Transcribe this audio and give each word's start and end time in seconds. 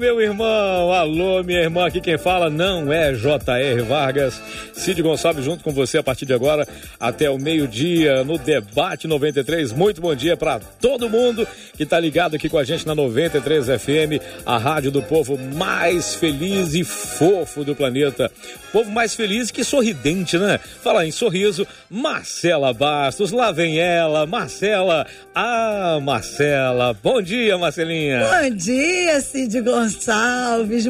meu 0.00 0.18
irmão, 0.18 0.90
alô, 0.94 1.42
minha 1.44 1.60
irmã, 1.60 1.86
aqui 1.86 2.00
quem 2.00 2.16
fala 2.16 2.48
não 2.48 2.90
é 2.90 3.12
J.R. 3.12 3.82
Vargas, 3.82 4.40
Cid 4.72 5.02
Gonçalves 5.02 5.44
junto 5.44 5.62
com 5.62 5.72
você 5.72 5.98
a 5.98 6.02
partir 6.02 6.24
de 6.24 6.32
agora 6.32 6.66
até 6.98 7.28
o 7.28 7.36
meio-dia 7.36 8.24
no 8.24 8.38
Debate 8.38 9.06
93. 9.06 9.72
Muito 9.72 10.00
bom 10.00 10.14
dia 10.14 10.38
para 10.38 10.58
todo 10.58 11.10
mundo 11.10 11.46
que 11.76 11.84
tá 11.84 12.00
ligado 12.00 12.34
aqui 12.34 12.48
com 12.48 12.56
a 12.56 12.64
gente 12.64 12.86
na 12.86 12.94
93 12.94 13.66
FM, 13.66 14.24
a 14.46 14.56
rádio 14.56 14.90
do 14.90 15.02
povo 15.02 15.36
mais 15.36 16.14
feliz 16.14 16.72
e 16.72 16.82
fofo 16.82 17.62
do 17.62 17.76
planeta. 17.76 18.32
Povo 18.72 18.90
mais 18.90 19.14
feliz 19.14 19.50
que 19.50 19.64
sorridente, 19.64 20.38
né? 20.38 20.58
Falar 20.82 21.04
em 21.04 21.10
sorriso, 21.10 21.66
Marcela 21.90 22.72
Bastos, 22.72 23.32
lá 23.32 23.52
vem 23.52 23.78
ela, 23.78 24.24
Marcela. 24.24 25.06
Ah, 25.34 25.98
Marcela. 26.02 26.96
Bom 27.02 27.20
dia, 27.20 27.58
Marcelinha. 27.58 28.20
Bom 28.20 28.56
dia, 28.56 29.20
Cid 29.20 29.60
Gonçalves. 29.60 29.89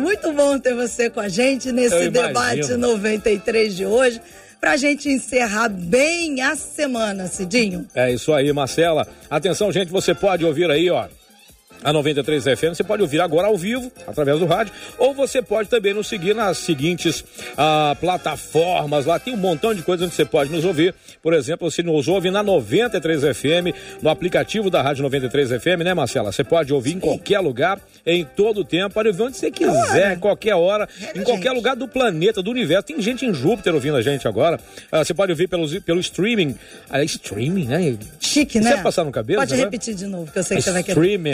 Muito 0.00 0.32
bom 0.32 0.59
ter 0.59 0.74
você 0.74 1.09
com 1.10 1.20
a 1.20 1.28
gente 1.28 1.72
nesse 1.72 2.10
debate 2.10 2.74
93 2.74 3.76
de 3.76 3.86
hoje 3.86 4.20
para 4.60 4.73
a 4.73 4.76
gente 4.76 5.09
encerrar 5.09 5.68
bem 5.68 6.42
a 6.42 6.54
semana, 6.54 7.26
Cidinho. 7.26 7.86
É 7.95 8.12
isso 8.12 8.32
aí, 8.32 8.52
Marcela. 8.52 9.07
Atenção, 9.30 9.73
gente, 9.73 9.90
você 9.90 10.15
pode 10.15 10.45
ouvir 10.45 10.70
aí, 10.70 10.90
ó 10.90 11.07
a 11.82 11.92
93 11.92 12.45
FM. 12.45 12.74
Você 12.74 12.84
pode 12.84 13.02
ouvir 13.02 13.20
agora 13.20 13.48
ao 13.48 13.56
vivo, 13.56 13.90
através 14.06 14.38
do 14.38 14.46
rádio, 14.46 14.73
ou 14.98 15.14
você 15.14 15.40
pode 15.42 15.68
também 15.68 15.95
nos 15.95 16.09
seguir 16.09 16.34
nas 16.34 16.59
seguintes 16.59 17.24
ah, 17.56 17.96
plataformas. 18.00 19.06
Lá 19.06 19.18
tem 19.18 19.34
um 19.34 19.36
montão 19.36 19.74
de 19.74 19.82
coisas 19.82 20.06
onde 20.06 20.14
você 20.14 20.24
pode 20.24 20.51
nos 20.51 20.64
ouvir. 20.64 20.95
Por 21.23 21.32
exemplo, 21.34 21.70
você 21.70 21.82
nos 21.82 22.08
ouve 22.08 22.30
na 22.30 22.42
93 22.42 23.36
FM, 23.36 24.02
no 24.02 24.10
aplicativo 24.10 24.70
da 24.70 24.82
Rádio 24.82 25.02
93 25.02 25.51
FM, 25.51 25.82
né, 25.84 25.95
Marcela? 25.95 26.32
Você 26.32 26.45
pode 26.45 26.73
ouvir 26.73 26.90
Sim. 26.90 26.96
em 26.96 27.01
qualquer 27.01 27.40
lugar, 27.40 27.80
em 28.04 28.24
todo 28.24 28.60
o 28.60 28.64
tempo, 28.64 28.95
pode 28.95 29.08
ouvir 29.08 29.23
onde 29.23 29.36
você 29.36 29.51
quiser, 29.51 30.18
qualquer 30.18 30.54
hora, 30.54 30.88
é, 31.01 31.18
em 31.18 31.23
qualquer 31.23 31.48
gente. 31.48 31.56
lugar 31.56 31.76
do 31.76 31.88
planeta, 31.88 32.42
do 32.42 32.51
universo. 32.51 32.84
Tem 32.84 33.01
gente 33.01 33.24
em 33.24 33.32
Júpiter 33.32 33.74
ouvindo 33.74 33.96
a 33.96 34.02
gente 34.02 34.26
agora. 34.26 34.58
Ah, 34.90 35.04
você 35.04 35.14
pode 35.14 35.32
ouvir 35.32 35.48
pelo, 35.48 35.68
pelo 35.82 36.01
streaming. 36.01 36.54
Ah, 36.88 37.02
streaming, 37.04 37.66
né? 37.66 37.96
Chique, 38.18 38.60
né? 38.60 38.76
Você 38.76 38.82
passar 38.82 39.04
no 39.04 39.10
cabelo? 39.10 39.40
Pode 39.40 39.54
repetir 39.54 39.95
de 39.95 40.06
novo, 40.06 40.30
que 40.30 40.38
eu 40.38 40.42
sei 40.42 40.56
que 40.58 40.62
você 40.62 40.70
vai 40.70 40.82
querer. 40.82 40.92
Streaming. 40.92 41.32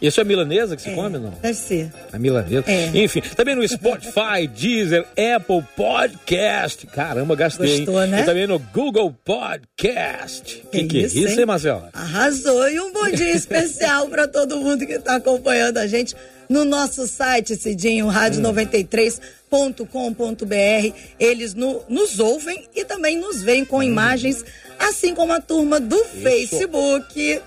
Isso 0.00 0.20
é 0.20 0.24
milanesa 0.24 0.76
que 0.76 0.82
se 0.82 0.90
é, 0.90 0.94
come, 0.94 1.18
não? 1.18 1.30
Deve 1.30 1.54
ser. 1.54 1.92
A 2.12 2.18
milanesa. 2.18 2.64
É. 2.66 2.90
Enfim, 2.94 3.20
também 3.20 3.54
no 3.54 3.66
Spotify, 3.66 4.46
Deezer, 4.54 5.06
Apple 5.36 5.64
Podcast. 5.76 6.86
Caramba, 6.86 7.34
gastei. 7.34 7.78
Gostou, 7.78 8.02
hein? 8.02 8.10
né? 8.10 8.22
E 8.22 8.24
também 8.24 8.46
no 8.46 8.58
Google 8.58 9.14
Podcast. 9.24 10.62
Que, 10.70 10.84
que, 10.84 10.86
que 10.86 10.98
é 10.98 11.06
isso, 11.06 11.40
hein, 11.40 11.46
Marcela? 11.46 11.90
Arrasou. 11.92 12.68
E 12.68 12.80
um 12.80 12.92
bom 12.92 13.08
dia 13.10 13.32
especial 13.34 14.08
para 14.08 14.28
todo 14.28 14.58
mundo 14.58 14.86
que 14.86 14.92
está 14.92 15.16
acompanhando 15.16 15.78
a 15.78 15.86
gente 15.86 16.14
no 16.48 16.64
nosso 16.64 17.06
site, 17.06 17.56
Cidinho, 17.56 18.06
rádio93.com.br. 18.06 20.96
Eles 21.18 21.54
no, 21.54 21.82
nos 21.88 22.20
ouvem 22.20 22.68
e 22.74 22.84
também 22.84 23.18
nos 23.18 23.42
veem 23.42 23.64
com 23.64 23.78
hum. 23.78 23.82
imagens, 23.82 24.44
assim 24.78 25.14
como 25.14 25.32
a 25.32 25.40
turma 25.40 25.80
do 25.80 25.96
Isso. 25.96 26.22
Facebook 26.22 27.40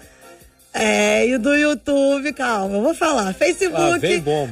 é, 0.72 1.28
e 1.28 1.36
do 1.38 1.56
YouTube, 1.56 2.32
calma, 2.34 2.76
eu 2.76 2.82
vou 2.82 2.94
falar. 2.94 3.34
Facebook, 3.34 3.80
ah, 3.80 3.98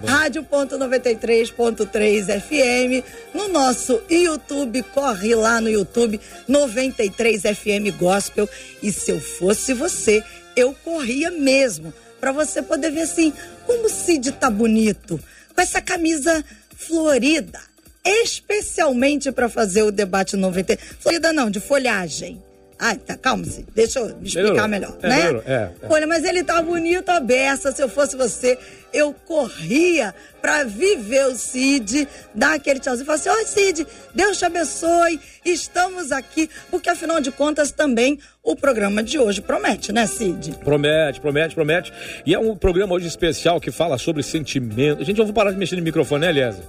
rádio.93.3 0.05 2.41
FM. 2.41 3.03
No 3.35 3.49
nosso 3.49 4.01
YouTube, 4.09 4.81
corre 4.83 5.35
lá 5.35 5.61
no 5.61 5.69
YouTube, 5.69 6.19
93 6.47 7.43
FM 7.43 7.95
Gospel. 7.99 8.49
E 8.81 8.91
se 8.91 9.11
eu 9.11 9.21
fosse 9.21 9.73
você, 9.73 10.23
eu 10.55 10.75
corria 10.83 11.29
mesmo. 11.29 11.93
Pra 12.19 12.31
você 12.31 12.63
poder 12.63 12.89
ver 12.91 13.01
assim, 13.01 13.31
como 13.67 13.85
o 13.85 13.89
Cid 13.89 14.31
tá 14.31 14.49
bonito. 14.49 15.19
Com 15.53 15.61
essa 15.61 15.79
camisa 15.81 16.43
florida. 16.75 17.59
Especialmente 18.03 19.31
para 19.31 19.47
fazer 19.49 19.83
o 19.83 19.91
debate 19.91 20.35
93. 20.35 20.95
Florida 20.99 21.31
não, 21.31 21.51
de 21.51 21.59
folhagem. 21.59 22.41
Ai, 22.79 22.95
tá, 22.97 23.17
calma, 23.17 23.43
-se. 23.43 23.65
deixa 23.73 23.99
eu 23.99 24.15
me 24.17 24.27
explicar 24.27 24.67
melhor, 24.67 24.95
é, 25.01 25.07
né? 25.07 25.41
É, 25.45 25.51
é. 25.51 25.71
Olha, 25.89 26.05
mas 26.05 26.23
ele 26.23 26.43
tá 26.43 26.61
bonito 26.61 27.09
a 27.09 27.19
beça. 27.19 27.71
Se 27.71 27.81
eu 27.81 27.89
fosse 27.89 28.15
você, 28.15 28.57
eu 28.93 29.13
corria 29.25 30.13
para 30.41 30.63
viver 30.63 31.25
o 31.25 31.35
Cid, 31.35 32.07
dar 32.35 32.53
aquele 32.53 32.79
tchauzinho 32.79 33.03
e 33.03 33.05
falar 33.05 33.17
assim: 33.17 33.29
Oi, 33.29 33.45
Cid, 33.45 33.87
Deus 34.13 34.37
te 34.37 34.45
abençoe, 34.45 35.19
estamos 35.43 36.11
aqui. 36.11 36.49
Porque 36.69 36.89
afinal 36.89 37.19
de 37.19 37.31
contas, 37.31 37.71
também 37.71 38.19
o 38.43 38.55
programa 38.55 39.01
de 39.01 39.17
hoje 39.17 39.41
promete, 39.41 39.91
né, 39.91 40.05
Cid? 40.05 40.51
Promete, 40.63 41.19
promete, 41.19 41.55
promete. 41.55 41.91
E 42.25 42.33
é 42.35 42.39
um 42.39 42.55
programa 42.55 42.93
hoje 42.93 43.07
especial 43.07 43.59
que 43.59 43.71
fala 43.71 43.97
sobre 43.97 44.21
sentimento. 44.21 45.03
Gente, 45.03 45.19
eu 45.19 45.25
vou 45.25 45.33
parar 45.33 45.51
de 45.51 45.57
mexer 45.57 45.75
no 45.75 45.81
microfone, 45.81 46.21
né, 46.21 46.29
Eliasa? 46.29 46.63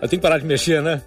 Eu 0.00 0.08
tenho 0.08 0.20
que 0.20 0.26
parar 0.26 0.38
de 0.38 0.44
mexer, 0.44 0.82
né? 0.82 1.00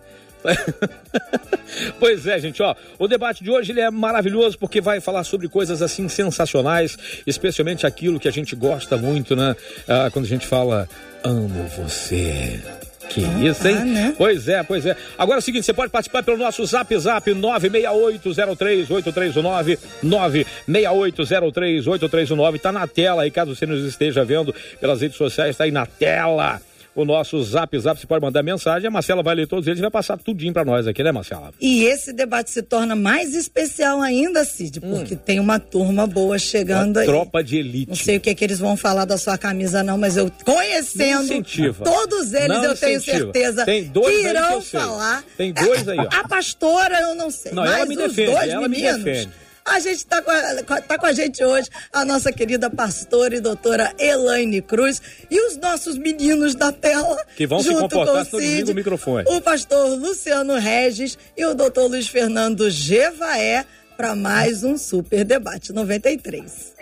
pois 1.99 2.27
é, 2.27 2.39
gente, 2.39 2.61
ó, 2.61 2.75
o 2.99 3.07
debate 3.07 3.43
de 3.43 3.49
hoje 3.49 3.71
ele 3.71 3.81
é 3.81 3.89
maravilhoso 3.89 4.57
porque 4.57 4.81
vai 4.81 4.99
falar 4.99 5.23
sobre 5.23 5.47
coisas 5.47 5.81
assim 5.81 6.07
sensacionais, 6.07 6.97
especialmente 7.25 7.85
aquilo 7.85 8.19
que 8.19 8.27
a 8.27 8.31
gente 8.31 8.55
gosta 8.55 8.97
muito, 8.97 9.35
né? 9.35 9.55
Ah, 9.87 10.09
quando 10.11 10.25
a 10.25 10.29
gente 10.29 10.45
fala 10.45 10.87
amo 11.23 11.67
você. 11.77 12.61
Que 13.09 13.21
isso, 13.21 13.67
hein? 13.67 13.77
Ah, 13.79 13.85
né? 13.85 14.13
Pois 14.17 14.47
é, 14.47 14.63
pois 14.63 14.83
é. 14.85 14.95
Agora 15.17 15.37
é 15.37 15.39
o 15.39 15.41
seguinte, 15.41 15.65
você 15.65 15.73
pode 15.73 15.91
participar 15.91 16.21
pelo 16.23 16.37
nosso 16.37 16.65
zap 16.65 16.97
zap 16.97 17.29
968038319 17.31 19.77
968038319 20.03 22.59
tá 22.59 22.71
na 22.71 22.87
tela 22.87 23.23
aí, 23.23 23.31
caso 23.31 23.55
você 23.55 23.65
nos 23.65 23.83
esteja 23.85 24.25
vendo 24.25 24.53
pelas 24.79 25.01
redes 25.01 25.17
sociais, 25.17 25.55
tá 25.55 25.63
aí 25.65 25.71
na 25.71 25.85
tela 25.85 26.59
o 26.95 27.03
nosso 27.03 27.43
zap 27.43 27.77
zap, 27.77 27.99
você 27.99 28.07
pode 28.07 28.23
mandar 28.23 28.41
mensagem, 28.41 28.87
a 28.87 28.91
Marcela 28.91 29.21
vai 29.21 29.35
ler 29.35 29.47
todos 29.47 29.67
eles 29.67 29.79
e 29.79 29.81
vai 29.81 29.91
passar 29.91 30.17
tudinho 30.17 30.53
para 30.53 30.63
nós 30.63 30.87
aqui, 30.87 31.03
né, 31.03 31.11
Marcela? 31.11 31.51
E 31.59 31.83
esse 31.83 32.13
debate 32.13 32.49
se 32.49 32.61
torna 32.61 32.95
mais 32.95 33.35
especial 33.35 34.01
ainda, 34.01 34.45
Cid, 34.45 34.79
porque 34.79 35.15
hum. 35.15 35.19
tem 35.23 35.39
uma 35.39 35.59
turma 35.59 36.07
boa 36.07 36.39
chegando 36.39 36.97
uma 36.97 37.01
aí. 37.01 37.05
Tropa 37.05 37.43
de 37.43 37.57
elite. 37.57 37.89
Não 37.89 37.95
sei 37.95 38.17
o 38.17 38.19
que, 38.21 38.29
é 38.29 38.35
que 38.35 38.43
eles 38.43 38.59
vão 38.59 38.77
falar 38.77 39.05
da 39.05 39.17
sua 39.17 39.37
camisa, 39.37 39.83
não, 39.83 39.97
mas 39.97 40.15
eu 40.15 40.31
conhecendo 40.43 41.43
todos 41.83 42.33
eles, 42.33 42.47
não 42.47 42.63
eu 42.63 42.75
tenho 42.75 43.01
certeza 43.01 43.65
tem 43.65 43.83
dois 43.83 44.15
que 44.15 44.27
irão 44.27 44.61
que 44.61 44.67
falar. 44.67 45.23
Tem 45.37 45.51
dois 45.53 45.87
aí, 45.87 45.97
ó. 45.99 46.07
A 46.11 46.27
pastora, 46.27 46.99
eu 47.01 47.15
não 47.15 47.29
sei. 47.29 47.51
Não, 47.51 47.63
mas 47.63 47.73
ela 47.73 47.85
me 47.85 47.97
os 47.97 48.03
defende, 48.03 48.31
dois 48.31 48.49
ela 48.49 48.67
meninos. 48.69 48.97
Me 48.97 49.03
defende. 49.03 49.44
A 49.65 49.79
gente 49.79 49.97
está 49.97 50.21
com, 50.21 50.29
a, 50.29 50.81
tá 50.81 50.97
com 50.97 51.05
a 51.07 51.11
gente 51.11 51.43
hoje 51.43 51.69
a 51.91 52.05
nossa 52.05 52.31
querida 52.31 52.69
pastora 52.69 53.35
e 53.35 53.39
doutora 53.39 53.91
Elaine 53.97 54.61
Cruz 54.61 55.01
e 55.29 55.41
os 55.41 55.57
nossos 55.57 55.97
meninos 55.97 56.53
da 56.53 56.71
tela. 56.71 57.17
Que 57.35 57.47
vão 57.47 57.63
junto 57.63 57.75
se 57.75 57.81
comportar 57.81 58.25
com 58.27 58.37
o, 58.37 58.39
Cid, 58.39 58.71
o 58.71 58.75
microfone. 58.75 59.25
O 59.27 59.41
pastor 59.41 59.97
Luciano 59.97 60.53
Regis 60.59 61.17
e 61.35 61.43
o 61.45 61.55
doutor 61.55 61.87
Luiz 61.87 62.07
Fernando 62.07 62.69
Gevaé 62.69 63.65
para 63.97 64.15
mais 64.15 64.63
um 64.63 64.77
Super 64.77 65.25
Debate 65.25 65.73
93. 65.73 66.74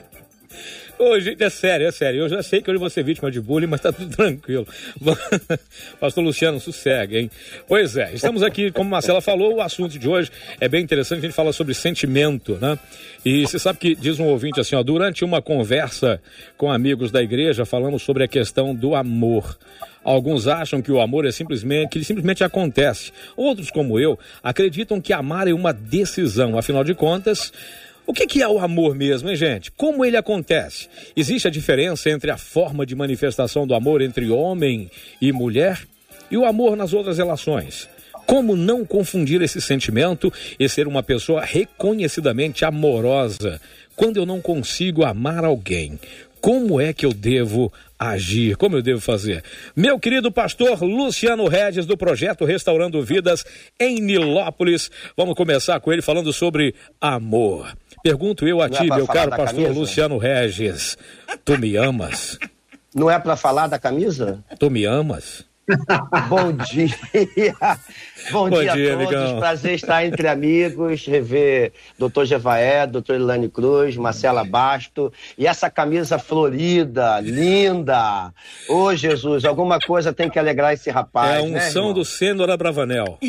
Ô, 1.00 1.20
gente, 1.20 1.44
é 1.44 1.50
sério, 1.50 1.88
é 1.88 1.92
sério. 1.92 2.22
Eu 2.22 2.30
já 2.30 2.44
sei 2.44 2.62
que 2.62 2.70
hoje 2.70 2.80
vou 2.80 2.90
ser 2.90 3.04
vítima 3.04 3.32
de 3.32 3.42
bullying, 3.42 3.68
mas 3.68 3.82
tá 3.82 3.92
tudo 3.92 4.10
tranquilo. 4.16 4.68
Pastor 6.00 6.24
Luciano, 6.24 6.60
sossega, 6.60 7.18
hein? 7.18 7.32
Pois 7.68 7.98
é, 7.98 8.14
estamos 8.14 8.44
aqui, 8.44 8.72
como 8.72 8.90
Marcela 8.90 9.22
falou, 9.22 9.56
o 9.56 9.62
assunto 9.62 9.98
de 9.98 10.08
hoje 10.08 10.32
é 10.60 10.70
bem 10.70 10.84
interessante. 10.84 11.20
A 11.20 11.22
gente 11.24 11.34
fala 11.34 11.52
sobre 11.52 11.74
sentimento, 11.74 12.58
né? 12.62 12.78
E 13.26 13.42
você 13.42 13.58
sabe 13.58 13.80
que 13.80 13.96
diz 13.96 14.20
um 14.20 14.26
ouvinte 14.26 14.60
assim, 14.60 14.76
ó, 14.76 14.84
durante 14.84 15.26
uma 15.26 15.42
conversa 15.42 16.22
com 16.58 16.72
amigos 16.72 17.12
da 17.12 17.22
igreja, 17.22 17.66
falamos 17.66 18.04
sobre 18.04 18.24
a 18.24 18.28
questão 18.28 18.76
do 18.76 18.96
amor. 18.96 19.58
Alguns 20.04 20.48
acham 20.48 20.82
que 20.82 20.92
o 20.92 21.00
amor 21.00 21.26
é 21.26 21.32
simplesmente, 21.32 21.90
que 21.90 21.98
ele 21.98 22.06
simplesmente 22.06 22.44
acontece. 22.44 23.12
Outros, 23.38 23.72
como 23.72 23.98
eu, 24.00 24.20
acreditam 24.44 25.00
que 25.00 25.14
amar 25.14 25.48
é 25.48 25.54
uma 25.54 25.72
decisão. 25.72 26.58
Afinal 26.58 26.84
de 26.84 26.94
contas, 26.94 27.54
o 28.06 28.14
que, 28.14 28.42
é 28.42 28.48
o 28.48 28.60
amor 28.60 28.96
mesmo, 28.96 29.30
hein, 29.30 29.36
gente? 29.36 29.72
Como 29.72 30.04
ele 30.04 30.18
acontece? 30.18 30.90
Existe 31.16 31.48
a 31.48 31.52
diferença 31.52 32.10
entre 32.10 32.32
a 32.32 32.38
forma 32.38 32.86
de 32.86 32.96
manifestação 32.96 33.66
do 33.66 33.74
amor 33.74 34.02
entre 34.02 34.30
homem 34.30 34.92
e 35.22 35.32
mulher 35.32 35.82
e 36.30 36.38
o 36.38 36.46
amor 36.46 36.76
nas 36.76 36.92
outras 36.92 37.18
relações? 37.18 37.88
Como 38.26 38.56
não 38.56 38.86
confundir 38.86 39.42
esse 39.42 39.62
sentimento 39.62 40.32
e 40.60 40.68
ser 40.68 40.88
uma 40.88 41.02
pessoa 41.02 41.42
reconhecidamente 41.42 42.66
amorosa 42.66 43.60
quando 43.96 44.18
eu 44.18 44.26
não 44.26 44.42
consigo 44.42 45.06
amar 45.06 45.46
alguém? 45.46 45.98
Como 46.44 46.82
é 46.82 46.92
que 46.92 47.06
eu 47.06 47.14
devo 47.14 47.72
agir, 47.98 48.58
como 48.58 48.76
eu 48.76 48.82
devo 48.82 49.00
fazer. 49.00 49.42
Meu 49.74 49.98
querido 49.98 50.30
pastor 50.30 50.84
Luciano 50.84 51.48
Regis, 51.48 51.86
do 51.86 51.96
projeto 51.96 52.44
Restaurando 52.44 53.02
Vidas 53.02 53.46
em 53.80 54.02
Nilópolis, 54.02 54.92
vamos 55.16 55.36
começar 55.36 55.80
com 55.80 55.94
ele 55.94 56.02
falando 56.02 56.34
sobre 56.34 56.76
amor. 57.00 57.74
Pergunto 58.04 58.46
eu 58.46 58.62
a 58.62 58.68
Não 58.68 58.76
é 58.76 58.82
ti, 58.82 58.92
é 58.92 58.96
meu 58.98 59.08
caro 59.08 59.30
pastor 59.30 59.46
camisa? 59.56 59.80
Luciano 59.80 60.18
Regis, 60.18 60.98
tu 61.46 61.58
me 61.58 61.78
amas? 61.78 62.38
Não 62.94 63.10
é 63.10 63.18
para 63.18 63.38
falar 63.38 63.68
da 63.68 63.80
camisa? 63.80 64.44
Tu 64.60 64.70
me 64.70 64.84
amas? 64.84 65.46
Bom 66.30 66.52
dia. 66.52 67.56
Bom, 68.32 68.50
Bom 68.50 68.62
dia, 68.62 68.74
dia, 68.74 68.94
a 68.94 68.98
todos. 68.98 69.14
Amigão. 69.16 69.40
Prazer 69.40 69.74
estar 69.76 70.06
entre 70.06 70.28
amigos, 70.28 71.06
rever 71.06 71.72
doutor 71.98 72.26
Jevaé, 72.26 72.86
doutor 72.86 73.16
Ilane 73.16 73.50
Cruz, 73.50 73.96
Marcela 73.96 74.44
Basto 74.44 75.12
e 75.38 75.48
essa 75.48 75.70
camisa 75.70 76.20
florida, 76.20 77.20
linda. 77.22 78.34
Ô, 78.68 78.84
oh, 78.84 78.96
Jesus, 78.96 79.46
alguma 79.46 79.80
coisa 79.80 80.12
tem 80.12 80.30
que 80.30 80.38
alegrar 80.38 80.74
esse 80.74 80.90
rapaz. 80.90 81.36
É 81.36 81.40
a 81.40 81.46
né, 81.48 81.68
unção 81.68 81.90
né, 81.90 81.94
do 81.94 82.06
Cênora 82.06 82.58
Bravanel. 82.58 83.18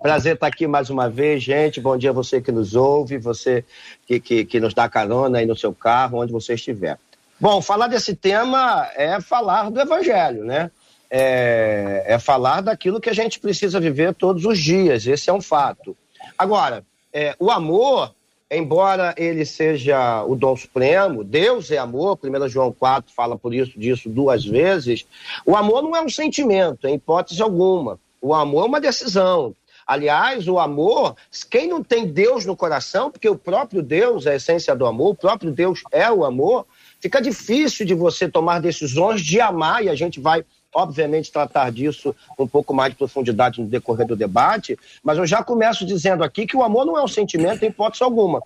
Prazer 0.00 0.34
estar 0.34 0.46
aqui 0.46 0.66
mais 0.66 0.90
uma 0.90 1.08
vez, 1.10 1.42
gente. 1.42 1.80
Bom 1.80 1.96
dia 1.96 2.10
a 2.10 2.12
você 2.12 2.40
que 2.40 2.52
nos 2.52 2.74
ouve, 2.74 3.18
você 3.18 3.64
que, 4.06 4.20
que, 4.20 4.44
que 4.44 4.60
nos 4.60 4.74
dá 4.74 4.88
carona 4.88 5.38
aí 5.38 5.46
no 5.46 5.56
seu 5.56 5.72
carro, 5.72 6.20
onde 6.20 6.32
você 6.32 6.54
estiver. 6.54 6.98
Bom, 7.40 7.62
falar 7.62 7.86
desse 7.86 8.16
tema 8.16 8.88
é 8.96 9.20
falar 9.20 9.70
do 9.70 9.80
Evangelho, 9.80 10.44
né? 10.44 10.72
É, 11.08 12.04
é, 12.06 12.18
falar 12.18 12.60
daquilo 12.60 13.00
que 13.00 13.08
a 13.08 13.14
gente 13.14 13.38
precisa 13.38 13.78
viver 13.78 14.12
todos 14.12 14.44
os 14.44 14.58
dias, 14.58 15.06
esse 15.06 15.30
é 15.30 15.32
um 15.32 15.40
fato. 15.40 15.96
Agora, 16.36 16.84
é, 17.12 17.36
o 17.38 17.48
amor, 17.48 18.12
embora 18.50 19.14
ele 19.16 19.44
seja 19.46 20.24
o 20.24 20.34
dom 20.34 20.56
supremo, 20.56 21.22
Deus 21.22 21.70
é 21.70 21.78
amor, 21.78 22.18
1 22.22 22.48
João 22.48 22.72
4 22.72 23.14
fala 23.14 23.38
por 23.38 23.54
isso 23.54 23.78
disso 23.78 24.08
duas 24.08 24.44
vezes, 24.44 25.06
o 25.46 25.54
amor 25.56 25.82
não 25.82 25.94
é 25.94 26.02
um 26.02 26.10
sentimento, 26.10 26.88
em 26.88 26.94
hipótese 26.94 27.40
alguma. 27.40 28.00
O 28.20 28.34
amor 28.34 28.64
é 28.64 28.68
uma 28.68 28.80
decisão. 28.80 29.54
Aliás, 29.86 30.46
o 30.48 30.58
amor, 30.58 31.16
quem 31.48 31.68
não 31.68 31.82
tem 31.82 32.06
Deus 32.06 32.44
no 32.44 32.54
coração, 32.54 33.10
porque 33.10 33.28
o 33.28 33.38
próprio 33.38 33.82
Deus 33.82 34.26
é 34.26 34.32
a 34.32 34.36
essência 34.36 34.76
do 34.76 34.84
amor, 34.84 35.12
o 35.12 35.14
próprio 35.14 35.50
Deus 35.50 35.82
é 35.90 36.10
o 36.10 36.26
amor, 36.26 36.66
fica 37.00 37.20
difícil 37.20 37.86
de 37.86 37.94
você 37.94 38.28
tomar 38.28 38.60
decisões 38.60 39.20
de 39.20 39.40
amar, 39.40 39.84
e 39.84 39.88
a 39.88 39.94
gente 39.94 40.20
vai, 40.20 40.44
obviamente, 40.74 41.32
tratar 41.32 41.70
disso 41.72 42.14
um 42.38 42.46
pouco 42.46 42.74
mais 42.74 42.92
de 42.92 42.98
profundidade 42.98 43.60
no 43.60 43.66
decorrer 43.66 44.06
do 44.06 44.16
debate, 44.16 44.78
mas 45.02 45.18
eu 45.18 45.26
já 45.26 45.42
começo 45.42 45.84
dizendo 45.84 46.24
aqui 46.24 46.46
que 46.46 46.56
o 46.56 46.62
amor 46.62 46.84
não 46.84 46.98
é 46.98 47.02
um 47.02 47.08
sentimento 47.08 47.64
em 47.64 47.68
hipótese 47.68 48.02
alguma. 48.02 48.42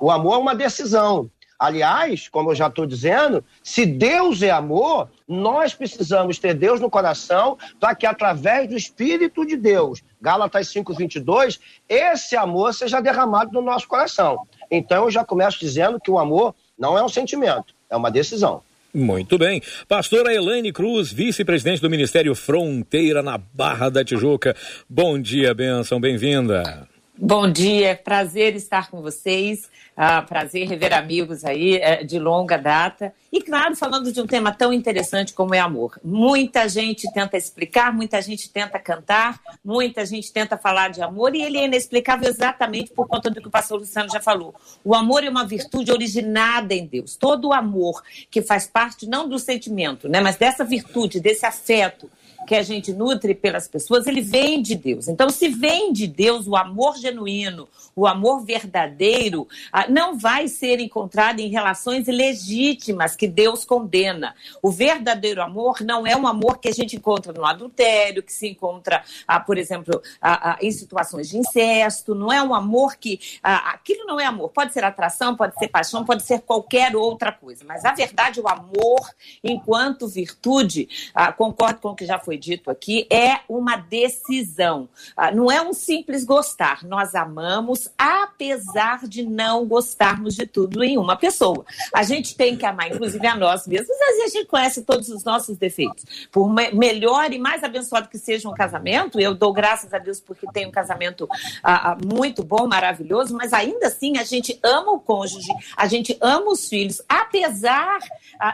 O 0.00 0.10
amor 0.10 0.34
é 0.34 0.38
uma 0.38 0.54
decisão. 0.54 1.30
Aliás, 1.58 2.28
como 2.28 2.50
eu 2.50 2.54
já 2.54 2.66
estou 2.66 2.86
dizendo, 2.86 3.42
se 3.62 3.86
Deus 3.86 4.42
é 4.42 4.50
amor, 4.50 5.08
nós 5.26 5.72
precisamos 5.74 6.38
ter 6.38 6.52
Deus 6.52 6.80
no 6.80 6.90
coração 6.90 7.56
para 7.80 7.94
que, 7.94 8.04
através 8.04 8.68
do 8.68 8.76
Espírito 8.76 9.44
de 9.46 9.56
Deus, 9.56 10.02
Gálatas 10.20 10.68
5,22, 10.68 11.58
esse 11.88 12.36
amor 12.36 12.74
seja 12.74 13.00
derramado 13.00 13.52
no 13.52 13.62
nosso 13.62 13.88
coração. 13.88 14.46
Então, 14.70 15.04
eu 15.04 15.10
já 15.10 15.24
começo 15.24 15.58
dizendo 15.58 15.98
que 15.98 16.10
o 16.10 16.18
amor 16.18 16.54
não 16.78 16.98
é 16.98 17.02
um 17.02 17.08
sentimento, 17.08 17.74
é 17.90 17.96
uma 17.96 18.10
decisão. 18.10 18.62
Muito 18.94 19.36
bem. 19.36 19.62
Pastora 19.86 20.32
Elaine 20.32 20.72
Cruz, 20.72 21.12
vice-presidente 21.12 21.82
do 21.82 21.90
Ministério 21.90 22.34
Fronteira 22.34 23.22
na 23.22 23.36
Barra 23.36 23.90
da 23.90 24.02
Tijuca. 24.02 24.56
Bom 24.88 25.20
dia, 25.20 25.52
benção, 25.52 26.00
bem-vinda. 26.00 26.88
Bom 27.18 27.50
dia, 27.50 27.98
prazer 28.04 28.54
estar 28.56 28.90
com 28.90 29.00
vocês, 29.00 29.70
ah, 29.96 30.20
prazer 30.20 30.68
rever 30.68 30.92
amigos 30.92 31.46
aí 31.46 31.76
é, 31.76 32.04
de 32.04 32.18
longa 32.18 32.58
data. 32.58 33.10
E 33.32 33.40
claro, 33.40 33.74
falando 33.74 34.12
de 34.12 34.20
um 34.20 34.26
tema 34.26 34.52
tão 34.52 34.70
interessante 34.70 35.32
como 35.32 35.54
é 35.54 35.58
amor. 35.58 35.98
Muita 36.04 36.68
gente 36.68 37.10
tenta 37.14 37.38
explicar, 37.38 37.90
muita 37.90 38.20
gente 38.20 38.50
tenta 38.50 38.78
cantar, 38.78 39.40
muita 39.64 40.04
gente 40.04 40.30
tenta 40.30 40.58
falar 40.58 40.90
de 40.90 41.00
amor 41.00 41.34
e 41.34 41.40
ele 41.40 41.56
é 41.56 41.64
inexplicável 41.64 42.28
exatamente 42.28 42.92
por 42.92 43.08
conta 43.08 43.30
do 43.30 43.40
que 43.40 43.48
o 43.48 43.50
pastor 43.50 43.78
Luciano 43.78 44.10
já 44.10 44.20
falou. 44.20 44.54
O 44.84 44.94
amor 44.94 45.24
é 45.24 45.30
uma 45.30 45.46
virtude 45.46 45.90
originada 45.90 46.74
em 46.74 46.84
Deus. 46.84 47.16
Todo 47.16 47.48
o 47.48 47.52
amor 47.54 48.02
que 48.30 48.42
faz 48.42 48.66
parte 48.66 49.06
não 49.06 49.26
do 49.26 49.38
sentimento, 49.38 50.06
né, 50.06 50.20
mas 50.20 50.36
dessa 50.36 50.64
virtude, 50.64 51.18
desse 51.18 51.46
afeto 51.46 52.10
que 52.46 52.54
a 52.54 52.62
gente 52.62 52.92
nutre 52.92 53.34
pelas 53.34 53.66
pessoas, 53.66 54.06
ele 54.06 54.20
vem 54.20 54.62
de 54.62 54.74
Deus. 54.74 55.08
Então, 55.08 55.28
se 55.28 55.48
vem 55.48 55.92
de 55.92 56.06
Deus, 56.06 56.46
o 56.46 56.56
amor 56.56 56.96
genuíno, 56.96 57.68
o 57.94 58.06
amor 58.06 58.44
verdadeiro, 58.44 59.48
ah, 59.72 59.88
não 59.88 60.18
vai 60.18 60.48
ser 60.48 60.80
encontrado 60.80 61.40
em 61.40 61.48
relações 61.48 62.06
ilegítimas 62.06 63.16
que 63.16 63.26
Deus 63.26 63.64
condena. 63.64 64.34
O 64.62 64.70
verdadeiro 64.70 65.42
amor 65.42 65.80
não 65.80 66.06
é 66.06 66.14
um 66.14 66.26
amor 66.26 66.58
que 66.58 66.68
a 66.68 66.72
gente 66.72 66.94
encontra 66.94 67.32
no 67.32 67.44
adultério, 67.44 68.22
que 68.22 68.32
se 68.32 68.46
encontra, 68.48 69.02
ah, 69.26 69.40
por 69.40 69.56
exemplo, 69.56 70.00
ah, 70.20 70.58
em 70.60 70.70
situações 70.70 71.28
de 71.30 71.38
incesto. 71.38 72.14
Não 72.14 72.30
é 72.30 72.42
um 72.42 72.54
amor 72.54 72.96
que. 72.96 73.18
Aquilo 73.42 74.06
não 74.06 74.20
é 74.20 74.26
amor. 74.26 74.50
Pode 74.50 74.72
ser 74.72 74.84
atração, 74.84 75.34
pode 75.34 75.58
ser 75.58 75.68
paixão, 75.68 76.04
pode 76.04 76.22
ser 76.22 76.42
qualquer 76.42 76.94
outra 76.94 77.32
coisa. 77.32 77.64
Mas, 77.66 77.84
a 77.84 77.92
verdade, 77.92 78.40
o 78.40 78.48
amor, 78.48 79.10
enquanto 79.42 80.06
virtude, 80.06 80.88
concordo 81.36 81.80
com 81.80 81.88
o 81.88 81.96
que 81.96 82.04
já 82.04 82.18
foi 82.18 82.35
foi 82.36 82.38
dito 82.38 82.70
aqui, 82.70 83.06
é 83.10 83.40
uma 83.48 83.76
decisão. 83.76 84.88
Ah, 85.16 85.30
não 85.30 85.50
é 85.50 85.60
um 85.62 85.72
simples 85.72 86.24
gostar. 86.24 86.84
Nós 86.84 87.14
amamos, 87.14 87.88
apesar 87.96 89.06
de 89.06 89.22
não 89.22 89.66
gostarmos 89.66 90.34
de 90.34 90.46
tudo 90.46 90.84
em 90.84 90.98
uma 90.98 91.16
pessoa. 91.16 91.64
A 91.94 92.02
gente 92.02 92.36
tem 92.36 92.56
que 92.56 92.66
amar, 92.66 92.92
inclusive, 92.92 93.26
a 93.26 93.36
nós 93.36 93.66
mesmos, 93.66 93.96
mas 93.98 94.24
a 94.24 94.28
gente 94.28 94.46
conhece 94.46 94.82
todos 94.82 95.08
os 95.08 95.24
nossos 95.24 95.56
defeitos. 95.56 96.28
Por 96.30 96.52
melhor 96.52 97.32
e 97.32 97.38
mais 97.38 97.64
abençoado 97.64 98.08
que 98.08 98.18
seja 98.18 98.48
um 98.48 98.54
casamento, 98.54 99.18
eu 99.18 99.34
dou 99.34 99.52
graças 99.52 99.92
a 99.94 99.98
Deus 99.98 100.20
porque 100.20 100.46
tenho 100.52 100.68
um 100.68 100.72
casamento 100.72 101.26
ah, 101.62 101.92
ah, 101.92 101.98
muito 102.04 102.44
bom, 102.44 102.66
maravilhoso, 102.66 103.34
mas 103.34 103.52
ainda 103.52 103.86
assim 103.86 104.18
a 104.18 104.24
gente 104.24 104.58
ama 104.62 104.92
o 104.92 105.00
cônjuge, 105.00 105.52
a 105.76 105.86
gente 105.86 106.16
ama 106.20 106.50
os 106.50 106.68
filhos, 106.68 107.00
apesar 107.08 107.98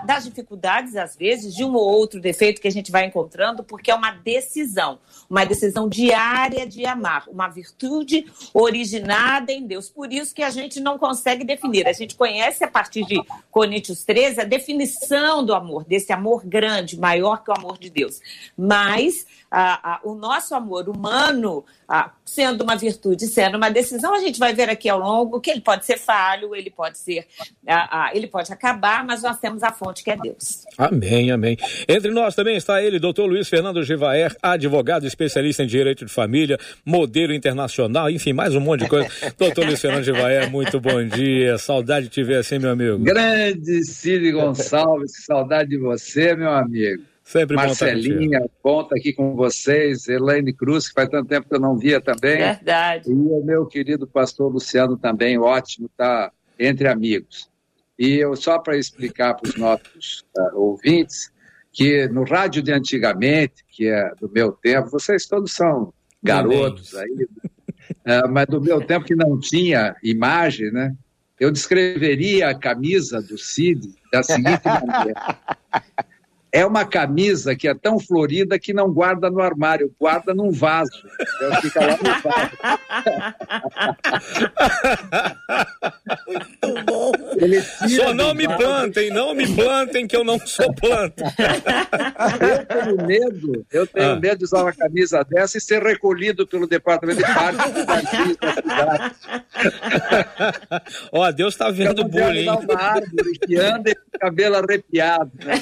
das 0.05 0.25
dificuldades, 0.25 0.94
às 0.96 1.17
vezes, 1.17 1.55
de 1.55 1.64
um 1.64 1.75
ou 1.75 1.82
outro 1.82 2.20
defeito 2.20 2.61
que 2.61 2.69
a 2.69 2.70
gente 2.70 2.93
vai 2.93 3.06
encontrando, 3.06 3.64
porque 3.72 3.90
é 3.90 3.94
uma 3.94 4.10
decisão, 4.10 4.98
uma 5.30 5.46
decisão 5.46 5.88
diária 5.88 6.66
de 6.66 6.84
amar, 6.84 7.24
uma 7.26 7.48
virtude 7.48 8.26
originada 8.52 9.50
em 9.50 9.66
Deus. 9.66 9.88
Por 9.88 10.12
isso 10.12 10.34
que 10.34 10.42
a 10.42 10.50
gente 10.50 10.78
não 10.78 10.98
consegue 10.98 11.42
definir. 11.42 11.88
A 11.88 11.94
gente 11.94 12.14
conhece 12.14 12.62
a 12.62 12.69
partir 12.69 13.06
de 13.06 13.19
Coríntios 13.50 14.04
13 14.04 14.42
a 14.42 14.44
definição 14.44 15.42
do 15.42 15.54
amor, 15.54 15.84
desse 15.84 16.12
amor 16.12 16.44
grande, 16.44 17.00
maior 17.00 17.42
que 17.42 17.50
o 17.50 17.54
amor 17.54 17.78
de 17.78 17.88
Deus. 17.88 18.20
Mas 18.54 19.26
o 20.02 20.14
nosso 20.14 20.54
amor 20.54 20.86
humano, 20.90 21.64
sendo 22.26 22.64
uma 22.64 22.76
virtude, 22.76 23.26
sendo 23.26 23.56
uma 23.56 23.70
decisão, 23.70 24.14
a 24.14 24.19
gente 24.19 24.38
vai 24.38 24.52
ver 24.52 24.69
aqui 24.69 24.88
ao 24.91 24.98
longo 24.98 25.41
que 25.41 25.50
ele 25.50 25.62
pode 25.62 25.86
ser 25.86 25.98
falho, 25.98 26.55
ele 26.55 26.70
pode 26.70 26.98
ser, 26.98 27.26
ele 28.12 28.26
pode 28.26 28.52
acabar, 28.52 29.02
mas 29.05 29.22
nós 29.22 29.38
temos 29.38 29.62
a 29.62 29.72
fonte 29.72 30.05
que 30.05 30.10
é 30.10 30.17
Deus. 30.17 30.67
Amém, 30.76 31.31
amém. 31.31 31.56
Entre 31.88 32.10
nós 32.10 32.34
também 32.34 32.56
está 32.56 32.82
ele, 32.82 32.98
doutor 32.98 33.26
Luiz 33.26 33.48
Fernando 33.48 33.61
Givaer, 33.82 34.36
advogado 34.42 35.06
especialista 35.06 35.62
em 35.62 35.66
direito 35.66 36.04
de 36.04 36.12
família, 36.12 36.58
modelo 36.84 37.32
internacional, 37.32 38.10
enfim, 38.10 38.32
mais 38.32 38.54
um 38.54 38.60
monte 38.60 38.81
de 38.81 38.88
coisa. 38.88 39.08
doutor 39.38 39.66
Luiz 39.66 39.81
Fernando 39.81 40.04
Givaer, 40.04 40.50
muito 40.50 40.81
bom 40.81 41.04
dia, 41.04 41.58
saudade 41.58 42.06
de 42.06 42.12
te 42.12 42.24
ver 42.24 42.36
assim, 42.36 42.58
meu 42.58 42.70
amigo. 42.70 42.98
Grande 42.98 43.84
Cid 43.84 44.32
Gonçalves, 44.32 45.24
saudade 45.24 45.70
de 45.70 45.78
você, 45.78 46.34
meu 46.34 46.50
amigo. 46.50 47.02
Sempre 47.24 47.56
Marcelinha, 47.56 48.44
bom 48.62 48.82
estar 48.82 48.96
aqui 48.96 49.12
com 49.12 49.34
vocês, 49.34 50.08
Elaine 50.08 50.52
Cruz, 50.52 50.88
que 50.88 50.94
faz 50.94 51.08
tanto 51.08 51.28
tempo 51.28 51.48
que 51.48 51.54
eu 51.54 51.60
não 51.60 51.78
via 51.78 52.00
também. 52.00 52.38
Verdade. 52.38 53.10
E 53.10 53.14
o 53.14 53.42
meu 53.44 53.64
querido 53.64 54.06
pastor 54.06 54.52
Luciano 54.52 54.96
também, 54.96 55.38
ótimo, 55.38 55.86
está 55.86 56.32
entre 56.58 56.88
amigos. 56.88 57.48
E 57.98 58.16
eu 58.16 58.34
só 58.34 58.58
para 58.58 58.76
explicar 58.76 59.34
para 59.34 59.48
os 59.48 59.56
nossos 59.56 60.24
uh, 60.36 60.58
ouvintes 60.58 61.31
que 61.72 62.06
no 62.08 62.24
rádio 62.24 62.62
de 62.62 62.72
antigamente, 62.72 63.64
que 63.69 63.88
é 63.88 64.14
do 64.20 64.31
meu 64.31 64.52
tempo, 64.52 64.91
vocês 64.91 65.26
todos 65.26 65.52
são 65.52 65.93
garotos 66.22 66.94
aí, 66.94 67.26
uh, 67.26 68.29
mas 68.31 68.46
do 68.46 68.60
meu 68.60 68.84
tempo 68.84 69.06
que 69.06 69.17
não 69.17 69.38
tinha 69.41 69.96
imagem, 70.02 70.70
né? 70.70 70.94
Eu 71.41 71.50
descreveria 71.50 72.50
a 72.50 72.55
camisa 72.55 73.20
do 73.20 73.36
Cid 73.36 73.94
da 74.12 74.22
seguinte 74.22 74.62
maneira. 74.64 75.38
é 76.52 76.66
uma 76.66 76.84
camisa 76.84 77.56
que 77.56 77.66
é 77.66 77.74
tão 77.74 77.98
florida 77.98 78.58
que 78.58 78.74
não 78.74 78.92
guarda 78.92 79.30
no 79.30 79.40
armário, 79.40 79.90
guarda 79.98 80.34
num 80.34 80.50
vaso. 80.50 81.02
Então 81.36 81.62
fica 81.62 81.80
lá 81.80 81.96
no 81.96 82.12
vaso. 82.20 82.50
Muito 86.26 86.84
bom. 86.84 87.12
Só 87.88 88.12
não 88.12 88.34
me 88.34 88.46
plantem, 88.46 89.10
não 89.10 89.34
me 89.34 89.50
plantem 89.54 90.06
que 90.06 90.14
eu 90.14 90.22
não 90.22 90.38
sou 90.38 90.70
planta. 90.74 91.24
eu 92.40 92.66
tenho 92.66 93.06
medo, 93.06 93.66
eu 93.72 93.86
tenho 93.86 94.12
ah. 94.12 94.20
medo 94.20 94.38
de 94.38 94.44
usar 94.44 94.62
uma 94.62 94.74
camisa 94.74 95.24
dessa 95.24 95.56
e 95.56 95.60
ser 95.60 95.82
recolhido 95.82 96.46
pelo 96.46 96.66
departamento 96.66 97.18
de 97.18 97.34
parques 97.34 97.72
da 98.36 98.52
cidade. 98.52 99.14
Ó, 101.10 101.32
Deus 101.32 101.54
está 101.54 101.70
vendo 101.70 102.00
o 102.00 102.08
bullying. 102.08 102.46
uma 102.48 102.78
árvore 102.78 103.38
que 103.46 103.56
anda 103.56 103.90
e 103.90 103.96
cabelo 104.18 104.56
arrepiado. 104.56 105.30
Né? 105.44 105.54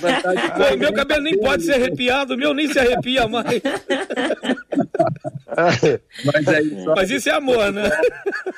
Meu 0.80 0.92
cabelo 0.92 1.22
nem 1.22 1.38
pode 1.38 1.64
ser 1.64 1.74
arrepiado, 1.74 2.34
o 2.34 2.36
meu 2.36 2.52
nem 2.54 2.66
se 2.66 2.78
arrepia 2.78 3.28
mais. 3.28 3.60
Mas, 6.24 6.48
é 6.48 6.62
isso, 6.62 6.94
Mas 6.96 7.10
isso 7.10 7.28
é 7.28 7.32
amor, 7.32 7.72
né? 7.72 7.90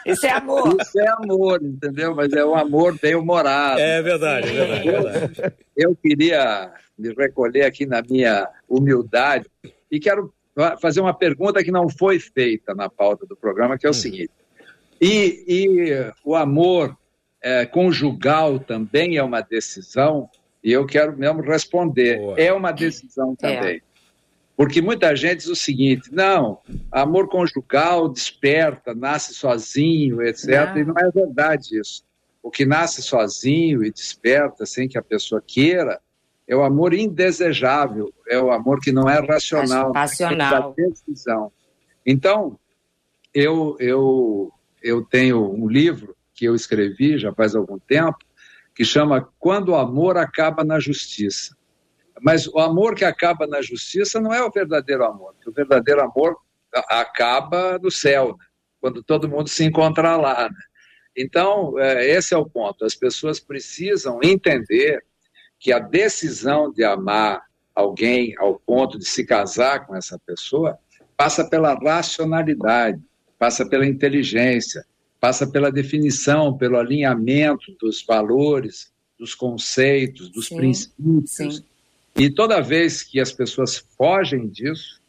Isso 0.06 0.26
é 0.26 0.30
amor. 0.30 0.76
Isso 0.80 1.00
é 1.00 1.08
amor, 1.08 1.62
entendeu? 1.62 2.14
Mas 2.14 2.32
é 2.32 2.44
um 2.44 2.54
amor 2.54 2.98
bem 3.00 3.14
humorado. 3.14 3.80
É 3.80 4.02
verdade, 4.02 4.48
é 4.48 4.52
verdade. 4.52 4.88
É 4.88 4.92
verdade. 4.92 5.54
Eu 5.76 5.96
queria 5.96 6.72
me 6.98 7.14
recolher 7.14 7.64
aqui 7.64 7.86
na 7.86 8.02
minha 8.02 8.48
humildade 8.68 9.46
e 9.90 9.98
quero 9.98 10.32
fazer 10.80 11.00
uma 11.00 11.14
pergunta 11.14 11.64
que 11.64 11.70
não 11.70 11.88
foi 11.88 12.18
feita 12.18 12.74
na 12.74 12.88
pauta 12.88 13.26
do 13.26 13.36
programa, 13.36 13.78
que 13.78 13.86
é 13.86 13.88
o 13.88 13.90
hum. 13.90 13.94
seguinte. 13.94 14.30
E, 15.00 15.44
e 15.48 16.12
o 16.24 16.36
amor 16.36 16.96
é, 17.42 17.66
conjugal 17.66 18.60
também 18.60 19.16
é 19.16 19.22
uma 19.22 19.40
decisão? 19.40 20.28
E 20.62 20.72
eu 20.72 20.86
quero 20.86 21.16
mesmo 21.16 21.42
responder. 21.42 22.18
Boa. 22.18 22.38
É 22.38 22.52
uma 22.52 22.72
decisão 22.72 23.32
é. 23.32 23.36
também. 23.36 23.76
É. 23.76 23.80
Porque 24.56 24.80
muita 24.80 25.16
gente 25.16 25.38
diz 25.38 25.48
o 25.48 25.56
seguinte: 25.56 26.12
não, 26.12 26.58
amor 26.90 27.28
conjugal 27.28 28.08
desperta, 28.08 28.94
nasce 28.94 29.34
sozinho, 29.34 30.22
etc. 30.22 30.48
Não. 30.48 30.78
E 30.78 30.84
não 30.84 30.94
é 30.98 31.10
verdade 31.10 31.78
isso. 31.78 32.04
O 32.42 32.50
que 32.50 32.64
nasce 32.64 33.02
sozinho 33.02 33.84
e 33.84 33.90
desperta 33.90 34.66
sem 34.66 34.88
que 34.88 34.98
a 34.98 35.02
pessoa 35.02 35.42
queira 35.44 36.00
é 36.46 36.56
o 36.56 36.62
amor 36.62 36.92
indesejável, 36.92 38.12
é 38.28 38.38
o 38.38 38.50
amor 38.50 38.80
que 38.80 38.92
não 38.92 39.08
é 39.08 39.20
racional, 39.20 39.92
racional. 39.92 40.74
É 40.78 40.82
decisão. 40.82 41.52
Então, 42.04 42.58
eu, 43.32 43.76
eu, 43.78 44.52
eu 44.82 45.02
tenho 45.02 45.52
um 45.52 45.68
livro 45.68 46.16
que 46.34 46.44
eu 46.44 46.54
escrevi 46.54 47.16
já 47.16 47.32
faz 47.32 47.54
algum 47.54 47.78
tempo, 47.78 48.18
que 48.74 48.84
chama 48.84 49.28
Quando 49.38 49.70
o 49.70 49.76
Amor 49.76 50.16
Acaba 50.16 50.64
na 50.64 50.78
Justiça. 50.80 51.56
Mas 52.22 52.46
o 52.46 52.60
amor 52.60 52.94
que 52.94 53.04
acaba 53.04 53.48
na 53.48 53.60
justiça 53.60 54.20
não 54.20 54.32
é 54.32 54.42
o 54.44 54.50
verdadeiro 54.50 55.04
amor. 55.04 55.34
O 55.44 55.50
verdadeiro 55.50 56.00
amor 56.00 56.36
acaba 56.88 57.78
no 57.82 57.90
céu, 57.90 58.36
né? 58.38 58.46
quando 58.80 59.02
todo 59.02 59.28
mundo 59.28 59.48
se 59.48 59.64
encontrar 59.64 60.16
lá. 60.16 60.48
Né? 60.48 60.56
Então, 61.16 61.78
é, 61.80 62.08
esse 62.08 62.32
é 62.32 62.36
o 62.36 62.48
ponto. 62.48 62.84
As 62.84 62.94
pessoas 62.94 63.40
precisam 63.40 64.20
entender 64.22 65.02
que 65.58 65.72
a 65.72 65.80
decisão 65.80 66.72
de 66.72 66.84
amar 66.84 67.42
alguém 67.74 68.34
ao 68.38 68.58
ponto 68.58 68.98
de 68.98 69.04
se 69.04 69.24
casar 69.24 69.86
com 69.86 69.96
essa 69.96 70.18
pessoa 70.24 70.78
passa 71.16 71.48
pela 71.48 71.74
racionalidade, 71.74 73.00
passa 73.38 73.68
pela 73.68 73.86
inteligência, 73.86 74.84
passa 75.22 75.46
pela 75.46 75.70
definição, 75.70 76.58
pelo 76.58 76.76
alinhamento 76.76 77.70
dos 77.80 78.02
valores, 78.04 78.92
dos 79.16 79.36
conceitos, 79.36 80.28
dos 80.28 80.48
sim, 80.48 80.56
princípios. 80.56 81.30
Sim. 81.30 81.64
E 82.16 82.28
toda 82.28 82.60
vez 82.60 83.04
que 83.04 83.20
as 83.20 83.30
pessoas 83.30 83.78
fogem 83.96 84.48
disso, 84.48 85.00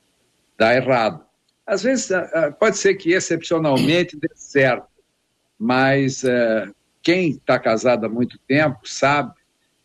dá 0.55 0.75
errado. 0.75 1.25
Às 1.65 1.81
vezes, 1.81 2.11
ah, 2.11 2.29
ah, 2.31 2.51
pode 2.51 2.77
ser 2.77 2.93
que 2.93 3.11
excepcionalmente 3.11 4.15
dê 4.15 4.29
certo, 4.35 4.85
mas 5.57 6.21
uh, 6.21 6.71
quem 7.01 7.31
está 7.31 7.57
casado 7.57 8.05
há 8.05 8.09
muito 8.09 8.37
tempo 8.47 8.81
sabe, 8.83 9.33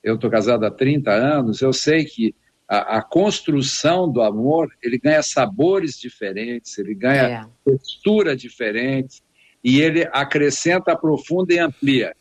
eu 0.04 0.16
estou 0.16 0.28
casado 0.28 0.66
há 0.66 0.70
30 0.70 1.10
anos, 1.10 1.62
eu 1.62 1.72
sei 1.72 2.04
que 2.04 2.34
a, 2.68 2.98
a, 2.98 3.02
construção 3.02 4.12
do 4.12 4.20
amor, 4.20 4.70
ele 4.82 4.98
ganha 4.98 5.22
sabores 5.22 5.98
diferentes, 5.98 6.76
ele 6.76 6.94
ganha 6.94 7.48
é. 7.66 7.70
textura 7.70 8.36
diferente, 8.36 9.22
e 9.62 9.80
ele 9.80 10.08
acrescenta, 10.12 10.92
aprofunda 10.92 11.52
e 11.52 11.58
amplia. 11.58 12.14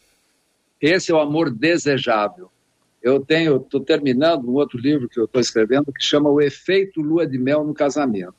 Esse 0.82 1.12
é 1.12 1.16
o 1.16 1.20
amor 1.20 1.50
desejável. 1.50 2.50
Eu 3.02 3.20
tenho, 3.20 3.58
estou 3.58 3.80
terminando 3.82 4.50
um 4.50 4.54
outro 4.54 4.78
livro 4.78 5.08
que 5.08 5.20
eu 5.20 5.26
estou 5.26 5.40
escrevendo 5.40 5.94
que 5.94 6.04
chama 6.04 6.30
O 6.30 6.42
Efeito 6.42 7.02
Lua 7.02 7.26
de 7.28 7.38
Mel 7.38 7.64
no 7.64 7.74
Casamento, 7.74 8.36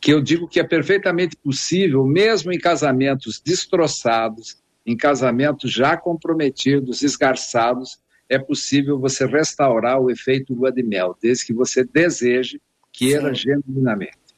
que 0.00 0.12
eu 0.12 0.20
digo 0.20 0.48
que 0.48 0.60
é 0.60 0.64
perfeitamente 0.64 1.36
possível, 1.36 2.04
mesmo 2.06 2.52
em 2.52 2.58
casamentos 2.58 3.40
destroçados, 3.44 4.58
em 4.86 4.96
casamentos 4.96 5.70
já 5.70 5.96
comprometidos, 5.96 7.02
esgarçados, 7.02 7.98
é 8.28 8.38
possível 8.38 8.98
você 8.98 9.26
restaurar 9.26 10.00
o 10.00 10.10
efeito 10.10 10.54
lua 10.54 10.70
de 10.70 10.82
mel, 10.82 11.16
desde 11.20 11.46
que 11.46 11.52
você 11.52 11.84
deseje, 11.84 12.60
queira 12.92 13.34
Sim. 13.34 13.60
genuinamente. 13.66 14.29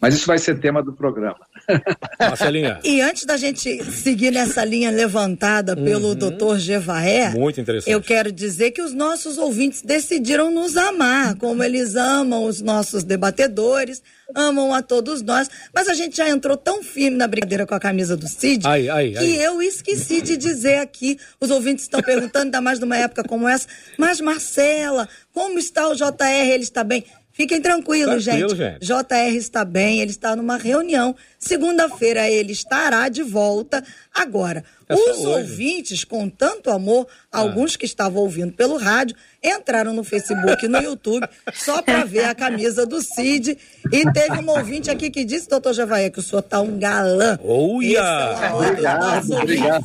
Mas 0.00 0.14
isso 0.14 0.26
vai 0.26 0.38
ser 0.38 0.58
tema 0.58 0.82
do 0.82 0.92
programa. 0.92 1.38
Marcelinha. 2.18 2.80
e 2.82 3.00
antes 3.00 3.24
da 3.24 3.36
gente 3.36 3.84
seguir 3.84 4.30
nessa 4.30 4.64
linha 4.64 4.90
levantada 4.90 5.76
pelo 5.76 6.08
uhum. 6.08 6.14
doutor 6.14 6.58
Gevaé, 6.58 7.30
Muito 7.30 7.60
interessante. 7.60 7.92
eu 7.92 8.00
quero 8.00 8.32
dizer 8.32 8.70
que 8.70 8.80
os 8.80 8.94
nossos 8.94 9.36
ouvintes 9.36 9.82
decidiram 9.82 10.50
nos 10.50 10.76
amar, 10.76 11.36
como 11.36 11.62
eles 11.62 11.96
amam 11.96 12.44
os 12.44 12.60
nossos 12.60 13.04
debatedores, 13.04 14.02
amam 14.34 14.72
a 14.72 14.82
todos 14.82 15.22
nós. 15.22 15.48
Mas 15.74 15.88
a 15.88 15.94
gente 15.94 16.16
já 16.16 16.28
entrou 16.28 16.56
tão 16.56 16.82
firme 16.82 17.16
na 17.16 17.26
brincadeira 17.26 17.66
com 17.66 17.74
a 17.74 17.80
camisa 17.80 18.16
do 18.16 18.28
Cid 18.28 18.66
ai, 18.66 18.88
ai, 18.88 19.10
que 19.10 19.18
ai. 19.18 19.46
eu 19.46 19.60
esqueci 19.60 20.20
de 20.22 20.36
dizer 20.36 20.76
aqui. 20.76 21.18
Os 21.40 21.50
ouvintes 21.50 21.84
estão 21.84 22.00
perguntando, 22.00 22.44
ainda 22.46 22.60
mais 22.60 22.78
numa 22.78 22.96
época 22.96 23.24
como 23.24 23.48
essa. 23.48 23.66
Mas, 23.98 24.20
Marcela, 24.20 25.08
como 25.32 25.58
está 25.58 25.88
o 25.88 25.94
JR? 25.94 26.48
Ele 26.48 26.62
está 26.62 26.82
bem? 26.84 27.04
Fiquem 27.40 27.60
tranquilos, 27.62 28.22
Tranquilo, 28.24 28.54
gente. 28.54 28.80
gente. 28.80 28.86
JR 28.86 29.34
está 29.34 29.64
bem, 29.64 30.00
ele 30.02 30.10
está 30.10 30.36
numa 30.36 30.58
reunião. 30.58 31.16
Segunda-feira 31.42 32.28
ele 32.28 32.52
estará 32.52 33.08
de 33.08 33.22
volta. 33.22 33.82
Agora, 34.14 34.62
é 34.86 34.94
os 34.94 35.20
hoje. 35.20 35.26
ouvintes, 35.26 36.04
com 36.04 36.28
tanto 36.28 36.70
amor, 36.70 37.06
ah. 37.32 37.38
alguns 37.38 37.76
que 37.76 37.86
estavam 37.86 38.20
ouvindo 38.20 38.52
pelo 38.52 38.76
rádio, 38.76 39.16
entraram 39.42 39.94
no 39.94 40.04
Facebook 40.04 40.62
e 40.62 40.68
no 40.68 40.82
YouTube 40.82 41.26
só 41.54 41.80
para 41.80 42.04
ver 42.04 42.24
a 42.26 42.34
camisa 42.34 42.84
do 42.84 43.00
Cid. 43.00 43.56
E 43.90 44.12
teve 44.12 44.38
um 44.38 44.50
ouvinte 44.50 44.90
aqui 44.90 45.08
que 45.08 45.24
disse, 45.24 45.48
doutor 45.48 45.72
Javaé, 45.72 46.10
que 46.10 46.18
o 46.18 46.22
senhor 46.22 46.42
tá 46.42 46.60
um 46.60 46.78
galã. 46.78 47.38
Olha! 47.42 47.98
É 47.98 48.52
obrigado, 48.52 49.32
obrigado. 49.32 49.84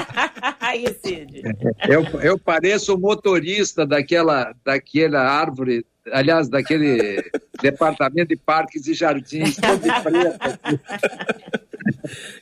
Aí, 0.60 0.86
Cid. 1.04 1.42
Eu, 1.86 2.04
eu 2.20 2.38
pareço 2.38 2.94
o 2.94 2.98
motorista 2.98 3.84
daquela, 3.84 4.54
daquela 4.64 5.20
árvore 5.20 5.84
aliás, 6.12 6.48
daquele 6.48 7.22
departamento 7.62 8.28
de 8.28 8.36
parques 8.36 8.86
e 8.86 8.94
jardins, 8.94 9.56
todo 9.56 9.80
de 9.80 10.02
preto. 10.02 10.53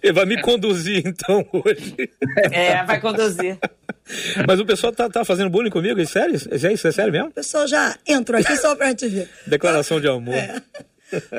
Ele 0.03 0.13
vai 0.13 0.27
me 0.27 0.41
conduzir, 0.41 1.03
então, 1.07 1.47
hoje. 1.53 2.11
É, 2.51 2.85
vai 2.85 3.01
conduzir. 3.01 3.59
Mas 4.47 4.61
o 4.61 4.67
pessoal 4.67 4.93
tá, 4.93 5.09
tá 5.09 5.25
fazendo 5.25 5.51
bullying 5.51 5.71
comigo? 5.71 6.01
É 6.01 6.05
sério? 6.05 6.35
É 6.51 6.73
isso? 6.73 6.89
É 6.89 6.93
sério 6.93 7.13
mesmo? 7.13 7.29
O 7.29 7.33
pessoal 7.33 7.67
já 7.67 7.97
entrou 8.07 8.41
aqui 8.41 8.57
só 8.57 8.75
pra 8.75 8.95
te 8.95 9.09
ver. 9.09 9.29
Declaração 9.47 10.01
de 10.01 10.09
amor. 10.09 10.35
É. 10.35 10.61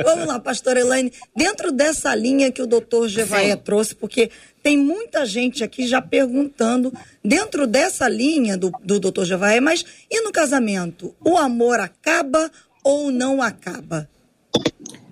Vamos 0.03 0.27
lá, 0.27 0.39
pastor 0.39 0.77
Elaine. 0.77 1.12
Dentro 1.36 1.72
dessa 1.72 2.13
linha 2.13 2.51
que 2.51 2.62
o 2.62 2.68
doutor 2.68 3.08
Gevaé 3.08 3.56
trouxe, 3.56 3.96
porque 3.96 4.30
tem 4.62 4.77
muita 4.77 5.25
gente 5.25 5.63
aqui 5.63 5.88
já 5.88 6.01
perguntando, 6.01 6.94
dentro 7.24 7.65
dessa 7.65 8.08
linha 8.08 8.56
do, 8.56 8.72
do 8.84 9.00
doutor 9.00 9.25
Gevaé, 9.25 9.60
mas 9.60 9.84
e 10.10 10.22
no 10.22 10.32
casamento? 10.32 11.15
O 11.24 11.38
amor 11.38 11.80
acaba 11.80 12.51
ou 12.84 13.12
não 13.12 13.42
acaba? 13.42 14.08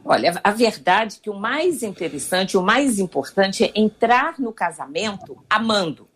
Olha, 0.04 0.40
a 0.44 0.52
verdade 0.52 1.18
é 1.18 1.24
que 1.24 1.30
o 1.30 1.36
mais 1.36 1.84
interessante, 1.84 2.58
o 2.58 2.62
mais 2.62 3.00
importante 3.00 3.64
é 3.64 3.72
entrar 3.76 4.40
no 4.40 4.52
casamento 4.52 5.38
amando. 5.50 6.08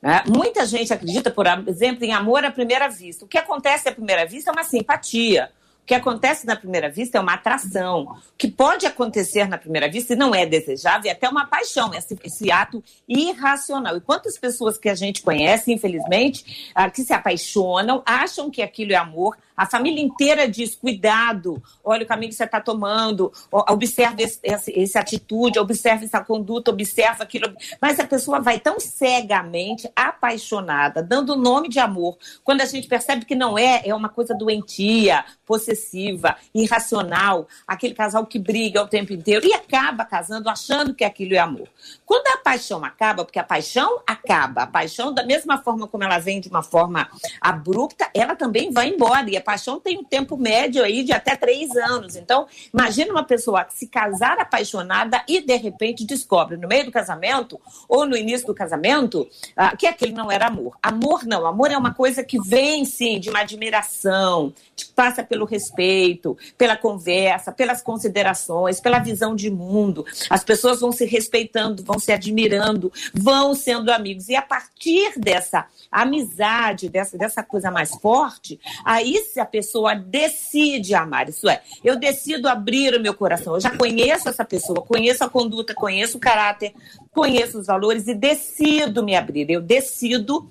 Né? 0.00 0.22
Muita 0.26 0.64
gente 0.66 0.92
acredita, 0.92 1.30
por 1.30 1.46
exemplo, 1.66 2.04
em 2.04 2.12
amor 2.12 2.44
à 2.44 2.50
primeira 2.50 2.88
vista. 2.88 3.24
O 3.24 3.28
que 3.28 3.38
acontece 3.38 3.88
à 3.88 3.92
primeira 3.92 4.26
vista 4.26 4.50
é 4.50 4.52
uma 4.52 4.64
simpatia, 4.64 5.50
o 5.82 5.86
que 5.86 5.94
acontece 5.94 6.44
na 6.44 6.56
primeira 6.56 6.90
vista 6.90 7.16
é 7.16 7.20
uma 7.20 7.34
atração. 7.34 8.02
O 8.02 8.36
que 8.36 8.48
pode 8.48 8.84
acontecer 8.86 9.48
na 9.48 9.56
primeira 9.56 9.88
vista 9.88 10.14
e 10.14 10.16
não 10.16 10.34
é 10.34 10.44
desejável 10.44 11.08
é 11.08 11.12
até 11.12 11.28
uma 11.28 11.46
paixão, 11.46 11.94
esse, 11.94 12.18
esse 12.24 12.50
ato 12.50 12.82
irracional. 13.08 13.96
E 13.96 14.00
quantas 14.00 14.36
pessoas 14.36 14.76
que 14.76 14.88
a 14.88 14.96
gente 14.96 15.22
conhece, 15.22 15.72
infelizmente, 15.72 16.72
ah, 16.74 16.90
que 16.90 17.04
se 17.04 17.12
apaixonam, 17.12 18.02
acham 18.04 18.50
que 18.50 18.62
aquilo 18.62 18.94
é 18.94 18.96
amor, 18.96 19.36
a 19.56 19.66
família 19.66 20.02
inteira 20.02 20.48
diz: 20.48 20.74
cuidado, 20.74 21.62
olha 21.82 22.04
o 22.04 22.06
caminho 22.06 22.30
que 22.30 22.36
você 22.36 22.44
está 22.44 22.60
tomando, 22.60 23.32
observe 23.50 24.22
esse, 24.22 24.38
esse, 24.42 24.78
essa 24.78 25.00
atitude, 25.00 25.58
observe 25.58 26.04
essa 26.04 26.22
conduta, 26.22 26.70
observe 26.70 27.22
aquilo. 27.22 27.54
Mas 27.80 27.98
a 27.98 28.06
pessoa 28.06 28.40
vai 28.40 28.60
tão 28.60 28.78
cegamente 28.78 29.90
apaixonada, 29.94 31.02
dando 31.02 31.32
o 31.32 31.36
nome 31.36 31.68
de 31.68 31.78
amor, 31.78 32.18
quando 32.44 32.60
a 32.60 32.66
gente 32.66 32.86
percebe 32.86 33.24
que 33.24 33.34
não 33.34 33.56
é, 33.56 33.82
é 33.84 33.94
uma 33.94 34.08
coisa 34.08 34.34
doentia, 34.34 35.24
possessiva 35.46 36.36
irracional, 36.54 37.48
aquele 37.66 37.94
casal 37.94 38.26
que 38.26 38.38
briga 38.38 38.82
o 38.82 38.88
tempo 38.88 39.12
inteiro 39.12 39.46
e 39.46 39.54
acaba 39.54 40.04
casando 40.04 40.48
achando 40.48 40.92
que 40.92 41.04
aquilo 41.04 41.34
é 41.34 41.38
amor. 41.38 41.68
Quando 42.04 42.26
a 42.28 42.38
paixão 42.38 42.84
acaba, 42.84 43.24
porque 43.24 43.38
a 43.38 43.44
paixão 43.44 44.02
acaba, 44.06 44.62
a 44.62 44.66
paixão, 44.66 45.12
da 45.12 45.24
mesma 45.24 45.58
forma 45.58 45.86
como 45.86 46.04
ela 46.04 46.18
vem 46.18 46.40
de 46.40 46.48
uma 46.48 46.62
forma 46.62 47.08
abrupta, 47.40 48.10
ela 48.12 48.34
também 48.34 48.72
vai 48.72 48.88
embora. 48.88 49.30
E 49.30 49.36
a 49.36 49.40
paixão 49.46 49.78
tem 49.78 49.96
um 49.96 50.02
tempo 50.02 50.36
médio 50.36 50.82
aí 50.82 51.04
de 51.04 51.12
até 51.12 51.36
três 51.36 51.70
anos. 51.76 52.16
Então, 52.16 52.48
imagina 52.74 53.12
uma 53.12 53.22
pessoa 53.22 53.64
que 53.64 53.74
se 53.74 53.86
casar 53.86 54.40
apaixonada 54.40 55.22
e 55.28 55.40
de 55.40 55.54
repente 55.54 56.04
descobre 56.04 56.56
no 56.56 56.66
meio 56.66 56.86
do 56.86 56.90
casamento 56.90 57.60
ou 57.88 58.04
no 58.04 58.16
início 58.16 58.48
do 58.48 58.54
casamento 58.54 59.28
ah, 59.56 59.76
que 59.76 59.86
aquele 59.86 60.12
não 60.12 60.32
era 60.32 60.48
amor. 60.48 60.76
Amor 60.82 61.24
não, 61.24 61.46
amor 61.46 61.70
é 61.70 61.78
uma 61.78 61.94
coisa 61.94 62.24
que 62.24 62.42
vem 62.42 62.84
sim 62.84 63.20
de 63.20 63.30
uma 63.30 63.40
admiração, 63.40 64.52
que 64.74 64.86
passa 64.86 65.22
pelo 65.22 65.44
respeito, 65.44 66.36
pela 66.58 66.76
conversa, 66.76 67.52
pelas 67.52 67.80
considerações, 67.80 68.80
pela 68.80 68.98
visão 68.98 69.36
de 69.36 69.48
mundo. 69.48 70.04
As 70.28 70.42
pessoas 70.42 70.80
vão 70.80 70.90
se 70.90 71.04
respeitando, 71.04 71.84
vão 71.84 72.00
se 72.00 72.10
admirando, 72.10 72.92
vão 73.14 73.54
sendo 73.54 73.92
amigos. 73.92 74.28
E 74.28 74.34
a 74.34 74.42
partir 74.42 75.16
dessa 75.16 75.66
amizade, 75.92 76.88
dessa, 76.88 77.16
dessa 77.16 77.44
coisa 77.44 77.70
mais 77.70 77.94
forte, 77.94 78.58
aí 78.84 79.16
se 79.36 79.40
a 79.40 79.44
pessoa 79.44 79.94
decide 79.94 80.94
amar, 80.94 81.28
isso 81.28 81.46
é, 81.46 81.60
eu 81.84 81.96
decido 81.96 82.48
abrir 82.48 82.94
o 82.94 83.02
meu 83.02 83.12
coração, 83.12 83.52
eu 83.54 83.60
já 83.60 83.76
conheço 83.76 84.30
essa 84.30 84.46
pessoa, 84.46 84.80
conheço 84.80 85.22
a 85.22 85.28
conduta, 85.28 85.74
conheço 85.74 86.16
o 86.16 86.20
caráter, 86.20 86.72
conheço 87.12 87.58
os 87.58 87.66
valores 87.66 88.08
e 88.08 88.14
decido 88.14 89.02
me 89.02 89.14
abrir, 89.14 89.50
eu 89.50 89.60
decido 89.60 90.50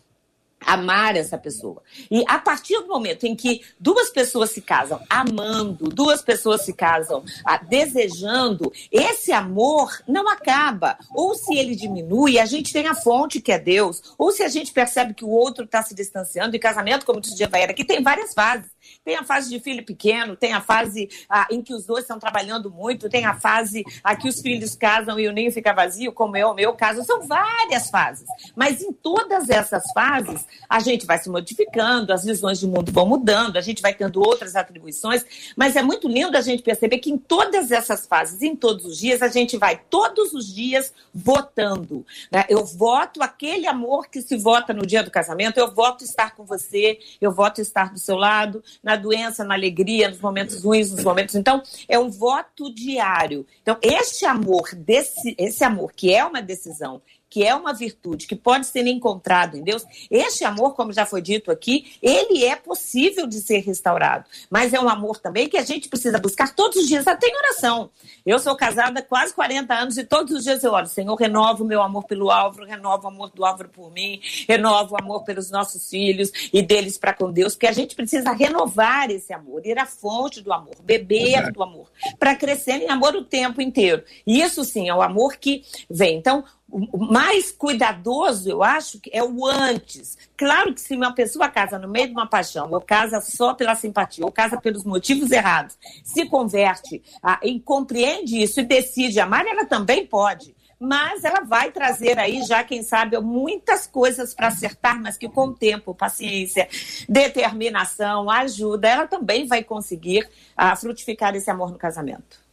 amar 0.65 1.15
essa 1.15 1.37
pessoa. 1.37 1.81
E 2.09 2.23
a 2.27 2.39
partir 2.39 2.79
do 2.79 2.87
momento 2.87 3.25
em 3.25 3.35
que 3.35 3.61
duas 3.79 4.09
pessoas 4.09 4.49
se 4.49 4.61
casam 4.61 4.99
amando, 5.09 5.89
duas 5.89 6.21
pessoas 6.21 6.61
se 6.61 6.73
casam 6.73 7.23
desejando, 7.67 8.73
esse 8.91 9.31
amor 9.31 9.91
não 10.07 10.27
acaba. 10.27 10.97
Ou 11.13 11.35
se 11.35 11.55
ele 11.55 11.75
diminui, 11.75 12.39
a 12.39 12.45
gente 12.45 12.73
tem 12.73 12.87
a 12.87 12.95
fonte 12.95 13.39
que 13.39 13.51
é 13.51 13.59
Deus, 13.59 14.01
ou 14.17 14.31
se 14.31 14.43
a 14.43 14.47
gente 14.47 14.71
percebe 14.71 15.13
que 15.13 15.25
o 15.25 15.29
outro 15.29 15.65
está 15.65 15.83
se 15.83 15.93
distanciando, 15.93 16.55
e 16.55 16.59
casamento, 16.59 17.05
como 17.05 17.21
disse 17.21 17.43
Eva 17.43 17.57
aqui 17.57 17.85
tem 17.85 18.01
várias 18.01 18.33
fases. 18.33 18.74
Tem 19.03 19.15
a 19.15 19.23
fase 19.23 19.49
de 19.49 19.59
filho 19.59 19.83
pequeno, 19.83 20.35
tem 20.35 20.53
a 20.53 20.61
fase 20.61 21.09
ah, 21.29 21.47
em 21.51 21.61
que 21.61 21.73
os 21.73 21.85
dois 21.85 22.03
estão 22.03 22.19
trabalhando 22.19 22.71
muito, 22.71 23.09
tem 23.09 23.25
a 23.25 23.35
fase 23.35 23.83
ah, 24.03 24.15
que 24.15 24.27
os 24.27 24.41
filhos 24.41 24.75
casam 24.75 25.19
e 25.19 25.27
o 25.27 25.31
ninho 25.31 25.51
fica 25.51 25.73
vazio, 25.73 26.11
como 26.11 26.37
é 26.37 26.45
o 26.45 26.53
meu 26.53 26.73
caso. 26.73 27.03
São 27.03 27.21
várias 27.21 27.89
fases. 27.89 28.27
Mas 28.55 28.81
em 28.81 28.91
todas 28.91 29.49
essas 29.49 29.83
fases, 29.93 30.45
a 30.69 30.79
gente 30.79 31.05
vai 31.05 31.17
se 31.17 31.29
modificando, 31.29 32.13
as 32.13 32.23
visões 32.23 32.59
de 32.59 32.67
mundo 32.67 32.91
vão 32.91 33.07
mudando, 33.07 33.57
a 33.57 33.61
gente 33.61 33.81
vai 33.81 33.93
tendo 33.93 34.21
outras 34.21 34.55
atribuições. 34.55 35.25
Mas 35.55 35.75
é 35.75 35.81
muito 35.81 36.07
lindo 36.07 36.37
a 36.37 36.41
gente 36.41 36.63
perceber 36.63 36.99
que 36.99 37.11
em 37.11 37.17
todas 37.17 37.71
essas 37.71 38.05
fases, 38.05 38.41
em 38.41 38.55
todos 38.55 38.85
os 38.85 38.97
dias, 38.97 39.21
a 39.21 39.27
gente 39.27 39.57
vai 39.57 39.81
todos 39.89 40.33
os 40.33 40.53
dias 40.53 40.93
votando. 41.13 42.05
Né? 42.31 42.45
Eu 42.49 42.65
voto 42.65 43.21
aquele 43.21 43.67
amor 43.67 44.07
que 44.07 44.21
se 44.21 44.37
vota 44.37 44.73
no 44.73 44.85
dia 44.85 45.03
do 45.03 45.11
casamento, 45.11 45.57
eu 45.57 45.73
voto 45.73 46.03
estar 46.03 46.35
com 46.35 46.45
você, 46.45 46.99
eu 47.19 47.31
voto 47.31 47.61
estar 47.61 47.91
do 47.91 47.99
seu 47.99 48.15
lado, 48.15 48.63
na 48.83 48.95
doença, 48.95 49.43
na 49.43 49.53
alegria, 49.53 50.09
nos 50.09 50.19
momentos 50.19 50.63
ruins, 50.63 50.91
nos 50.91 51.03
momentos. 51.03 51.35
Então, 51.35 51.61
é 51.87 51.97
um 51.97 52.09
voto 52.09 52.73
diário. 52.73 53.45
Então, 53.61 53.77
este 53.81 54.25
amor, 54.25 54.69
desse, 54.75 55.35
esse 55.37 55.63
amor 55.63 55.93
que 55.93 56.13
é 56.13 56.23
uma 56.25 56.41
decisão 56.41 57.01
que 57.35 57.43
é 57.43 57.53
uma 57.53 57.73
virtude 57.73 58.27
que 58.27 58.35
pode 58.35 58.65
ser 58.65 58.87
encontrado 58.87 59.57
em 59.57 59.61
Deus, 59.61 59.83
este 60.09 60.45
amor, 60.45 60.73
como 60.73 60.93
já 60.93 61.05
foi 61.05 61.21
dito 61.21 61.51
aqui, 61.51 61.97
ele 62.01 62.45
é 62.45 62.55
possível 62.55 63.27
de 63.27 63.41
ser 63.41 63.59
restaurado. 63.59 64.23
Mas 64.49 64.73
é 64.73 64.79
um 64.79 64.87
amor 64.87 65.19
também 65.19 65.49
que 65.49 65.57
a 65.57 65.63
gente 65.65 65.89
precisa 65.89 66.17
buscar 66.17 66.55
todos 66.55 66.77
os 66.77 66.87
dias, 66.87 67.05
até 67.05 67.27
em 67.27 67.35
oração. 67.35 67.89
Eu 68.25 68.39
sou 68.39 68.55
casada 68.55 69.01
há 69.01 69.03
quase 69.03 69.33
40 69.33 69.73
anos 69.73 69.97
e 69.97 70.05
todos 70.05 70.33
os 70.33 70.45
dias 70.45 70.63
eu 70.63 70.71
oro, 70.71 70.87
Senhor, 70.87 71.13
renova 71.15 71.61
o 71.61 71.67
meu 71.67 71.81
amor 71.81 72.05
pelo 72.05 72.31
Álvaro, 72.31 72.65
renova 72.65 73.03
o 73.03 73.07
amor 73.09 73.29
do 73.35 73.43
Álvaro 73.43 73.67
por 73.67 73.91
mim, 73.91 74.21
renova 74.47 74.93
o 74.93 74.97
amor 74.97 75.25
pelos 75.25 75.51
nossos 75.51 75.89
filhos 75.89 76.31
e 76.53 76.61
deles 76.61 76.97
para 76.97 77.13
com 77.13 77.29
Deus, 77.29 77.53
porque 77.53 77.67
a 77.67 77.73
gente 77.73 77.97
precisa 77.97 78.31
renovar 78.31 79.11
esse 79.11 79.33
amor, 79.33 79.65
ir 79.65 79.77
à 79.77 79.85
fonte 79.85 80.39
do 80.39 80.53
amor, 80.53 80.75
beber 80.81 81.51
do 81.51 81.61
amor, 81.61 81.91
para 82.17 82.33
crescer 82.33 82.77
em 82.77 82.89
amor 82.89 83.13
o 83.13 83.25
tempo 83.25 83.61
inteiro. 83.61 84.05
E 84.25 84.41
isso 84.41 84.63
sim 84.63 84.87
é 84.87 84.95
o 84.95 85.01
amor 85.01 85.35
que 85.35 85.65
vem. 85.89 86.17
Então, 86.17 86.45
o 86.69 86.97
mais 86.97 87.51
cuidadoso, 87.51 88.49
eu 88.49 88.63
acho, 88.63 88.99
é 89.11 89.23
o 89.23 89.45
antes. 89.45 90.17
Claro 90.35 90.73
que 90.73 90.81
se 90.81 90.95
uma 90.95 91.13
pessoa 91.13 91.47
casa 91.47 91.77
no 91.77 91.87
meio 91.87 92.07
de 92.07 92.13
uma 92.13 92.27
paixão, 92.27 92.69
ou 92.71 92.81
casa 92.81 93.21
só 93.21 93.53
pela 93.53 93.75
simpatia, 93.75 94.25
ou 94.25 94.31
casa 94.31 94.59
pelos 94.59 94.83
motivos 94.83 95.31
errados, 95.31 95.77
se 96.03 96.25
converte 96.25 97.01
ah, 97.21 97.39
e 97.43 97.59
compreende 97.59 98.41
isso 98.41 98.59
e 98.59 98.63
decide 98.63 99.19
amar, 99.19 99.45
ela 99.45 99.65
também 99.65 100.05
pode. 100.05 100.55
Mas 100.77 101.23
ela 101.23 101.41
vai 101.41 101.71
trazer 101.71 102.19
aí, 102.19 102.43
já 102.43 102.61
quem 102.63 102.83
sabe, 102.83 103.17
muitas 103.19 103.87
coisas 103.87 104.33
para 104.33 104.47
acertar, 104.47 105.01
mas 105.01 105.15
que 105.15 105.29
com 105.29 105.53
tempo, 105.53 105.95
paciência, 105.95 106.67
determinação, 107.07 108.29
ajuda, 108.29 108.89
ela 108.89 109.07
também 109.07 109.47
vai 109.47 109.63
conseguir 109.63 110.27
ah, 110.57 110.75
frutificar 110.75 111.33
esse 111.35 111.49
amor 111.49 111.71
no 111.71 111.77
casamento. 111.77 112.43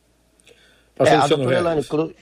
É, 0.99 1.17
a 1.17 1.27
doutora 1.27 1.57
Elane 1.57 1.85
Cruz, 1.85 2.13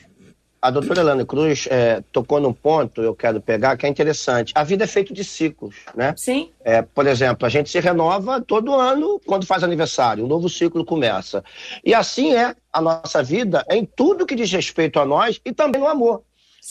a 0.63 0.71
doutora 0.71 1.01
Elane 1.01 1.25
Cruz 1.25 1.67
é, 1.71 2.03
tocou 2.13 2.41
num 2.41 2.53
ponto, 2.53 3.01
eu 3.01 3.15
quero 3.15 3.41
pegar, 3.41 3.77
que 3.77 3.87
é 3.87 3.89
interessante. 3.89 4.53
A 4.55 4.63
vida 4.63 4.85
é 4.85 4.87
feita 4.87 5.15
de 5.15 5.25
ciclos, 5.25 5.75
né? 5.95 6.13
Sim. 6.17 6.51
É, 6.63 6.83
por 6.83 7.07
exemplo, 7.07 7.47
a 7.47 7.49
gente 7.49 7.71
se 7.71 7.81
renova 7.81 8.41
todo 8.41 8.75
ano 8.75 9.21
quando 9.25 9.47
faz 9.47 9.65
aniversário, 9.65 10.25
um 10.25 10.29
novo 10.29 10.49
ciclo 10.49 10.85
começa. 10.85 11.43
E 11.85 11.95
assim 11.95 12.35
é 12.35 12.55
a 12.73 12.81
nossa 12.81 13.23
vida 13.23 13.65
em 13.71 13.85
tudo 13.85 14.27
que 14.27 14.35
diz 14.35 14.53
respeito 14.53 15.01
a 15.01 15.07
nós 15.07 15.41
e 15.45 15.53
também 15.53 15.81
no 15.81 15.89
amor. 15.89 16.23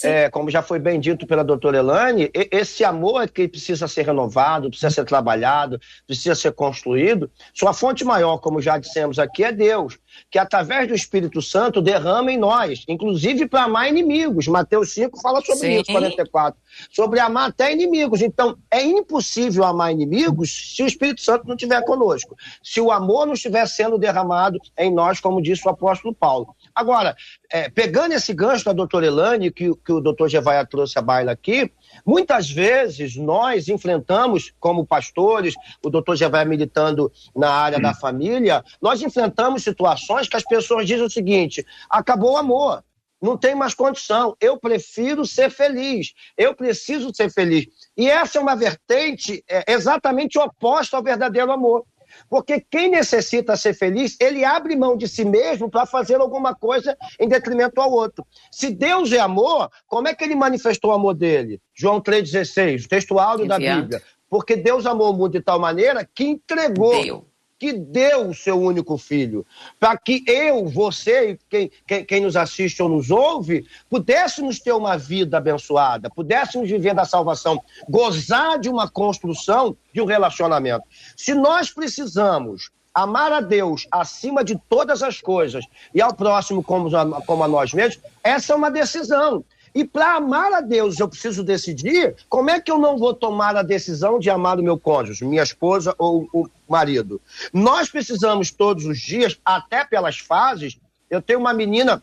É, 0.04 0.30
como 0.30 0.50
já 0.50 0.62
foi 0.62 0.80
bem 0.80 1.00
dito 1.00 1.26
pela 1.26 1.44
doutora 1.44 1.78
Elane, 1.78 2.30
esse 2.34 2.84
amor 2.84 3.28
que 3.30 3.48
precisa 3.48 3.88
ser 3.88 4.06
renovado, 4.06 4.70
precisa 4.70 4.90
ser 4.90 5.06
trabalhado, 5.06 5.80
precisa 6.06 6.36
ser 6.36 6.52
construído. 6.54 7.30
Sua 7.54 7.74
fonte 7.74 8.04
maior, 8.06 8.38
como 8.38 8.62
já 8.62 8.78
dissemos 8.78 9.20
aqui, 9.20 9.44
é 9.44 9.52
Deus 9.52 10.00
que 10.30 10.40
através 10.40 10.88
do 10.88 10.94
Espírito 10.94 11.42
Santo 11.42 11.82
derrama 11.82 12.32
em 12.32 12.38
nós, 12.38 12.84
inclusive 12.88 13.48
para 13.48 13.64
amar 13.64 13.90
inimigos. 13.90 14.48
Mateus 14.48 14.94
5 14.94 15.20
fala 15.22 15.42
sobre 15.42 15.60
Sim. 15.60 15.82
isso, 15.82 15.92
44. 15.92 16.60
Sobre 16.92 17.20
amar 17.20 17.50
até 17.50 17.72
inimigos. 17.72 18.22
Então, 18.22 18.58
é 18.72 18.84
impossível 18.84 19.64
amar 19.64 19.92
inimigos 19.92 20.76
se 20.76 20.84
o 20.84 20.88
Espírito 20.88 21.22
Santo 21.22 21.48
não 21.48 21.56
estiver 21.56 21.84
conosco. 21.84 22.36
Se 22.64 22.80
o 22.82 22.92
amor 22.92 23.26
não 23.26 23.34
estiver 23.34 23.68
sendo 23.68 23.98
derramado 23.98 24.60
em 24.78 24.92
nós, 24.92 25.20
como 25.20 25.42
disse 25.42 25.68
o 25.68 25.72
apóstolo 25.72 26.14
Paulo. 26.14 26.56
Agora, 26.80 27.16
é, 27.52 27.70
pegando 27.70 28.14
esse 28.14 28.34
gancho 28.34 28.66
da 28.66 28.74
doutora 28.74 29.06
Elane, 29.06 29.52
que, 29.52 29.76
que 29.76 29.92
o 29.92 30.00
doutor 30.00 30.30
Gevaia 30.30 30.66
trouxe 30.66 30.98
a 30.98 31.02
baila 31.02 31.32
aqui, 31.32 31.72
Muitas 32.06 32.50
vezes 32.50 33.16
nós 33.16 33.68
enfrentamos, 33.68 34.54
como 34.60 34.86
pastores, 34.86 35.54
o 35.84 35.90
doutor 35.90 36.16
já 36.16 36.30
vai 36.30 36.46
militando 36.46 37.12
na 37.36 37.52
área 37.52 37.80
da 37.80 37.94
família, 37.94 38.64
nós 38.82 39.02
enfrentamos 39.02 39.64
situações 39.64 40.28
que 40.28 40.38
as 40.38 40.44
pessoas 40.44 40.88
dizem 40.88 41.06
o 41.06 41.10
seguinte: 41.10 41.66
acabou 41.90 42.34
o 42.34 42.38
amor, 42.38 42.84
não 43.22 43.38
tem 43.38 43.56
mais 43.56 43.74
condição, 43.74 44.36
eu 44.40 44.58
prefiro 44.58 45.26
ser 45.26 45.50
feliz, 45.50 46.14
eu 46.38 46.56
preciso 46.56 47.14
ser 47.14 47.32
feliz. 47.32 47.68
E 47.98 48.10
essa 48.10 48.38
é 48.38 48.42
uma 48.42 48.56
vertente 48.56 49.44
é, 49.48 49.72
exatamente 49.72 50.38
oposta 50.40 50.96
ao 50.96 51.04
verdadeiro 51.04 51.52
amor. 51.52 51.86
Porque 52.30 52.60
quem 52.60 52.90
necessita 52.90 53.56
ser 53.56 53.74
feliz, 53.74 54.18
ele 54.20 54.44
abre 54.44 54.76
mão 54.76 54.98
de 54.98 55.08
si 55.08 55.24
mesmo 55.24 55.70
para 55.70 55.86
fazer 55.86 56.16
alguma 56.16 56.56
coisa 56.56 56.98
em 57.20 57.28
detrimento 57.28 57.80
ao 57.80 57.92
outro. 57.92 58.26
Se 58.52 58.70
Deus 58.70 59.12
é 59.12 59.20
amor, 59.20 59.70
como 59.88 60.08
é 60.08 60.14
que 60.14 60.24
ele 60.24 60.36
manifestou 60.36 60.92
o 60.92 60.94
amor 60.94 61.14
dele? 61.14 61.62
João 61.74 62.02
3,16, 62.02 62.86
o 62.86 62.90
texto 62.90 63.20
áudio 63.20 63.48
da 63.48 63.58
Bíblia. 63.58 64.02
Porque 64.30 64.56
Deus 64.56 64.86
amou 64.86 65.12
o 65.12 65.14
mundo 65.14 65.32
de 65.32 65.42
tal 65.42 65.60
maneira 65.60 66.08
que 66.14 66.24
entregou. 66.24 67.02
Deu 67.04 67.29
que 67.60 67.74
deu 67.74 68.30
o 68.30 68.34
seu 68.34 68.60
único 68.60 68.98
filho, 68.98 69.46
para 69.78 69.98
que 69.98 70.24
eu, 70.26 70.66
você 70.66 71.32
e 71.32 71.40
quem, 71.50 71.72
quem, 71.86 72.06
quem, 72.06 72.22
nos 72.22 72.38
assiste 72.38 72.82
ou 72.82 72.88
nos 72.88 73.12
ouve, 73.12 73.66
pudéssemos 73.90 74.60
ter 74.60 74.72
uma 74.72 74.98
vida 74.98 75.38
abençoada, 75.38 76.10
pudéssemos 76.10 76.70
viver 76.70 76.96
da 76.96 77.04
salvação, 77.04 77.62
gozar 77.90 78.58
de 78.58 78.70
uma 78.70 78.90
construção 78.90 79.76
de 79.94 80.02
um 80.02 80.06
relacionamento. 80.06 80.86
Se 81.18 81.34
nós 81.34 81.70
precisamos 81.70 82.72
amar 82.94 83.32
a 83.32 83.42
Deus 83.42 83.86
acima 83.92 84.44
de 84.44 84.60
todas 84.70 85.04
as 85.04 85.20
coisas 85.20 85.66
e 85.94 86.02
ao 86.02 86.14
próximo 86.14 86.64
como 86.64 86.90
como 87.26 87.44
a 87.44 87.48
nós 87.48 87.74
mesmos, 87.74 88.02
essa 88.24 88.54
é 88.54 88.56
uma 88.56 88.72
decisão. 88.72 89.44
E 89.74 89.84
para 89.84 90.16
amar 90.16 90.52
a 90.54 90.62
Deus, 90.62 91.00
eu 91.00 91.08
preciso 91.08 91.44
decidir 91.44 92.16
como 92.28 92.50
é 92.50 92.60
que 92.60 92.72
eu 92.72 92.78
não 92.78 92.98
vou 92.98 93.14
tomar 93.14 93.56
a 93.56 93.64
decisão 93.64 94.20
de 94.20 94.30
amar 94.30 94.60
o 94.60 94.64
meu 94.64 94.78
cônjuge, 94.80 95.26
minha 95.26 95.44
esposa 95.44 95.96
ou 95.98 96.28
o 96.34 96.48
marido. 96.68 97.22
Nós 97.54 97.90
precisamos 97.90 98.52
todos 98.52 98.86
os 98.86 99.00
dias, 99.00 99.40
até 99.44 99.86
pelas 99.86 100.18
fases. 100.18 100.80
Eu 101.10 101.22
tenho 101.22 101.40
uma 101.40 101.54
menina 101.54 102.02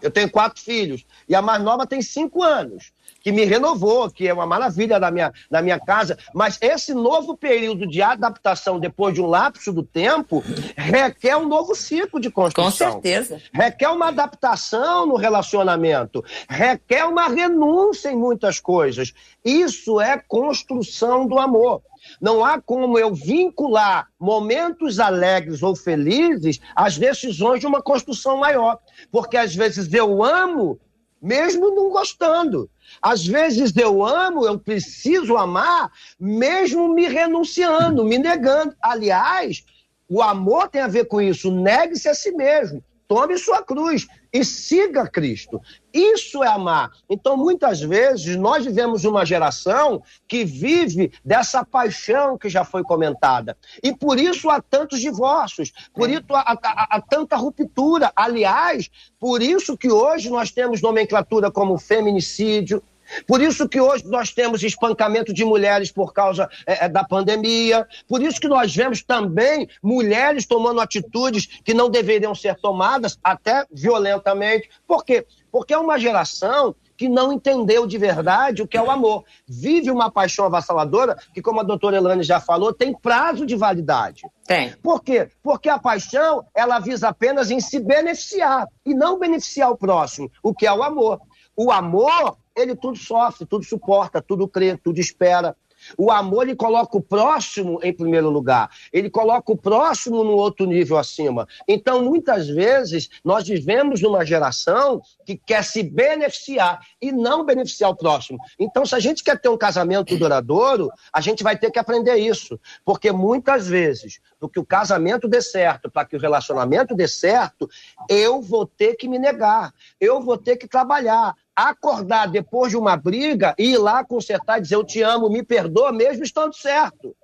Eu 0.00 0.10
tenho 0.10 0.30
quatro 0.30 0.60
filhos 0.60 1.04
e 1.28 1.34
a 1.34 1.40
mais 1.40 1.62
nova 1.62 1.86
tem 1.86 2.02
cinco 2.02 2.42
anos 2.42 2.92
que 3.22 3.32
me 3.32 3.44
renovou, 3.44 4.10
que 4.10 4.26
é 4.26 4.34
uma 4.34 4.46
maravilha 4.46 4.98
na 4.98 5.10
minha, 5.10 5.32
na 5.50 5.62
minha 5.62 5.78
casa. 5.78 6.18
Mas 6.34 6.58
esse 6.60 6.92
novo 6.92 7.36
período 7.36 7.86
de 7.86 8.02
adaptação, 8.02 8.80
depois 8.80 9.14
de 9.14 9.22
um 9.22 9.26
lapso 9.26 9.72
do 9.72 9.82
tempo, 9.82 10.42
requer 10.76 11.36
um 11.36 11.46
novo 11.46 11.74
ciclo 11.74 12.20
de 12.20 12.30
construção. 12.30 12.94
Com 12.94 13.02
certeza. 13.02 13.40
Requer 13.52 13.88
uma 13.88 14.08
adaptação 14.08 15.06
no 15.06 15.16
relacionamento, 15.16 16.24
requer 16.48 17.04
uma 17.04 17.28
renúncia 17.28 18.10
em 18.10 18.16
muitas 18.16 18.58
coisas. 18.58 19.12
Isso 19.44 20.00
é 20.00 20.18
construção 20.18 21.26
do 21.26 21.38
amor. 21.38 21.82
Não 22.20 22.44
há 22.44 22.60
como 22.60 22.98
eu 22.98 23.14
vincular 23.14 24.08
momentos 24.18 24.98
alegres 24.98 25.62
ou 25.62 25.76
felizes 25.76 26.60
às 26.74 26.98
decisões 26.98 27.60
de 27.60 27.66
uma 27.66 27.80
construção 27.80 28.36
maior. 28.36 28.78
Porque 29.10 29.36
às 29.36 29.54
vezes 29.54 29.92
eu 29.92 30.22
amo 30.24 30.80
mesmo 31.22 31.74
não 31.74 31.90
gostando. 31.90 32.68
Às 33.00 33.24
vezes 33.24 33.74
eu 33.76 34.04
amo, 34.04 34.44
eu 34.44 34.58
preciso 34.58 35.36
amar, 35.36 35.90
mesmo 36.18 36.92
me 36.92 37.06
renunciando, 37.06 38.04
me 38.04 38.18
negando. 38.18 38.74
Aliás, 38.82 39.64
o 40.08 40.20
amor 40.20 40.68
tem 40.68 40.82
a 40.82 40.88
ver 40.88 41.04
com 41.04 41.20
isso. 41.20 41.50
Negue-se 41.50 42.08
a 42.08 42.14
si 42.14 42.32
mesmo. 42.32 42.82
Tome 43.06 43.38
sua 43.38 43.62
cruz 43.62 44.08
e 44.32 44.44
siga 44.44 45.06
Cristo. 45.06 45.60
Isso 45.92 46.42
é 46.42 46.48
amar. 46.48 46.90
Então, 47.08 47.36
muitas 47.36 47.80
vezes, 47.80 48.36
nós 48.36 48.64
vivemos 48.64 49.04
uma 49.04 49.24
geração 49.24 50.02
que 50.26 50.44
vive 50.44 51.12
dessa 51.24 51.64
paixão 51.64 52.38
que 52.38 52.48
já 52.48 52.64
foi 52.64 52.82
comentada. 52.82 53.56
E 53.82 53.94
por 53.94 54.18
isso 54.18 54.48
há 54.48 54.60
tantos 54.60 55.00
divórcios, 55.00 55.72
por 55.94 56.08
isso 56.08 56.24
há, 56.30 56.58
há, 56.62 56.96
há 56.96 57.00
tanta 57.00 57.36
ruptura. 57.36 58.10
Aliás, 58.16 58.90
por 59.18 59.42
isso 59.42 59.76
que 59.76 59.90
hoje 59.90 60.30
nós 60.30 60.50
temos 60.50 60.80
nomenclatura 60.80 61.50
como 61.50 61.78
feminicídio, 61.78 62.82
por 63.26 63.40
isso 63.40 63.68
que 63.68 63.80
hoje 63.80 64.04
nós 64.06 64.32
temos 64.32 64.62
espancamento 64.62 65.32
de 65.32 65.44
mulheres 65.44 65.90
por 65.90 66.12
causa 66.12 66.48
é, 66.66 66.88
da 66.88 67.04
pandemia. 67.04 67.86
Por 68.08 68.22
isso 68.22 68.40
que 68.40 68.48
nós 68.48 68.74
vemos 68.74 69.02
também 69.02 69.68
mulheres 69.82 70.46
tomando 70.46 70.80
atitudes 70.80 71.46
que 71.64 71.74
não 71.74 71.90
deveriam 71.90 72.34
ser 72.34 72.56
tomadas, 72.56 73.18
até 73.22 73.64
violentamente. 73.72 74.68
Por 74.86 75.04
quê? 75.04 75.26
Porque 75.50 75.74
é 75.74 75.78
uma 75.78 75.98
geração 75.98 76.74
que 76.96 77.08
não 77.08 77.32
entendeu 77.32 77.84
de 77.84 77.98
verdade 77.98 78.62
o 78.62 78.68
que 78.68 78.76
é 78.76 78.82
o 78.82 78.90
amor. 78.90 79.24
Vive 79.46 79.90
uma 79.90 80.10
paixão 80.10 80.44
avassaladora 80.44 81.16
que, 81.34 81.42
como 81.42 81.60
a 81.60 81.64
doutora 81.64 81.96
Elane 81.96 82.22
já 82.22 82.38
falou, 82.38 82.72
tem 82.72 82.94
prazo 82.94 83.44
de 83.44 83.56
validade. 83.56 84.22
Tem. 84.46 84.72
Por 84.82 85.02
quê? 85.02 85.28
Porque 85.42 85.68
a 85.68 85.78
paixão, 85.78 86.44
ela 86.54 86.78
visa 86.78 87.08
apenas 87.08 87.50
em 87.50 87.58
se 87.58 87.80
beneficiar 87.80 88.68
e 88.86 88.94
não 88.94 89.18
beneficiar 89.18 89.70
o 89.70 89.76
próximo, 89.76 90.30
o 90.42 90.54
que 90.54 90.64
é 90.64 90.72
o 90.72 90.82
amor. 90.82 91.20
O 91.56 91.72
amor, 91.72 92.38
ele 92.56 92.74
tudo 92.74 92.96
sofre, 92.96 93.46
tudo 93.46 93.64
suporta, 93.64 94.20
tudo 94.20 94.48
crê, 94.48 94.76
tudo 94.76 95.00
espera. 95.00 95.56
O 95.96 96.10
amor 96.10 96.44
ele 96.44 96.54
coloca 96.54 96.96
o 96.96 97.00
próximo 97.00 97.80
em 97.82 97.92
primeiro 97.92 98.30
lugar, 98.30 98.70
ele 98.92 99.10
coloca 99.10 99.52
o 99.52 99.56
próximo 99.56 100.22
no 100.22 100.32
outro 100.32 100.66
nível 100.66 100.96
acima. 100.96 101.46
Então, 101.66 102.04
muitas 102.04 102.48
vezes, 102.48 103.08
nós 103.24 103.46
vivemos 103.46 104.00
numa 104.00 104.24
geração 104.24 105.02
que 105.24 105.36
quer 105.36 105.64
se 105.64 105.82
beneficiar 105.82 106.80
e 107.00 107.10
não 107.10 107.44
beneficiar 107.44 107.90
o 107.90 107.96
próximo. 107.96 108.38
Então, 108.58 108.86
se 108.86 108.94
a 108.94 109.00
gente 109.00 109.24
quer 109.24 109.40
ter 109.40 109.48
um 109.48 109.58
casamento 109.58 110.16
duradouro, 110.16 110.90
a 111.12 111.20
gente 111.20 111.42
vai 111.42 111.56
ter 111.58 111.70
que 111.70 111.78
aprender 111.78 112.16
isso. 112.16 112.58
Porque 112.84 113.10
muitas 113.10 113.66
vezes, 113.66 114.20
para 114.38 114.48
que 114.48 114.60
o 114.60 114.64
casamento 114.64 115.28
dê 115.28 115.40
certo, 115.40 115.90
para 115.90 116.04
que 116.04 116.16
o 116.16 116.20
relacionamento 116.20 116.94
dê 116.94 117.08
certo, 117.08 117.68
eu 118.08 118.40
vou 118.40 118.66
ter 118.66 118.94
que 118.94 119.08
me 119.08 119.18
negar, 119.18 119.72
eu 120.00 120.20
vou 120.20 120.36
ter 120.36 120.56
que 120.56 120.68
trabalhar, 120.68 121.34
acordar 121.54 122.28
depois 122.28 122.70
de 122.70 122.76
uma 122.76 122.96
briga 122.96 123.54
e 123.58 123.72
ir 123.72 123.78
lá 123.78 124.04
consertar 124.04 124.58
e 124.58 124.62
dizer 124.62 124.76
eu 124.76 124.84
te 124.84 125.02
amo, 125.02 125.30
me 125.30 125.42
perdoa, 125.42 125.92
mesmo 125.92 126.24
estando 126.24 126.54
certo. 126.54 127.14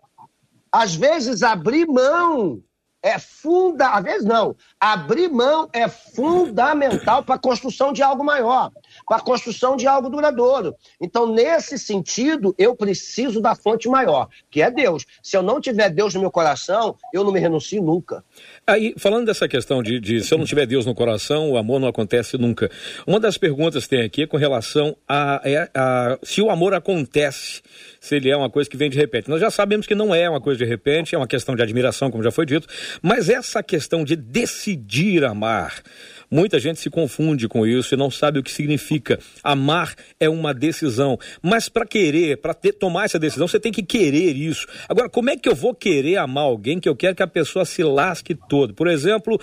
Às 0.70 0.94
vezes, 0.94 1.42
abrir 1.42 1.86
mão 1.86 2.62
é 3.02 3.18
funda, 3.18 3.90
às 3.90 4.02
vezes 4.02 4.24
não, 4.24 4.56
abrir 4.78 5.28
mão 5.28 5.68
é 5.72 5.88
fundamental 5.88 7.22
para 7.22 7.36
a 7.36 7.38
construção 7.38 7.92
de 7.92 8.02
algo 8.02 8.24
maior, 8.24 8.72
para 9.06 9.18
a 9.18 9.22
construção 9.22 9.76
de 9.76 9.86
algo 9.86 10.10
duradouro. 10.10 10.74
Então, 11.00 11.26
nesse 11.26 11.78
sentido, 11.78 12.54
eu 12.58 12.74
preciso 12.74 13.40
da 13.40 13.54
fonte 13.54 13.88
maior, 13.88 14.28
que 14.50 14.60
é 14.60 14.70
Deus. 14.70 15.06
Se 15.22 15.36
eu 15.36 15.42
não 15.42 15.60
tiver 15.60 15.90
Deus 15.90 16.14
no 16.14 16.20
meu 16.20 16.30
coração, 16.30 16.96
eu 17.12 17.22
não 17.22 17.32
me 17.32 17.38
renuncio 17.38 17.82
nunca. 17.82 18.24
Aí, 18.68 18.92
falando 18.98 19.24
dessa 19.24 19.48
questão 19.48 19.83
de, 19.83 19.98
de, 19.98 20.22
se 20.22 20.35
eu 20.35 20.37
não 20.37 20.44
tiver 20.44 20.66
Deus 20.66 20.85
no 20.85 20.94
coração, 20.94 21.50
o 21.50 21.57
amor 21.57 21.81
não 21.81 21.88
acontece 21.88 22.37
nunca. 22.37 22.70
Uma 23.07 23.18
das 23.18 23.38
perguntas 23.38 23.85
que 23.85 23.96
tem 23.96 24.04
aqui 24.04 24.24
é 24.24 24.26
com 24.26 24.37
relação 24.37 24.94
a, 25.09 25.37
a, 25.37 25.70
a, 25.74 26.18
se 26.22 26.42
o 26.42 26.50
amor 26.50 26.74
acontece, 26.74 27.62
se 27.98 28.16
ele 28.16 28.31
é 28.31 28.37
uma 28.37 28.50
coisa 28.50 28.68
que 28.68 28.76
vem 28.76 28.90
de 28.90 28.98
repente. 28.98 29.31
Nós 29.31 29.40
já 29.40 29.50
sabemos 29.50 29.87
que 29.87 29.94
não 29.94 30.14
é 30.14 30.28
uma 30.28 30.38
coisa 30.38 30.59
de 30.59 30.66
repente, 30.66 31.14
é 31.14 31.18
uma 31.18 31.26
questão 31.26 31.57
de 31.57 31.62
admiração, 31.62 32.11
como 32.11 32.22
já 32.22 32.31
foi 32.31 32.44
dito, 32.44 32.68
mas 33.00 33.31
essa 33.31 33.62
questão 33.62 34.04
de 34.04 34.14
decidir 34.14 35.24
amar. 35.24 35.83
Muita 36.30 36.58
gente 36.60 36.78
se 36.78 36.90
confunde 36.90 37.48
com 37.48 37.66
isso 37.66 37.94
e 37.94 37.96
não 37.96 38.10
sabe 38.10 38.38
o 38.38 38.42
que 38.42 38.50
significa. 38.50 39.18
Amar 39.42 39.94
é 40.20 40.28
uma 40.28 40.52
decisão, 40.52 41.18
mas 41.40 41.70
para 41.70 41.86
querer, 41.86 42.36
para 42.36 42.52
tomar 42.78 43.06
essa 43.06 43.18
decisão, 43.18 43.48
você 43.48 43.58
tem 43.58 43.72
que 43.72 43.82
querer 43.82 44.36
isso. 44.36 44.66
Agora, 44.88 45.08
como 45.08 45.30
é 45.30 45.36
que 45.36 45.48
eu 45.48 45.54
vou 45.54 45.74
querer 45.74 46.18
amar 46.18 46.44
alguém 46.44 46.78
que 46.78 46.88
eu 46.88 46.94
quero 46.94 47.14
que 47.14 47.22
a 47.22 47.26
pessoa 47.26 47.64
se 47.64 47.82
lasque 47.82 48.34
todo? 48.34 48.74
Por 48.74 48.88
exemplo, 48.88 49.40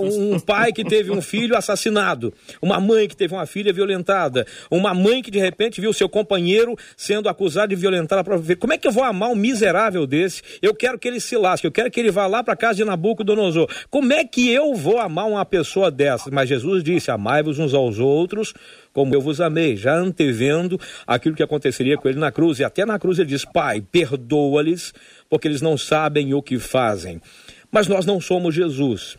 um 0.00 0.40
pai 0.40 0.72
que 0.72 0.84
teve 0.84 1.12
um 1.12 1.22
filho 1.22 1.56
assassinado, 1.56 2.34
uma 2.60 2.80
mãe 2.80 3.06
que 3.06 3.16
teve 3.16 3.32
uma 3.32 3.46
filha 3.46 3.72
violentada, 3.72 4.44
uma 4.68 4.92
mãe 4.92 5.22
que 5.22 5.30
de 5.30 5.38
repente 5.38 5.80
viu 5.80 5.92
seu 5.92 6.08
companheiro 6.08 6.76
sendo 6.96 7.28
acusado 7.28 7.68
de 7.68 7.76
violentar 7.76 8.24
para 8.24 8.36
ver. 8.36 8.56
Como 8.56 8.72
é 8.72 8.78
que 8.78 8.88
eu 8.88 8.92
vou 8.92 9.04
amar 9.04 9.30
um 9.30 9.36
miserável 9.36 10.06
desse? 10.06 10.42
Eu 10.60 10.74
quero 10.74 10.98
que 10.98 11.06
ele 11.06 11.20
se 11.20 11.36
lasque, 11.36 11.68
eu 11.68 11.72
quero 11.72 11.88
que 11.88 12.00
ele 12.00 12.10
vá 12.10 12.26
lá 12.26 12.42
para 12.42 12.56
casa 12.56 12.74
de 12.74 12.84
Nabucodonosor. 12.84 13.68
Como 13.88 14.12
é 14.12 14.24
que 14.24 14.50
eu 14.50 14.74
vou 14.74 14.98
amar 14.98 15.28
uma 15.28 15.44
pessoa 15.44 15.88
dessa? 15.88 16.15
Mas 16.32 16.48
Jesus 16.48 16.82
disse: 16.82 17.10
Amai-vos 17.10 17.58
uns 17.58 17.74
aos 17.74 17.98
outros, 17.98 18.54
como 18.92 19.14
eu 19.14 19.20
vos 19.20 19.40
amei, 19.40 19.76
já 19.76 19.94
antevendo 19.94 20.78
aquilo 21.06 21.34
que 21.34 21.42
aconteceria 21.42 21.96
com 21.96 22.08
ele 22.08 22.18
na 22.18 22.30
cruz. 22.30 22.58
E 22.58 22.64
até 22.64 22.84
na 22.84 22.98
cruz 22.98 23.18
ele 23.18 23.28
diz: 23.28 23.44
Pai, 23.44 23.80
perdoa-lhes, 23.80 24.92
porque 25.28 25.48
eles 25.48 25.62
não 25.62 25.76
sabem 25.76 26.34
o 26.34 26.42
que 26.42 26.58
fazem. 26.58 27.20
Mas 27.70 27.88
nós 27.88 28.06
não 28.06 28.20
somos 28.20 28.54
Jesus. 28.54 29.16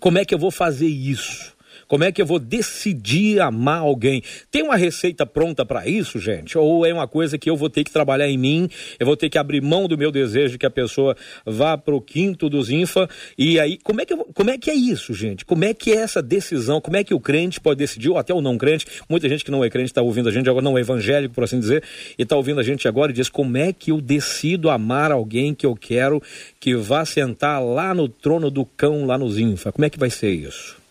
Como 0.00 0.18
é 0.18 0.24
que 0.24 0.34
eu 0.34 0.38
vou 0.38 0.50
fazer 0.50 0.88
isso? 0.88 1.53
Como 1.88 2.04
é 2.04 2.12
que 2.12 2.20
eu 2.20 2.26
vou 2.26 2.38
decidir 2.38 3.40
amar 3.40 3.80
alguém? 3.80 4.22
Tem 4.50 4.62
uma 4.62 4.76
receita 4.76 5.26
pronta 5.26 5.64
para 5.64 5.86
isso, 5.86 6.18
gente? 6.18 6.56
Ou 6.56 6.84
é 6.86 6.92
uma 6.92 7.06
coisa 7.06 7.38
que 7.38 7.48
eu 7.48 7.56
vou 7.56 7.70
ter 7.70 7.84
que 7.84 7.90
trabalhar 7.90 8.28
em 8.28 8.38
mim? 8.38 8.68
Eu 8.98 9.06
vou 9.06 9.16
ter 9.16 9.28
que 9.28 9.38
abrir 9.38 9.60
mão 9.60 9.86
do 9.88 9.96
meu 9.96 10.10
desejo 10.10 10.52
de 10.52 10.58
que 10.58 10.66
a 10.66 10.70
pessoa 10.70 11.16
vá 11.44 11.76
para 11.76 11.94
o 11.94 12.00
quinto 12.00 12.48
dos 12.48 12.70
infa? 12.70 13.08
E 13.36 13.58
aí, 13.58 13.78
como 13.78 14.00
é, 14.00 14.04
que 14.04 14.12
eu, 14.12 14.18
como 14.34 14.50
é 14.50 14.58
que 14.58 14.70
é 14.70 14.74
isso, 14.74 15.14
gente? 15.14 15.44
Como 15.44 15.64
é 15.64 15.74
que 15.74 15.92
é 15.92 15.96
essa 15.96 16.22
decisão? 16.22 16.80
Como 16.80 16.96
é 16.96 17.04
que 17.04 17.14
o 17.14 17.20
crente 17.20 17.60
pode 17.60 17.78
decidir, 17.78 18.10
ou 18.10 18.18
até 18.18 18.32
o 18.32 18.40
não 18.40 18.56
crente? 18.56 18.86
Muita 19.08 19.28
gente 19.28 19.44
que 19.44 19.50
não 19.50 19.64
é 19.64 19.70
crente 19.70 19.90
está 19.90 20.02
ouvindo 20.02 20.28
a 20.28 20.32
gente 20.32 20.48
agora, 20.48 20.64
não 20.64 20.78
é 20.78 20.80
evangélico, 20.80 21.34
por 21.34 21.44
assim 21.44 21.58
dizer, 21.58 21.82
e 22.18 22.22
está 22.22 22.36
ouvindo 22.36 22.60
a 22.60 22.62
gente 22.62 22.86
agora 22.88 23.10
e 23.12 23.14
diz: 23.14 23.28
como 23.28 23.56
é 23.56 23.72
que 23.72 23.90
eu 23.90 24.00
decido 24.00 24.70
amar 24.70 25.12
alguém 25.12 25.54
que 25.54 25.66
eu 25.66 25.74
quero 25.74 26.22
que 26.60 26.74
vá 26.74 27.04
sentar 27.04 27.62
lá 27.62 27.94
no 27.94 28.08
trono 28.08 28.50
do 28.50 28.64
cão, 28.64 29.06
lá 29.06 29.18
nos 29.18 29.38
infa? 29.38 29.72
Como 29.72 29.84
é 29.84 29.90
que 29.90 29.98
vai 29.98 30.10
ser 30.10 30.30
isso? 30.30 30.83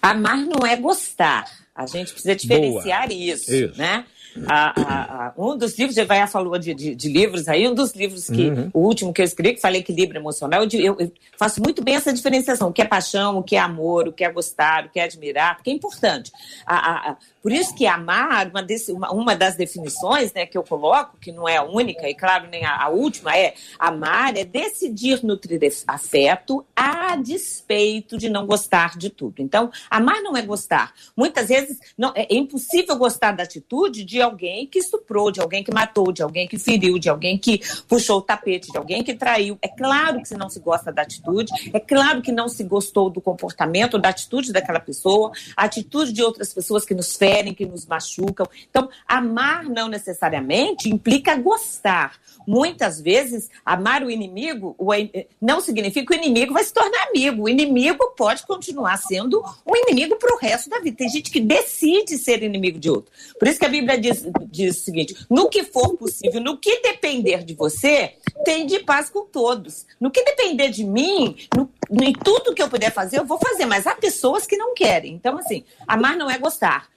Amar 0.00 0.38
não 0.38 0.66
é 0.66 0.76
gostar. 0.76 1.44
A 1.74 1.86
gente 1.86 2.12
precisa 2.12 2.34
diferenciar 2.34 3.10
isso, 3.10 3.52
isso, 3.54 3.78
né? 3.78 4.04
A, 4.46 4.80
a, 4.80 5.26
a, 5.26 5.32
um 5.36 5.56
dos 5.56 5.78
livros, 5.78 5.96
Evaia 5.96 6.26
falou 6.26 6.58
de, 6.58 6.72
de, 6.74 6.94
de, 6.94 7.08
livros 7.08 7.48
aí, 7.48 7.66
um 7.66 7.74
dos 7.74 7.92
livros 7.92 8.28
que, 8.28 8.48
uhum. 8.48 8.70
o 8.72 8.80
último 8.80 9.12
que 9.12 9.20
eu 9.20 9.24
escrevi, 9.24 9.54
que 9.56 9.60
falei 9.60 9.80
equilíbrio 9.80 10.20
emocional, 10.20 10.62
eu, 10.72 10.96
eu, 10.98 11.12
faço 11.36 11.60
muito 11.62 11.82
bem 11.82 11.96
essa 11.96 12.12
diferenciação, 12.12 12.68
o 12.68 12.72
que 12.72 12.82
é 12.82 12.84
paixão, 12.84 13.38
o 13.38 13.42
que 13.42 13.56
é 13.56 13.58
amor, 13.58 14.08
o 14.08 14.12
que 14.12 14.24
é 14.24 14.30
gostar, 14.30 14.86
o 14.86 14.88
que 14.88 15.00
é 15.00 15.04
admirar, 15.04 15.56
porque 15.56 15.70
é 15.70 15.72
importante. 15.72 16.30
A, 16.66 17.16
por 17.42 17.52
isso 17.52 17.74
que 17.74 17.86
amar, 17.86 18.48
uma, 18.48 18.62
desse, 18.62 18.92
uma, 18.92 19.10
uma, 19.10 19.34
das 19.34 19.56
definições 19.56 20.32
né, 20.34 20.44
que 20.44 20.58
eu 20.58 20.62
coloco, 20.62 21.16
que 21.18 21.32
não 21.32 21.48
é 21.48 21.56
a 21.56 21.62
única, 21.62 22.08
e 22.08 22.14
claro, 22.14 22.48
nem 22.50 22.64
a, 22.64 22.84
a 22.84 22.88
última, 22.90 23.36
é 23.36 23.54
amar 23.78 24.36
é 24.36 24.44
decidir 24.44 25.24
nutrir 25.24 25.60
afeto 25.86 26.64
a 26.76 27.16
despeito 27.16 28.18
de 28.18 28.28
não 28.28 28.46
gostar 28.46 28.96
de 28.96 29.08
tudo. 29.08 29.40
Então, 29.40 29.70
amar 29.90 30.22
não 30.22 30.36
é 30.36 30.42
gostar. 30.42 30.92
Muitas 31.16 31.48
vezes 31.48 31.78
não, 31.96 32.12
é, 32.14 32.22
é 32.22 32.34
impossível 32.34 32.96
gostar 32.96 33.32
da 33.32 33.42
atitude 33.42 34.04
de 34.04 34.19
de 34.20 34.22
alguém 34.22 34.66
que 34.66 34.78
estuprou, 34.78 35.30
de 35.30 35.40
alguém 35.40 35.64
que 35.64 35.72
matou, 35.72 36.12
de 36.12 36.22
alguém 36.22 36.46
que 36.46 36.58
feriu, 36.58 36.98
de 36.98 37.08
alguém 37.08 37.38
que 37.38 37.62
puxou 37.88 38.18
o 38.18 38.22
tapete, 38.22 38.70
de 38.70 38.76
alguém 38.76 39.02
que 39.02 39.14
traiu. 39.14 39.58
É 39.62 39.68
claro 39.68 40.20
que 40.20 40.28
se 40.28 40.36
não 40.36 40.50
se 40.50 40.60
gosta 40.60 40.92
da 40.92 41.00
atitude, 41.00 41.50
é 41.72 41.80
claro 41.80 42.20
que 42.20 42.30
não 42.30 42.46
se 42.46 42.62
gostou 42.62 43.08
do 43.08 43.18
comportamento, 43.18 43.98
da 43.98 44.10
atitude 44.10 44.52
daquela 44.52 44.78
pessoa, 44.78 45.32
a 45.56 45.64
atitude 45.64 46.12
de 46.12 46.22
outras 46.22 46.52
pessoas 46.52 46.84
que 46.84 46.94
nos 46.94 47.16
ferem, 47.16 47.54
que 47.54 47.64
nos 47.64 47.86
machucam. 47.86 48.46
Então, 48.68 48.90
amar 49.08 49.64
não 49.64 49.88
necessariamente 49.88 50.90
implica 50.90 51.34
gostar. 51.36 52.20
Muitas 52.46 53.00
vezes, 53.00 53.48
amar 53.64 54.02
o 54.02 54.10
inimigo 54.10 54.76
não 55.40 55.62
significa 55.62 56.06
que 56.06 56.14
o 56.14 56.22
inimigo 56.22 56.52
vai 56.52 56.64
se 56.64 56.74
tornar 56.74 57.08
amigo. 57.08 57.44
O 57.44 57.48
inimigo 57.48 58.12
pode 58.16 58.46
continuar 58.46 58.98
sendo 58.98 59.42
um 59.66 59.74
inimigo 59.76 60.16
para 60.16 60.34
o 60.34 60.38
resto 60.38 60.68
da 60.68 60.78
vida. 60.78 60.98
Tem 60.98 61.08
gente 61.08 61.30
que 61.30 61.40
decide 61.40 62.18
ser 62.18 62.42
inimigo 62.42 62.78
de 62.78 62.90
outro. 62.90 63.10
Por 63.38 63.48
isso 63.48 63.58
que 63.58 63.64
a 63.64 63.68
Bíblia 63.68 63.98
diz, 63.98 64.09
diz 64.46 64.78
o 64.78 64.80
seguinte: 64.80 65.26
no 65.28 65.48
que 65.48 65.64
for 65.64 65.96
possível, 65.96 66.40
no 66.40 66.58
que 66.58 66.80
depender 66.80 67.44
de 67.44 67.54
você, 67.54 68.14
tem 68.44 68.66
de 68.66 68.80
paz 68.80 69.10
com 69.10 69.24
todos. 69.26 69.86
No 70.00 70.10
que 70.10 70.22
depender 70.24 70.70
de 70.70 70.84
mim, 70.84 71.36
no, 71.56 71.70
em 72.02 72.12
tudo 72.12 72.54
que 72.54 72.62
eu 72.62 72.68
puder 72.68 72.92
fazer, 72.92 73.18
eu 73.18 73.24
vou 73.24 73.38
fazer. 73.38 73.66
Mas 73.66 73.86
há 73.86 73.94
pessoas 73.94 74.46
que 74.46 74.56
não 74.56 74.74
querem. 74.74 75.14
Então, 75.14 75.38
assim, 75.38 75.64
amar 75.86 76.16
não 76.16 76.30
é 76.30 76.38
gostar. 76.38 76.88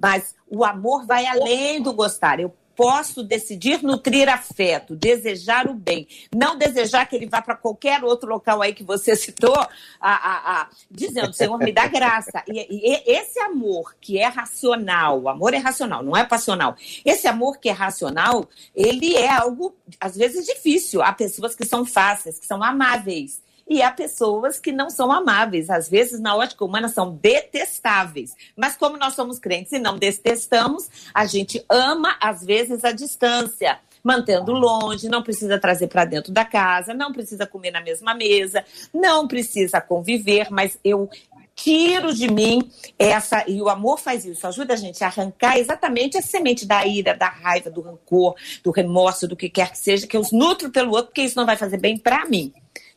Mas 0.00 0.34
o 0.48 0.64
amor 0.64 1.06
vai 1.06 1.26
além 1.26 1.82
do 1.82 1.92
gostar. 1.92 2.40
Eu 2.40 2.52
posso 2.76 3.22
decidir 3.22 3.82
nutrir 3.82 4.28
afeto, 4.28 4.94
desejar 4.94 5.68
o 5.68 5.74
bem, 5.74 6.06
não 6.34 6.56
desejar 6.56 7.06
que 7.06 7.16
ele 7.16 7.26
vá 7.26 7.42
para 7.42 7.56
qualquer 7.56 8.02
outro 8.04 8.28
local 8.28 8.62
aí 8.62 8.74
que 8.74 8.84
você 8.84 9.14
citou, 9.16 9.56
a, 9.56 9.68
a, 10.00 10.60
a, 10.60 10.68
dizendo, 10.90 11.32
Senhor, 11.32 11.58
me 11.58 11.72
dá 11.72 11.86
graça. 11.86 12.42
E, 12.48 12.66
e, 12.70 13.12
esse 13.12 13.38
amor 13.40 13.94
que 14.00 14.18
é 14.18 14.26
racional, 14.26 15.22
o 15.22 15.28
amor 15.28 15.54
é 15.54 15.58
racional, 15.58 16.02
não 16.02 16.16
é 16.16 16.24
passional. 16.24 16.76
Esse 17.04 17.26
amor 17.26 17.58
que 17.58 17.68
é 17.68 17.72
racional, 17.72 18.48
ele 18.74 19.14
é 19.16 19.30
algo, 19.30 19.74
às 20.00 20.16
vezes, 20.16 20.46
difícil. 20.46 21.02
Há 21.02 21.12
pessoas 21.12 21.54
que 21.54 21.64
são 21.64 21.84
fáceis, 21.84 22.38
que 22.38 22.46
são 22.46 22.62
amáveis 22.62 23.40
e 23.72 23.80
há 23.80 23.90
pessoas 23.90 24.60
que 24.60 24.70
não 24.70 24.90
são 24.90 25.10
amáveis. 25.10 25.70
Às 25.70 25.88
vezes, 25.88 26.20
na 26.20 26.36
ótica 26.36 26.62
humana, 26.62 26.90
são 26.90 27.16
detestáveis. 27.16 28.36
Mas 28.54 28.76
como 28.76 28.98
nós 28.98 29.14
somos 29.14 29.38
crentes 29.38 29.72
e 29.72 29.78
não 29.78 29.96
detestamos, 29.96 30.90
a 31.14 31.24
gente 31.24 31.64
ama, 31.70 32.14
às 32.20 32.44
vezes, 32.44 32.84
a 32.84 32.92
distância 32.92 33.78
mantendo 34.04 34.52
longe, 34.52 35.08
não 35.08 35.22
precisa 35.22 35.58
trazer 35.58 35.86
para 35.86 36.04
dentro 36.04 36.32
da 36.32 36.44
casa, 36.44 36.92
não 36.92 37.12
precisa 37.12 37.46
comer 37.46 37.70
na 37.70 37.80
mesma 37.80 38.14
mesa, 38.14 38.62
não 38.92 39.26
precisa 39.26 39.80
conviver, 39.80 40.48
mas 40.50 40.76
eu 40.84 41.08
tiro 41.54 42.12
de 42.12 42.28
mim 42.28 42.68
essa 42.98 43.44
e 43.48 43.62
o 43.62 43.68
amor 43.68 43.98
faz 43.98 44.24
isso, 44.24 44.46
ajuda 44.46 44.74
a 44.74 44.76
gente 44.76 45.04
a 45.04 45.06
arrancar 45.06 45.56
exatamente 45.56 46.18
a 46.18 46.22
semente 46.22 46.66
da 46.66 46.84
ira, 46.84 47.14
da 47.14 47.28
raiva, 47.28 47.70
do 47.70 47.80
rancor, 47.80 48.34
do 48.62 48.70
remorso, 48.70 49.28
do 49.28 49.36
que 49.36 49.48
quer 49.48 49.70
que 49.70 49.78
seja, 49.78 50.06
que 50.06 50.16
eu 50.16 50.22
nutro 50.32 50.70
pelo 50.70 50.90
outro, 50.90 51.06
porque 51.06 51.22
isso 51.22 51.36
não 51.36 51.46
vai 51.46 51.56
fazer 51.56 51.78
bem 51.78 51.96
para 51.96 52.26
mim. 52.26 52.52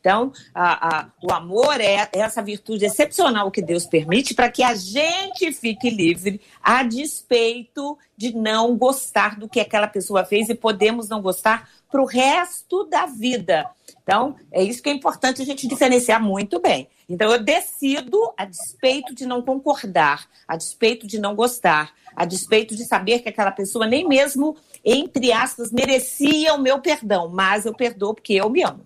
Então, 0.06 0.32
a, 0.54 1.00
a, 1.00 1.08
o 1.20 1.34
amor 1.34 1.82
é 1.82 2.08
essa 2.13 2.39
virtude 2.39 2.86
excepcional 2.86 3.50
que 3.50 3.60
Deus 3.60 3.88
permite 3.88 4.36
para 4.36 4.52
que 4.52 4.62
a 4.62 4.76
gente 4.76 5.52
fique 5.52 5.89
livre 5.89 6.39
a 6.62 6.84
despeito 6.84 7.98
de 8.15 8.32
não 8.32 8.78
gostar 8.78 9.39
do 9.39 9.50
que 9.50 9.60
aquela 9.60 9.88
pessoa 9.88 10.24
fez 10.24 10.48
e 10.48 10.54
podemos 10.54 11.10
não 11.10 11.24
gostar 11.24 11.68
para 11.89 12.00
o 12.00 12.06
resto 12.06 12.84
da 12.84 13.08
vida. 13.08 13.68
Então, 14.04 14.36
é 14.52 14.62
isso 14.62 14.84
que 14.84 14.89
é 14.89 14.94
importante 14.94 15.41
a 15.41 15.46
gente 15.46 15.68
diferenciar 15.68 16.22
muito 16.22 16.62
bem. 16.62 16.88
Então, 17.10 17.32
eu 17.32 17.44
decido, 17.44 18.32
a 18.38 18.46
despeito 18.46 19.15
de 19.15 19.26
não 19.26 19.41
concordar, 19.41 20.28
a 20.48 20.56
despeito 20.56 21.08
de 21.08 21.18
não 21.18 21.34
gostar, 21.34 21.91
a 22.15 22.26
despeito 22.26 22.76
de 22.76 22.86
saber 22.86 23.22
que 23.22 23.30
aquela 23.30 23.52
pessoa 23.52 23.88
nem 23.88 24.08
mesmo, 24.08 24.56
entre 24.84 25.32
aspas, 25.32 25.72
merecia 25.72 26.54
o 26.54 26.62
meu 26.62 26.78
perdão, 26.78 27.28
mas 27.28 27.65
eu 27.65 27.74
perdoo 27.74 28.13
porque 28.13 28.34
eu 28.34 28.52
me 28.52 28.62
amo. 28.62 28.86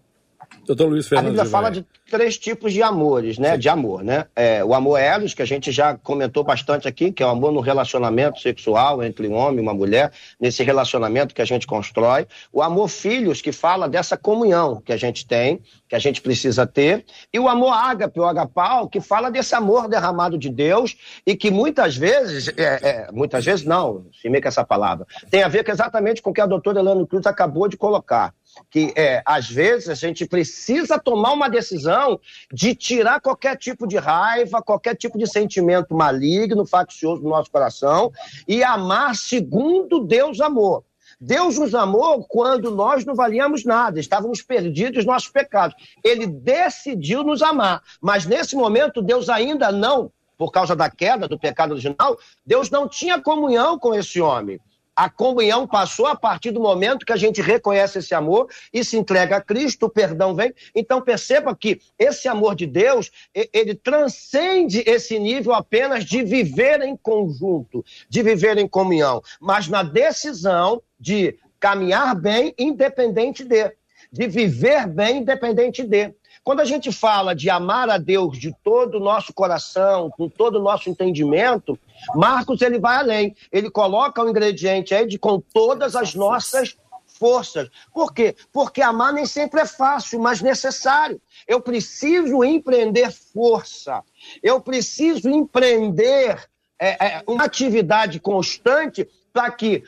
Doutor 0.65 0.87
Luiz 0.87 1.07
Fernando. 1.07 1.27
A 1.27 1.29
Bíblia 1.29 1.49
fala 1.49 1.69
de 1.69 1.85
três 2.09 2.37
tipos 2.37 2.73
de 2.73 2.81
amores, 2.83 3.37
né? 3.37 3.53
Sim. 3.53 3.59
De 3.59 3.69
amor, 3.69 4.03
né? 4.03 4.25
É, 4.35 4.63
o 4.63 4.73
amor 4.73 4.99
eros, 4.99 5.33
que 5.33 5.41
a 5.41 5.45
gente 5.45 5.71
já 5.71 5.95
comentou 5.95 6.43
bastante 6.43 6.87
aqui, 6.87 7.11
que 7.11 7.23
é 7.23 7.25
o 7.25 7.29
amor 7.29 7.51
no 7.51 7.59
relacionamento 7.59 8.39
sexual 8.39 9.03
entre 9.03 9.27
um 9.27 9.33
homem 9.33 9.59
e 9.59 9.61
uma 9.61 9.73
mulher, 9.73 10.11
nesse 10.39 10.63
relacionamento 10.63 11.33
que 11.33 11.41
a 11.41 11.45
gente 11.45 11.65
constrói. 11.65 12.27
O 12.51 12.61
amor 12.61 12.87
filhos, 12.87 13.41
que 13.41 13.51
fala 13.51 13.87
dessa 13.89 14.17
comunhão 14.17 14.81
que 14.83 14.93
a 14.93 14.97
gente 14.97 15.25
tem, 15.25 15.61
que 15.87 15.95
a 15.95 15.99
gente 15.99 16.21
precisa 16.21 16.67
ter. 16.67 17.03
E 17.33 17.39
o 17.39 17.47
amor 17.47 17.73
ágape, 17.73 18.19
o 18.19 18.25
agapau, 18.25 18.87
que 18.87 19.01
fala 19.01 19.31
desse 19.31 19.55
amor 19.55 19.87
derramado 19.87 20.37
de 20.37 20.49
Deus 20.49 20.95
e 21.25 21.35
que 21.35 21.49
muitas 21.49 21.95
vezes, 21.95 22.47
é, 22.57 22.89
é, 22.89 23.11
muitas 23.11 23.43
vezes 23.43 23.65
não, 23.65 24.05
se 24.21 24.29
meio 24.29 24.41
com 24.41 24.47
essa 24.47 24.63
palavra, 24.63 25.07
tem 25.29 25.41
a 25.41 25.47
ver 25.47 25.67
exatamente 25.67 26.21
com 26.21 26.29
o 26.29 26.33
que 26.33 26.41
a 26.41 26.45
doutora 26.45 26.79
Elano 26.79 27.07
Cruz 27.07 27.25
acabou 27.25 27.67
de 27.67 27.77
colocar 27.77 28.33
que 28.69 28.93
é, 28.95 29.21
às 29.25 29.49
vezes 29.49 29.89
a 29.89 29.95
gente 29.95 30.25
precisa 30.25 30.99
tomar 30.99 31.33
uma 31.33 31.49
decisão 31.49 32.19
de 32.51 32.75
tirar 32.75 33.19
qualquer 33.19 33.57
tipo 33.57 33.87
de 33.87 33.97
raiva, 33.97 34.61
qualquer 34.61 34.95
tipo 34.95 35.17
de 35.17 35.27
sentimento 35.27 35.95
maligno, 35.95 36.65
faccioso 36.65 37.21
do 37.21 37.29
nosso 37.29 37.51
coração 37.51 38.11
e 38.47 38.63
amar 38.63 39.15
segundo 39.15 40.03
Deus 40.03 40.39
amou. 40.41 40.83
Deus 41.19 41.57
nos 41.57 41.75
amou 41.75 42.23
quando 42.23 42.71
nós 42.71 43.03
não 43.03 43.13
valíamos 43.13 43.65
nada, 43.65 43.99
estávamos 43.99 44.41
perdidos 44.41 44.97
nos 44.97 45.05
nossos 45.05 45.29
pecados. 45.29 45.75
Ele 46.03 46.25
decidiu 46.25 47.23
nos 47.23 47.41
amar, 47.41 47.83
mas 48.01 48.25
nesse 48.25 48.55
momento 48.55 49.01
Deus 49.01 49.27
ainda 49.27 49.69
não, 49.69 50.11
por 50.37 50.51
causa 50.51 50.75
da 50.75 50.89
queda 50.89 51.27
do 51.27 51.37
pecado 51.37 51.71
original, 51.71 52.17
Deus 52.45 52.69
não 52.69 52.87
tinha 52.87 53.21
comunhão 53.21 53.77
com 53.77 53.93
esse 53.93 54.21
homem. 54.21 54.59
A 54.99 55.09
comunhão 55.09 55.65
passou 55.65 56.07
a 56.07 56.13
partir 56.13 56.51
do 56.51 56.59
momento 56.59 57.05
que 57.05 57.13
a 57.13 57.15
gente 57.15 57.41
reconhece 57.41 57.99
esse 57.99 58.13
amor 58.13 58.49
e 58.73 58.83
se 58.83 58.97
entrega 58.97 59.37
a 59.37 59.41
Cristo, 59.41 59.85
o 59.85 59.89
perdão 59.89 60.35
vem. 60.35 60.53
Então 60.75 61.01
perceba 61.01 61.55
que 61.55 61.79
esse 61.97 62.27
amor 62.27 62.53
de 62.53 62.65
Deus, 62.65 63.09
ele 63.53 63.75
transcende 63.75 64.83
esse 64.85 65.17
nível 65.17 65.53
apenas 65.53 66.03
de 66.03 66.21
viver 66.21 66.81
em 66.81 66.97
conjunto, 66.97 67.81
de 68.09 68.21
viver 68.21 68.57
em 68.57 68.67
comunhão, 68.67 69.21
mas 69.39 69.69
na 69.69 69.83
decisão 69.83 70.83
de 70.99 71.39
caminhar 71.61 72.13
bem 72.13 72.53
independente 72.59 73.45
de, 73.45 73.71
de 74.11 74.27
viver 74.27 74.85
bem 74.85 75.19
independente 75.19 75.81
de. 75.81 76.13
Quando 76.49 76.61
a 76.61 76.65
gente 76.65 76.91
fala 76.91 77.35
de 77.35 77.47
amar 77.47 77.91
a 77.91 77.99
Deus 77.99 78.39
de 78.39 78.51
todo 78.63 78.95
o 78.95 78.99
nosso 78.99 79.31
coração, 79.31 80.09
com 80.09 80.27
todo 80.27 80.55
o 80.55 80.63
nosso 80.63 80.89
entendimento, 80.89 81.77
Marcos 82.15 82.63
ele 82.63 82.79
vai 82.79 82.97
além. 82.97 83.35
Ele 83.51 83.69
coloca 83.69 84.23
o 84.23 84.27
ingrediente 84.27 84.95
aí 84.95 85.05
de 85.05 85.19
com 85.19 85.39
todas 85.39 85.95
as 85.95 86.15
nossas 86.15 86.75
forças. 87.05 87.69
Por 87.93 88.11
quê? 88.11 88.35
Porque 88.51 88.81
amar 88.81 89.13
nem 89.13 89.27
sempre 89.27 89.61
é 89.61 89.65
fácil, 89.67 90.19
mas 90.19 90.41
necessário. 90.41 91.21
Eu 91.47 91.61
preciso 91.61 92.43
empreender 92.43 93.11
força. 93.11 94.01
Eu 94.41 94.59
preciso 94.59 95.29
empreender 95.29 96.49
é, 96.79 97.05
é, 97.09 97.23
uma 97.27 97.43
atividade 97.43 98.19
constante 98.19 99.07
para 99.31 99.51
que 99.51 99.83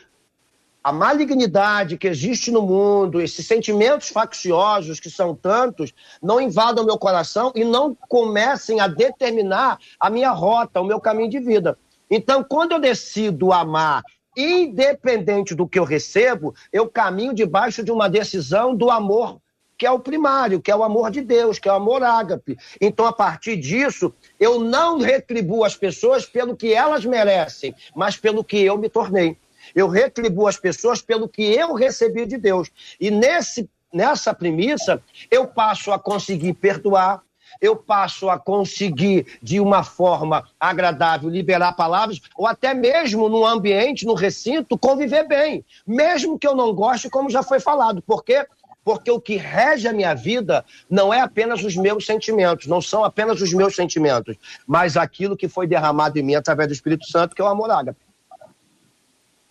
a 0.83 0.91
malignidade 0.91 1.97
que 1.97 2.07
existe 2.07 2.49
no 2.49 2.61
mundo, 2.61 3.21
esses 3.21 3.45
sentimentos 3.45 4.09
facciosos 4.09 4.99
que 4.99 5.09
são 5.09 5.35
tantos, 5.35 5.93
não 6.21 6.41
invadam 6.41 6.85
meu 6.85 6.97
coração 6.97 7.51
e 7.55 7.63
não 7.63 7.95
comecem 8.07 8.79
a 8.79 8.87
determinar 8.87 9.77
a 9.99 10.09
minha 10.09 10.31
rota, 10.31 10.81
o 10.81 10.85
meu 10.85 10.99
caminho 10.99 11.29
de 11.29 11.39
vida. 11.39 11.77
Então, 12.09 12.43
quando 12.43 12.73
eu 12.73 12.79
decido 12.79 13.53
amar, 13.53 14.01
independente 14.35 15.53
do 15.53 15.67
que 15.67 15.77
eu 15.77 15.83
recebo, 15.83 16.53
eu 16.73 16.89
caminho 16.89 17.33
debaixo 17.33 17.83
de 17.83 17.91
uma 17.91 18.09
decisão 18.09 18.75
do 18.75 18.89
amor 18.89 19.39
que 19.81 19.85
é 19.87 19.89
o 19.89 19.99
primário, 19.99 20.61
que 20.61 20.69
é 20.69 20.75
o 20.75 20.83
amor 20.83 21.09
de 21.09 21.21
Deus, 21.21 21.57
que 21.57 21.67
é 21.67 21.71
o 21.71 21.75
amor 21.75 22.03
ágape. 22.03 22.55
Então, 22.79 23.03
a 23.03 23.11
partir 23.11 23.57
disso, 23.57 24.13
eu 24.39 24.59
não 24.59 24.99
retribuo 24.99 25.63
as 25.63 25.75
pessoas 25.75 26.23
pelo 26.23 26.55
que 26.55 26.71
elas 26.71 27.03
merecem, 27.03 27.73
mas 27.95 28.15
pelo 28.15 28.43
que 28.43 28.61
eu 28.61 28.77
me 28.77 28.87
tornei. 28.87 29.35
Eu 29.75 29.87
retribuo 29.87 30.47
as 30.47 30.57
pessoas 30.57 31.01
pelo 31.01 31.27
que 31.27 31.43
eu 31.43 31.73
recebi 31.73 32.25
de 32.25 32.37
Deus. 32.37 32.69
E 32.99 33.11
nesse, 33.11 33.69
nessa 33.93 34.33
premissa, 34.33 35.01
eu 35.29 35.47
passo 35.47 35.91
a 35.91 35.99
conseguir 35.99 36.53
perdoar, 36.53 37.21
eu 37.59 37.75
passo 37.75 38.29
a 38.29 38.39
conseguir, 38.39 39.39
de 39.41 39.59
uma 39.59 39.83
forma 39.83 40.47
agradável, 40.59 41.29
liberar 41.29 41.73
palavras, 41.73 42.21
ou 42.35 42.47
até 42.47 42.73
mesmo 42.73 43.27
no 43.27 43.45
ambiente, 43.45 44.05
no 44.05 44.13
recinto, 44.13 44.77
conviver 44.77 45.27
bem. 45.27 45.65
Mesmo 45.85 46.39
que 46.39 46.47
eu 46.47 46.55
não 46.55 46.73
goste, 46.73 47.09
como 47.09 47.29
já 47.29 47.43
foi 47.43 47.59
falado. 47.59 48.01
Por 48.01 48.23
quê? 48.23 48.45
Porque 48.83 49.11
o 49.11 49.21
que 49.21 49.35
rege 49.35 49.87
a 49.87 49.93
minha 49.93 50.15
vida 50.15 50.65
não 50.89 51.13
é 51.13 51.21
apenas 51.21 51.63
os 51.63 51.75
meus 51.75 52.05
sentimentos, 52.05 52.65
não 52.65 52.81
são 52.81 53.03
apenas 53.03 53.39
os 53.39 53.53
meus 53.53 53.75
sentimentos, 53.75 54.35
mas 54.65 54.97
aquilo 54.97 55.37
que 55.37 55.47
foi 55.47 55.67
derramado 55.67 56.17
em 56.17 56.23
mim 56.23 56.35
através 56.35 56.67
do 56.67 56.73
Espírito 56.73 57.05
Santo, 57.05 57.35
que 57.35 57.41
é 57.41 57.45
o 57.45 57.47
amor 57.47 57.69
ágape. 57.69 57.99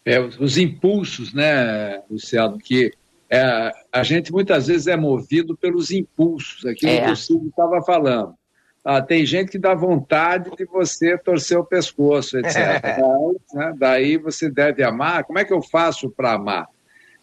É, 0.05 0.19
os 0.19 0.57
impulsos, 0.57 1.33
né, 1.35 2.03
Luciano, 2.11 2.59
que 2.59 2.93
é, 3.29 3.71
a 3.93 4.03
gente 4.03 4.33
muitas 4.33 4.67
vezes 4.67 4.87
é 4.87 4.97
movido 4.97 5.57
pelos 5.57 5.91
impulsos, 5.91 6.65
aquilo 6.67 6.93
é. 6.93 7.05
que 7.05 7.11
o 7.11 7.17
Silvio 7.17 7.49
estava 7.49 7.83
falando. 7.83 8.35
ah, 8.85 9.03
tem 9.03 9.25
gente 9.27 9.51
que 9.51 9.59
dá 9.59 9.75
vontade 9.75 10.51
de 10.57 10.65
você 10.65 11.17
torcer 11.19 11.59
o 11.59 11.65
pescoço, 11.65 12.39
etc. 12.39 12.81
Daí, 12.83 13.37
né, 13.55 13.75
daí 13.79 14.17
você 14.17 14.51
deve 14.51 14.83
amar. 14.83 15.25
Como 15.25 15.39
é 15.39 15.45
que 15.45 15.53
eu 15.53 15.63
faço 15.63 16.11
para 16.11 16.33
amar? 16.33 16.67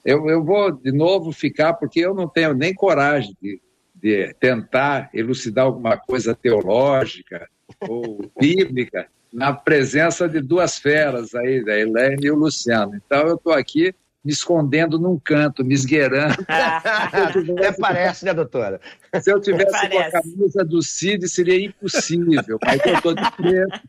Eu, 0.05 0.29
eu 0.29 0.43
vou 0.43 0.71
de 0.71 0.91
novo 0.91 1.33
ficar, 1.33 1.73
porque 1.73 1.99
eu 1.99 2.13
não 2.13 2.29
tenho 2.29 2.53
nem 2.53 2.73
coragem 2.73 3.35
de, 3.41 3.59
de 3.93 4.33
tentar 4.39 5.09
elucidar 5.13 5.65
alguma 5.65 5.97
coisa 5.97 6.33
teológica 6.33 7.49
ou 7.81 8.31
bíblica 8.39 9.09
na 9.37 9.53
presença 9.53 10.27
de 10.27 10.41
duas 10.41 10.79
feras 10.79 11.35
aí, 11.35 11.63
da 11.63 11.77
Helene 11.77 12.25
e 12.25 12.31
o 12.31 12.35
Luciano. 12.35 12.95
Então 12.95 13.27
eu 13.27 13.35
estou 13.35 13.53
aqui 13.53 13.93
me 14.25 14.31
escondendo 14.33 14.97
num 14.97 15.19
canto, 15.19 15.63
me 15.63 15.75
esgueirando. 15.75 16.37
Até 16.49 17.71
parece, 17.73 18.25
né, 18.25 18.33
doutora? 18.33 18.81
Se 19.21 19.31
eu 19.31 19.39
tivesse 19.39 19.89
com 19.89 19.99
a 19.99 20.11
camisa 20.11 20.65
do 20.65 20.81
Cid, 20.81 21.29
seria 21.29 21.63
impossível, 21.63 22.57
mas 22.65 22.83
eu 22.83 22.95
estou 22.95 23.13
de 23.13 23.31
preto, 23.33 23.79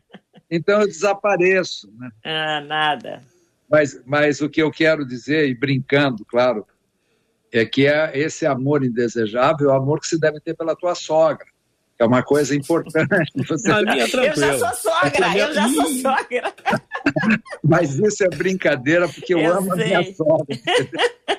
então 0.51 0.81
eu 0.81 0.87
desapareço. 0.87 1.91
Né? 1.97 2.11
Ah, 2.23 2.61
nada. 2.61 3.23
Mas, 3.67 3.99
mas 4.05 4.41
o 4.41 4.49
que 4.49 4.61
eu 4.61 4.69
quero 4.69 5.03
dizer, 5.03 5.49
e 5.49 5.55
brincando, 5.55 6.23
claro, 6.25 6.63
é 7.51 7.65
que 7.65 7.87
é 7.87 8.11
esse 8.13 8.45
amor 8.45 8.83
indesejável 8.83 9.71
é 9.71 9.73
o 9.73 9.75
amor 9.75 9.99
que 9.99 10.07
se 10.07 10.19
deve 10.19 10.39
ter 10.39 10.55
pela 10.55 10.75
tua 10.75 10.93
sogra 10.93 11.47
é 11.99 12.05
uma 12.05 12.23
coisa 12.23 12.55
importante. 12.55 13.31
Você... 13.47 13.69
A 13.69 13.81
minha 13.81 14.07
eu 14.07 14.35
já 14.35 14.57
sou 14.57 14.73
sogra, 14.73 15.37
eu 15.37 15.53
já 15.53 15.67
sou 15.67 15.85
sogra. 15.87 16.53
Mas 17.63 17.99
isso 17.99 18.23
é 18.23 18.29
brincadeira, 18.29 19.07
porque 19.07 19.33
eu, 19.33 19.39
eu 19.39 19.57
amo 19.57 19.75
sei. 19.75 19.83
a 19.83 19.87
minha 19.87 20.15
sogra. 20.15 20.57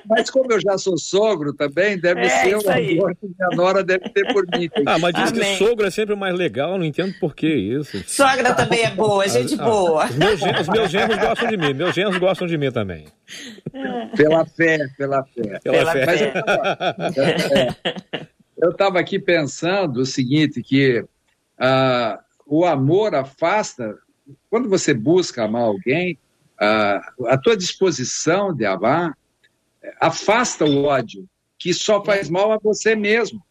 Mas 0.07 0.29
como 0.29 0.51
eu 0.51 0.61
já 0.61 0.77
sou 0.77 0.97
sogro 0.97 1.53
também, 1.53 1.97
deve 1.97 2.21
é, 2.21 2.29
ser 2.29 2.55
o 2.55 2.59
amor 2.59 3.15
que 3.15 3.25
minha 3.25 3.49
nora 3.55 3.83
deve 3.83 4.07
ter 4.09 4.31
por 4.31 4.45
mim. 4.55 4.69
Ah, 4.85 4.99
mas 4.99 5.13
diz 5.13 5.31
Amém. 5.31 5.57
que 5.57 5.63
sogro 5.63 5.85
é 5.85 5.91
sempre 5.91 6.15
mais 6.15 6.35
legal, 6.35 6.77
não 6.77 6.85
entendo 6.85 7.13
por 7.19 7.35
que 7.35 7.47
isso. 7.47 8.03
Sogra 8.07 8.53
também 8.53 8.83
é 8.83 8.91
boa, 8.91 9.27
gente 9.27 9.55
ah, 9.59 9.63
boa. 9.63 10.05
Os 10.05 10.15
meus, 10.15 10.41
os 10.41 10.67
meus 10.67 10.91
genros 10.91 11.17
gostam 11.17 11.49
de 11.49 11.57
mim, 11.57 11.73
meus 11.73 11.95
genros 11.95 12.17
gostam 12.17 12.47
de 12.47 12.57
mim 12.57 12.71
também. 12.71 13.05
Pela 14.15 14.45
fé, 14.45 14.77
pela 14.97 15.23
fé. 15.23 15.59
Pela, 15.63 15.91
pela 15.91 15.91
fé. 15.91 16.05
fé. 16.05 16.33
Mas, 16.97 17.17
é, 17.17 17.67
é. 18.13 18.27
Eu 18.61 18.69
estava 18.69 18.99
aqui 18.99 19.17
pensando 19.17 20.01
o 20.01 20.05
seguinte, 20.05 20.61
que 20.61 21.03
ah, 21.57 22.23
o 22.45 22.63
amor 22.63 23.15
afasta, 23.15 23.97
quando 24.51 24.69
você 24.69 24.93
busca 24.93 25.43
amar 25.43 25.63
alguém, 25.63 26.19
ah, 26.59 27.01
a 27.25 27.37
tua 27.39 27.57
disposição 27.57 28.53
de 28.53 28.65
amar 28.65 29.17
afasta 29.99 30.63
o 30.63 30.83
ódio, 30.83 31.27
que 31.57 31.73
só 31.73 32.03
faz 32.05 32.29
mal 32.29 32.51
a 32.51 32.59
você 32.59 32.95
mesmo. 32.95 33.41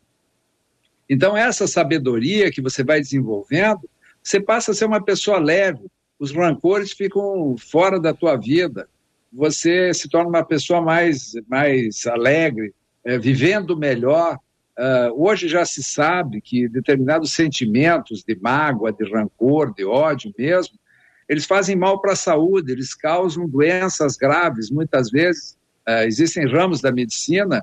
Então, 1.08 1.36
essa 1.36 1.66
sabedoria 1.66 2.52
que 2.52 2.62
você 2.62 2.84
vai 2.84 3.00
desenvolvendo, 3.00 3.80
você 4.22 4.40
passa 4.40 4.70
a 4.70 4.74
ser 4.74 4.84
uma 4.84 5.02
pessoa 5.02 5.40
leve, 5.40 5.90
os 6.20 6.30
rancores 6.30 6.92
ficam 6.92 7.56
fora 7.58 7.98
da 7.98 8.14
tua 8.14 8.36
vida, 8.36 8.88
você 9.32 9.92
se 9.92 10.08
torna 10.08 10.28
uma 10.28 10.44
pessoa 10.44 10.80
mais, 10.80 11.32
mais 11.48 12.06
alegre, 12.06 12.72
é, 13.04 13.18
vivendo 13.18 13.76
melhor, 13.76 14.38
Uh, 14.80 15.12
hoje 15.14 15.46
já 15.46 15.62
se 15.66 15.82
sabe 15.82 16.40
que 16.40 16.66
determinados 16.66 17.34
sentimentos 17.34 18.24
de 18.26 18.34
mágoa, 18.40 18.90
de 18.90 19.04
rancor, 19.12 19.74
de 19.74 19.84
ódio 19.84 20.32
mesmo, 20.38 20.78
eles 21.28 21.44
fazem 21.44 21.76
mal 21.76 22.00
para 22.00 22.14
a 22.14 22.16
saúde, 22.16 22.72
eles 22.72 22.94
causam 22.94 23.46
doenças 23.46 24.16
graves. 24.16 24.70
Muitas 24.70 25.10
vezes, 25.10 25.58
uh, 25.86 26.04
existem 26.06 26.46
ramos 26.46 26.80
da 26.80 26.90
medicina 26.90 27.62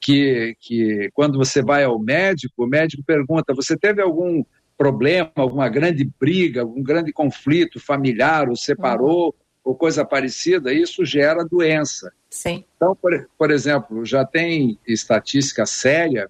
que, 0.00 0.56
que, 0.58 1.08
quando 1.14 1.38
você 1.38 1.62
vai 1.62 1.84
ao 1.84 2.00
médico, 2.00 2.64
o 2.64 2.66
médico 2.66 3.04
pergunta: 3.04 3.54
você 3.54 3.76
teve 3.76 4.02
algum 4.02 4.42
problema, 4.76 5.30
alguma 5.36 5.68
grande 5.68 6.10
briga, 6.18 6.62
algum 6.62 6.82
grande 6.82 7.12
conflito 7.12 7.78
familiar, 7.78 8.48
ou 8.48 8.56
separou, 8.56 9.26
uhum. 9.26 9.32
ou 9.62 9.74
coisa 9.76 10.04
parecida? 10.04 10.72
Isso 10.72 11.04
gera 11.04 11.44
doença. 11.44 12.12
Sim. 12.28 12.64
Então, 12.74 12.96
por, 12.96 13.30
por 13.38 13.52
exemplo, 13.52 14.04
já 14.04 14.24
tem 14.24 14.80
estatística 14.84 15.64
séria 15.64 16.28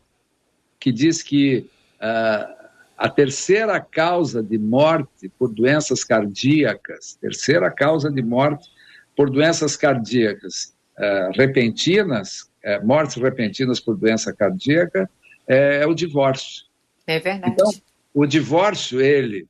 que 0.79 0.93
diz 0.93 1.23
que 1.23 1.69
uh, 1.97 2.57
a 2.97 3.09
terceira 3.09 3.81
causa 3.81 4.43
de 4.43 4.59
morte 4.59 5.29
por 5.39 5.53
doenças 5.53 6.03
cardíacas, 6.03 7.19
terceira 7.21 7.71
causa 7.71 8.11
de 8.11 8.23
morte 8.23 8.69
por 9.17 9.31
doenças 9.31 9.77
cardíacas 9.77 10.75
uh, 10.99 11.37
repentinas, 11.37 12.51
uh, 12.65 12.87
mortes 12.87 13.17
repentinas 13.17 13.81
por 13.81 13.97
doença 13.97 14.33
cardíaca, 14.33 15.09
é, 15.47 15.83
é 15.83 15.87
o 15.87 15.95
divórcio. 15.95 16.65
É 17.07 17.21
verdade. 17.21 17.53
Então, 17.53 17.71
o 18.13 18.27
divórcio, 18.27 19.01
ele 19.01 19.47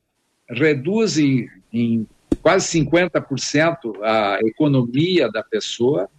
reduz 0.49 1.17
em, 1.17 1.49
em 1.73 2.07
quase 2.41 2.79
50% 2.79 4.03
a 4.03 4.39
economia 4.43 5.31
da 5.31 5.43
pessoa, 5.43 6.09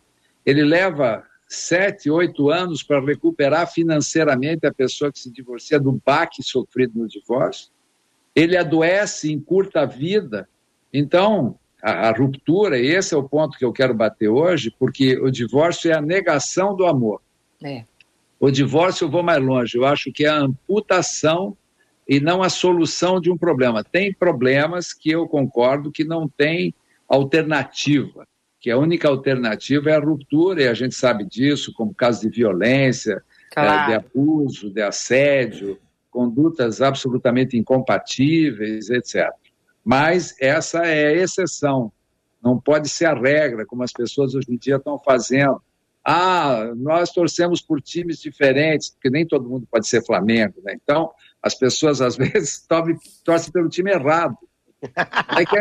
ele 0.44 0.64
leva 0.64 1.24
sete, 1.48 2.10
oito 2.10 2.50
anos 2.50 2.82
para 2.82 3.00
recuperar 3.00 3.72
financeiramente 3.72 4.66
a 4.66 4.72
pessoa 4.72 5.10
que 5.10 5.18
se 5.18 5.32
divorcia 5.32 5.80
do 5.80 6.00
baque 6.04 6.42
sofrido 6.42 6.98
no 6.98 7.08
divórcio. 7.08 7.70
Ele 8.36 8.56
adoece, 8.56 9.32
encurta 9.32 9.80
a 9.80 9.86
vida. 9.86 10.48
Então, 10.92 11.58
a, 11.82 12.08
a, 12.08 12.12
ruptura, 12.12 12.78
esse 12.78 13.14
é 13.14 13.16
o 13.16 13.26
ponto 13.26 13.56
que 13.56 13.64
eu 13.64 13.72
quero 13.72 13.94
bater 13.94 14.28
hoje, 14.28 14.70
porque 14.78 15.18
o 15.18 15.30
divórcio 15.30 15.90
é 15.90 15.94
a 15.94 16.02
negação 16.02 16.76
do 16.76 16.86
amor. 16.86 17.22
É. 17.64 17.84
O 18.38 18.50
divórcio, 18.50 19.06
eu 19.06 19.10
vou 19.10 19.22
mais 19.22 19.42
longe, 19.42 19.76
eu 19.76 19.86
acho 19.86 20.12
que 20.12 20.26
é 20.26 20.28
a 20.28 20.38
amputação 20.38 21.56
e 22.06 22.20
não 22.20 22.42
a 22.42 22.48
solução 22.48 23.20
de 23.20 23.30
um 23.30 23.36
problema. 23.36 23.82
Tem 23.82 24.12
problemas 24.12 24.92
que 24.92 25.10
eu 25.10 25.26
concordo 25.26 25.90
que 25.90 26.04
não 26.04 26.28
tem 26.28 26.74
alternativa 27.08 28.26
que 28.68 28.72
a 28.72 28.76
única 28.76 29.08
alternativa 29.08 29.88
é 29.88 29.96
a 29.96 29.98
ruptura, 29.98 30.62
e 30.62 30.68
a 30.68 30.74
gente 30.74 30.94
sabe 30.94 31.24
disso, 31.24 31.72
como 31.72 31.94
casos 31.94 32.20
de 32.20 32.28
violência, 32.28 33.22
claro. 33.50 33.86
de 33.86 33.94
abuso, 33.94 34.70
de 34.70 34.82
assédio, 34.82 35.78
condutas 36.10 36.82
absolutamente 36.82 37.56
incompatíveis, 37.56 38.90
etc. 38.90 39.30
Mas 39.82 40.36
essa 40.38 40.84
é 40.84 41.06
a 41.06 41.12
exceção, 41.14 41.90
não 42.44 42.60
pode 42.60 42.90
ser 42.90 43.06
a 43.06 43.14
regra, 43.14 43.64
como 43.64 43.82
as 43.82 43.90
pessoas 43.90 44.34
hoje 44.34 44.52
em 44.52 44.58
dia 44.58 44.76
estão 44.76 44.98
fazendo. 44.98 45.62
Ah, 46.04 46.70
nós 46.76 47.10
torcemos 47.10 47.62
por 47.62 47.80
times 47.80 48.20
diferentes, 48.20 48.90
porque 48.90 49.08
nem 49.08 49.26
todo 49.26 49.48
mundo 49.48 49.66
pode 49.70 49.88
ser 49.88 50.04
Flamengo, 50.04 50.60
né? 50.62 50.74
Então, 50.74 51.10
as 51.42 51.54
pessoas 51.54 52.02
às 52.02 52.16
vezes 52.20 52.66
torcem 53.24 53.50
pelo 53.50 53.70
time 53.70 53.92
errado. 53.92 54.36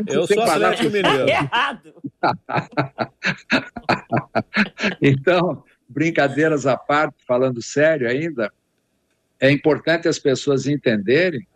Eu 0.07 0.27
sou 0.27 0.43
Atlético 0.43 0.91
Mineiro. 0.91 1.27
Errado. 1.27 1.93
então, 5.01 5.63
brincadeiras 5.89 6.67
à 6.67 6.77
parte, 6.77 7.15
falando 7.25 7.61
sério 7.61 8.07
ainda, 8.07 8.51
é 9.39 9.51
importante 9.51 10.07
as 10.07 10.19
pessoas 10.19 10.67
entenderem 10.67 11.47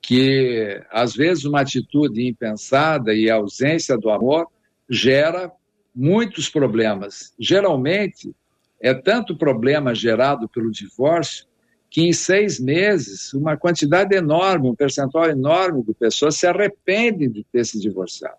que, 0.00 0.80
às 0.90 1.14
vezes, 1.14 1.44
uma 1.44 1.60
atitude 1.60 2.26
impensada 2.26 3.12
e 3.12 3.28
a 3.28 3.34
ausência 3.34 3.96
do 3.96 4.10
amor 4.10 4.46
gera 4.88 5.50
muitos 5.94 6.48
problemas. 6.48 7.34
Geralmente, 7.38 8.34
é 8.80 8.94
tanto 8.94 9.36
problema 9.36 9.94
gerado 9.94 10.48
pelo 10.48 10.70
divórcio 10.70 11.47
que 11.90 12.02
em 12.02 12.12
seis 12.12 12.60
meses, 12.60 13.32
uma 13.32 13.56
quantidade 13.56 14.14
enorme, 14.14 14.68
um 14.68 14.74
percentual 14.74 15.28
enorme 15.28 15.82
de 15.82 15.94
pessoas 15.94 16.36
se 16.36 16.46
arrependem 16.46 17.30
de 17.30 17.44
ter 17.44 17.64
se 17.64 17.80
divorciado. 17.80 18.36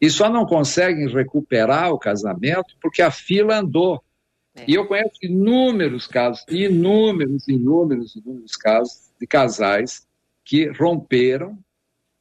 E 0.00 0.10
só 0.10 0.30
não 0.30 0.46
conseguem 0.46 1.08
recuperar 1.08 1.92
o 1.92 1.98
casamento 1.98 2.76
porque 2.80 3.02
a 3.02 3.10
fila 3.10 3.58
andou. 3.58 4.02
É. 4.54 4.64
E 4.66 4.74
eu 4.74 4.86
conheço 4.86 5.18
inúmeros 5.22 6.06
casos, 6.06 6.44
inúmeros, 6.48 7.46
inúmeros, 7.48 8.16
inúmeros 8.16 8.56
casos 8.56 9.12
de 9.20 9.26
casais 9.26 10.06
que 10.44 10.68
romperam, 10.70 11.58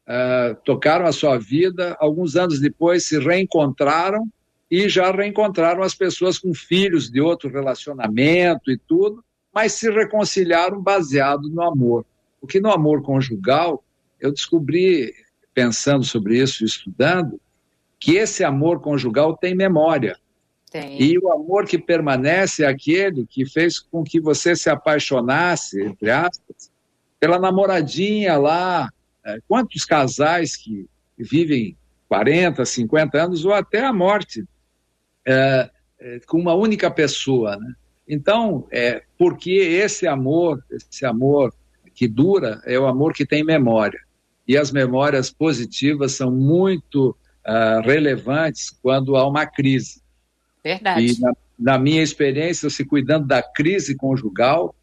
uh, 0.08 0.56
tocaram 0.64 1.06
a 1.06 1.12
sua 1.12 1.38
vida, 1.38 1.96
alguns 2.00 2.36
anos 2.36 2.60
depois 2.60 3.08
se 3.08 3.20
reencontraram 3.20 4.28
e 4.70 4.90
já 4.90 5.12
reencontraram 5.12 5.84
as 5.84 5.94
pessoas 5.94 6.38
com 6.38 6.54
filhos 6.54 7.10
de 7.10 7.22
outro 7.22 7.50
relacionamento 7.50 8.72
e 8.72 8.78
tudo, 8.78 9.24
mas 9.56 9.72
se 9.72 9.90
reconciliaram 9.90 10.82
baseado 10.82 11.48
no 11.48 11.62
amor. 11.62 12.06
Porque 12.42 12.60
no 12.60 12.70
amor 12.70 13.02
conjugal, 13.02 13.82
eu 14.20 14.34
descobri, 14.34 15.14
pensando 15.54 16.04
sobre 16.04 16.38
isso, 16.38 16.66
estudando, 16.66 17.40
que 17.98 18.18
esse 18.18 18.44
amor 18.44 18.82
conjugal 18.82 19.38
tem 19.38 19.56
memória. 19.56 20.20
Tem. 20.70 21.02
E 21.02 21.18
o 21.18 21.32
amor 21.32 21.66
que 21.66 21.78
permanece 21.78 22.66
é 22.66 22.68
aquele 22.68 23.26
que 23.26 23.46
fez 23.46 23.80
com 23.80 24.04
que 24.04 24.20
você 24.20 24.58
se 24.58 24.70
apaixonasse, 24.70 25.82
entre 25.82 26.12
aspas, 26.12 26.70
pela 27.18 27.40
namoradinha 27.40 28.38
lá. 28.38 28.90
É, 29.26 29.40
quantos 29.48 29.86
casais 29.86 30.58
que 30.58 30.86
vivem 31.18 31.78
40, 32.10 32.66
50 32.66 33.24
anos 33.24 33.46
ou 33.46 33.54
até 33.54 33.86
a 33.86 33.94
morte 33.94 34.44
é, 35.26 35.70
é, 36.00 36.20
com 36.28 36.38
uma 36.38 36.54
única 36.54 36.92
pessoa, 36.92 37.56
né? 37.56 37.74
Então, 38.08 38.68
é, 38.72 39.04
porque 39.18 39.52
esse 39.52 40.08
amor, 40.08 40.64
esse 40.70 41.06
amor 41.06 41.54
que 41.94 42.08
dura 42.08 42.62
é 42.66 42.78
o 42.78 42.86
amor 42.86 43.14
que 43.14 43.26
tem 43.26 43.44
memória. 43.44 44.00
E 44.48 44.58
as 44.58 44.72
memórias 44.72 45.32
positivas 45.32 46.12
são 46.12 46.32
muito 46.32 47.16
uh, 47.46 47.82
relevantes 47.84 48.70
quando 48.70 49.16
há 49.16 49.28
uma 49.28 49.46
crise. 49.46 50.02
Verdade. 50.64 51.06
E 51.06 51.20
na, 51.20 51.34
na 51.58 51.80
minha 51.80 52.04
experiência, 52.04 52.70
se 52.70 52.86
cuidando 52.86 53.26
da 53.26 53.42
crise 53.42 53.96
conjugal, 53.96 54.76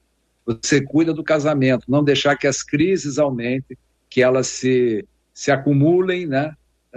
você 0.45 0.81
cuida 0.81 1.13
do 1.13 1.23
casamento, 1.23 1.91
não 1.91 2.03
deixar 2.03 2.37
que 2.37 2.47
as 2.47 2.63
crises 2.63 3.19
aumentem, 3.19 3.77
que 4.11 4.23
elas 4.23 4.49
se, 4.49 5.07
se 5.33 5.51
acumulem, 5.51 6.27
né? 6.27 6.55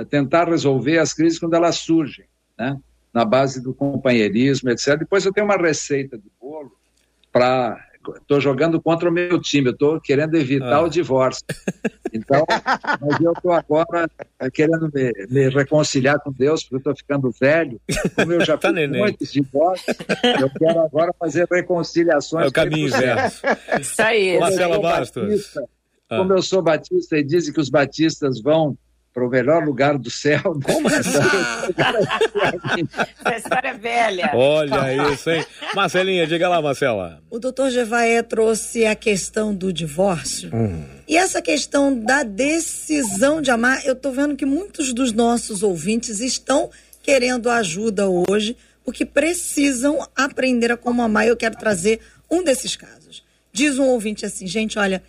Tentar 0.10 0.50
resolver 0.50 0.98
as 0.98 1.14
crises 1.14 1.40
quando 1.40 1.54
elas 1.54 1.78
surgem, 1.78 2.26
né? 2.58 2.78
Na 3.16 3.26
base 3.26 3.62
do 3.62 3.74
companheirismo, 3.74 4.70
etc. 4.70 5.00
Depois 5.00 5.26
eu 5.26 5.34
tenho 5.34 5.48
uma 5.48 5.58
receita 5.58 6.18
de 6.18 6.30
bolo 6.40 6.72
para 7.32 7.80
estou 8.18 8.40
jogando 8.40 8.82
contra 8.82 9.10
o 9.10 9.12
meu 9.12 9.42
time, 9.42 9.70
eu 9.70 9.74
estou 9.74 10.00
querendo 10.00 10.36
evitar 10.36 10.76
ah. 10.76 10.82
o 10.84 10.90
divórcio. 10.90 11.44
Então, 12.14 12.46
mas 13.02 13.20
eu 13.20 13.32
estou 13.32 13.52
agora 13.52 14.10
querendo 14.54 14.90
me, 14.94 15.12
me, 15.30 15.50
reconciliar 15.50 16.20
com 16.20 16.32
Deus, 16.32 16.64
porque 16.64 16.76
eu 16.76 16.78
estou 16.78 16.96
ficando 16.96 17.32
velho. 17.32 17.80
Como 18.16 18.32
eu 18.32 18.46
já 18.46 18.58
tá 18.58 18.74
fiz 18.74 18.90
muitos 18.90 19.32
divórcios, 19.32 19.98
eu 20.40 20.50
quero 20.50 20.80
agora 20.82 21.14
fazer 21.20 21.48
reconciliações. 21.52 22.46
É 22.46 22.48
o 22.48 22.52
caminho 22.52 22.88
inverso. 22.88 23.42
Isso 23.80 24.02
aí. 24.02 24.40
Marcela 24.40 24.80
Bastos. 24.80 25.54
Como 26.08 26.34
eu 26.34 26.42
sou 26.42 26.62
batista 26.62 27.18
e 27.18 27.24
dizem 27.24 27.54
que 27.54 27.60
os 27.60 27.70
batistas 27.70 28.40
vão 28.40 28.78
para 29.16 29.26
o 29.26 29.30
melhor 29.30 29.64
lugar 29.64 29.98
do 29.98 30.12
céu. 30.12 30.42
Como 30.62 30.90
assim? 30.90 31.08
Essa 33.24 33.38
história 33.38 33.70
é 33.70 33.74
velha. 33.74 34.32
Olha 34.34 35.14
isso, 35.14 35.30
hein? 35.30 35.46
Marcelinha, 35.74 36.28
diga 36.28 36.50
lá, 36.50 36.62
Marcela. 36.62 37.24
O 37.30 37.40
doutor 37.40 37.70
Jevaé 37.70 38.22
trouxe 38.22 38.86
a 38.86 38.94
questão 38.94 39.56
do 39.56 39.72
divórcio. 39.72 40.54
Hum. 40.54 40.84
E 41.08 41.16
essa 41.16 41.42
questão 41.42 41.98
da 41.98 42.24
decisão 42.24 43.42
de 43.42 43.50
amar, 43.50 43.86
eu 43.86 43.94
estou 43.94 44.12
vendo 44.12 44.36
que 44.36 44.46
muitos 44.46 44.92
dos 44.92 45.14
nossos 45.14 45.64
ouvintes 45.64 46.20
estão 46.20 46.70
querendo 47.02 47.50
ajuda 47.50 48.10
hoje, 48.10 48.58
porque 48.84 49.06
precisam 49.06 50.06
aprender 50.14 50.74
a 50.74 50.78
como 50.78 51.02
amar. 51.02 51.26
Eu 51.26 51.38
quero 51.38 51.56
trazer 51.56 52.02
um 52.30 52.44
desses 52.44 52.76
casos. 52.76 53.24
Diz 53.54 53.80
um 53.80 53.86
ouvinte 53.86 54.26
assim, 54.26 54.46
gente, 54.46 54.78
olha, 54.78 55.02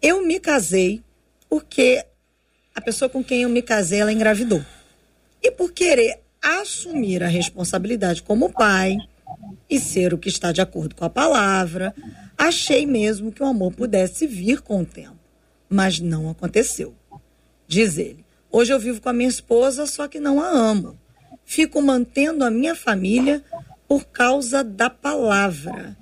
eu 0.00 0.26
me 0.26 0.40
casei 0.40 1.02
porque 1.46 2.06
a 2.74 2.80
pessoa 2.80 3.08
com 3.08 3.22
quem 3.22 3.42
eu 3.42 3.48
me 3.48 3.62
casei, 3.62 4.00
ela 4.00 4.12
engravidou. 4.12 4.64
E 5.42 5.50
por 5.50 5.72
querer 5.72 6.20
assumir 6.42 7.22
a 7.22 7.28
responsabilidade 7.28 8.22
como 8.22 8.52
pai 8.52 8.96
e 9.70 9.78
ser 9.78 10.12
o 10.12 10.18
que 10.18 10.28
está 10.28 10.52
de 10.52 10.60
acordo 10.60 10.94
com 10.94 11.04
a 11.04 11.10
palavra, 11.10 11.94
achei 12.36 12.84
mesmo 12.84 13.30
que 13.30 13.42
o 13.42 13.46
amor 13.46 13.72
pudesse 13.72 14.26
vir 14.26 14.60
com 14.60 14.82
o 14.82 14.86
tempo. 14.86 15.18
Mas 15.68 16.00
não 16.00 16.28
aconteceu. 16.28 16.94
Diz 17.66 17.96
ele: 17.96 18.24
Hoje 18.50 18.72
eu 18.72 18.78
vivo 18.78 19.00
com 19.00 19.08
a 19.08 19.12
minha 19.12 19.28
esposa, 19.28 19.86
só 19.86 20.08
que 20.08 20.20
não 20.20 20.40
a 20.40 20.48
amo. 20.48 20.98
Fico 21.44 21.80
mantendo 21.80 22.44
a 22.44 22.50
minha 22.50 22.74
família 22.74 23.42
por 23.86 24.04
causa 24.06 24.64
da 24.64 24.90
palavra. 24.90 25.96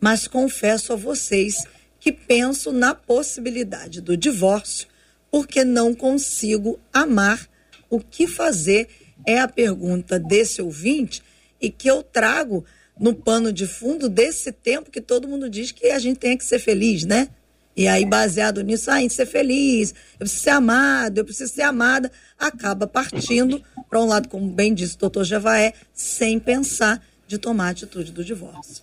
Mas 0.00 0.26
confesso 0.26 0.92
a 0.92 0.96
vocês 0.96 1.64
que 2.00 2.12
penso 2.12 2.72
na 2.72 2.94
possibilidade 2.94 4.00
do 4.00 4.16
divórcio 4.16 4.86
porque 5.30 5.64
não 5.64 5.94
consigo 5.94 6.78
amar. 6.92 7.48
O 7.90 8.00
que 8.00 8.26
fazer 8.26 8.88
é 9.26 9.38
a 9.38 9.48
pergunta 9.48 10.18
desse 10.18 10.60
ouvinte 10.60 11.22
e 11.60 11.70
que 11.70 11.88
eu 11.88 12.02
trago 12.02 12.64
no 12.98 13.14
pano 13.14 13.52
de 13.52 13.66
fundo 13.66 14.08
desse 14.08 14.52
tempo 14.52 14.90
que 14.90 15.00
todo 15.00 15.28
mundo 15.28 15.48
diz 15.48 15.72
que 15.72 15.86
a 15.88 15.98
gente 15.98 16.18
tem 16.18 16.36
que 16.36 16.44
ser 16.44 16.58
feliz, 16.58 17.04
né? 17.04 17.28
E 17.76 17.86
aí, 17.86 18.04
baseado 18.04 18.60
nisso, 18.60 18.90
ah, 18.90 19.00
em 19.00 19.08
ser 19.08 19.24
feliz, 19.24 19.94
eu 20.14 20.18
preciso 20.18 20.42
ser 20.42 20.50
amado, 20.50 21.18
eu 21.18 21.24
preciso 21.24 21.54
ser 21.54 21.62
amada, 21.62 22.10
acaba 22.36 22.88
partindo 22.88 23.62
para 23.88 24.00
um 24.00 24.06
lado, 24.06 24.28
como 24.28 24.50
bem 24.50 24.74
disse 24.74 24.96
o 24.96 24.98
doutor 24.98 25.22
Jevaé, 25.22 25.72
sem 25.94 26.40
pensar 26.40 27.00
de 27.28 27.38
tomar 27.38 27.68
a 27.68 27.70
atitude 27.70 28.10
do 28.10 28.24
divórcio. 28.24 28.82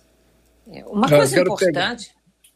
É, 0.72 0.82
uma 0.86 1.06
coisa 1.08 1.38
importante. 1.38 1.66
Pegar. 1.72 1.96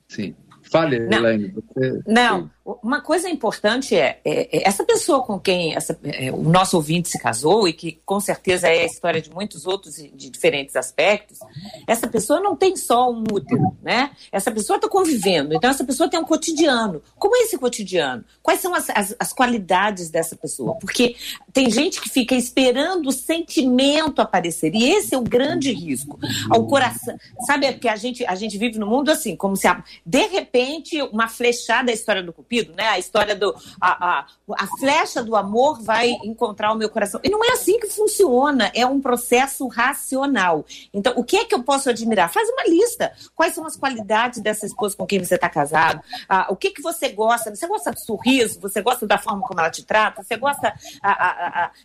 Sim. 0.08 0.34
Fale, 0.70 1.00
não, 1.00 1.18
Elaine. 1.18 1.52
Você... 1.52 2.00
Não, 2.06 2.50
uma 2.64 3.00
coisa 3.00 3.28
importante 3.28 3.96
é, 3.96 4.20
é, 4.24 4.58
é 4.58 4.68
essa 4.68 4.84
pessoa 4.84 5.22
com 5.22 5.40
quem 5.40 5.74
essa, 5.74 5.98
é, 6.04 6.30
o 6.30 6.42
nosso 6.42 6.76
ouvinte 6.76 7.08
se 7.08 7.18
casou, 7.18 7.66
e 7.66 7.72
que 7.72 7.98
com 8.04 8.20
certeza 8.20 8.68
é 8.68 8.82
a 8.82 8.86
história 8.86 9.20
de 9.20 9.30
muitos 9.30 9.66
outros 9.66 9.96
de 9.96 10.30
diferentes 10.30 10.76
aspectos, 10.76 11.38
essa 11.86 12.06
pessoa 12.06 12.40
não 12.40 12.54
tem 12.54 12.76
só 12.76 13.10
um 13.10 13.24
útero, 13.32 13.76
né? 13.82 14.10
Essa 14.30 14.50
pessoa 14.50 14.76
está 14.76 14.88
convivendo, 14.88 15.54
então 15.54 15.70
essa 15.70 15.84
pessoa 15.84 16.08
tem 16.08 16.20
um 16.20 16.24
cotidiano. 16.24 17.02
Como 17.18 17.34
é 17.36 17.40
esse 17.40 17.56
cotidiano? 17.56 18.24
Quais 18.42 18.60
são 18.60 18.74
as, 18.74 18.90
as, 18.90 19.16
as 19.18 19.32
qualidades 19.32 20.10
dessa 20.10 20.36
pessoa? 20.36 20.76
Porque 20.76 21.16
tem 21.52 21.70
gente 21.70 22.00
que 22.00 22.10
fica 22.10 22.34
esperando 22.34 23.08
o 23.08 23.12
sentimento 23.12 24.20
aparecer, 24.20 24.74
e 24.74 24.90
esse 24.90 25.14
é 25.14 25.18
o 25.18 25.22
grande 25.22 25.72
risco. 25.72 26.18
Ao 26.50 26.66
coração, 26.66 27.16
sabe, 27.46 27.66
é 27.66 27.72
porque 27.72 27.88
a 27.88 27.96
gente, 27.96 28.24
a 28.26 28.34
gente 28.34 28.58
vive 28.58 28.78
no 28.78 28.86
mundo 28.86 29.10
assim, 29.10 29.34
como 29.34 29.56
se 29.56 29.70
de 30.04 30.26
repente 30.26 31.00
uma 31.02 31.28
flechada, 31.28 31.90
a 31.90 31.94
história 31.94 32.22
do 32.22 32.32
né? 32.76 32.88
A 32.88 32.98
história 32.98 33.36
do 33.36 33.54
a, 33.80 34.18
a, 34.18 34.26
a 34.58 34.66
flecha 34.78 35.22
do 35.22 35.36
amor 35.36 35.80
vai 35.82 36.10
encontrar 36.24 36.72
o 36.72 36.76
meu 36.76 36.90
coração. 36.90 37.20
E 37.22 37.30
não 37.30 37.44
é 37.44 37.52
assim 37.52 37.78
que 37.78 37.86
funciona, 37.86 38.70
é 38.74 38.84
um 38.84 39.00
processo 39.00 39.68
racional. 39.68 40.64
Então, 40.92 41.12
o 41.16 41.22
que 41.22 41.36
é 41.36 41.44
que 41.44 41.54
eu 41.54 41.62
posso 41.62 41.88
admirar? 41.88 42.32
Faz 42.32 42.48
uma 42.48 42.64
lista. 42.64 43.12
Quais 43.34 43.54
são 43.54 43.64
as 43.64 43.76
qualidades 43.76 44.40
dessa 44.40 44.66
esposa 44.66 44.96
com 44.96 45.06
quem 45.06 45.22
você 45.22 45.36
está 45.36 45.48
casado? 45.48 46.02
Ah, 46.28 46.46
o 46.50 46.56
que 46.56 46.70
que 46.70 46.82
você 46.82 47.08
gosta? 47.10 47.54
Você 47.54 47.66
gosta 47.66 47.92
do 47.92 48.00
sorriso? 48.00 48.60
Você 48.60 48.82
gosta 48.82 49.06
da 49.06 49.18
forma 49.18 49.46
como 49.46 49.60
ela 49.60 49.70
te 49.70 49.84
trata? 49.84 50.22
Você 50.22 50.36
gosta 50.36 50.74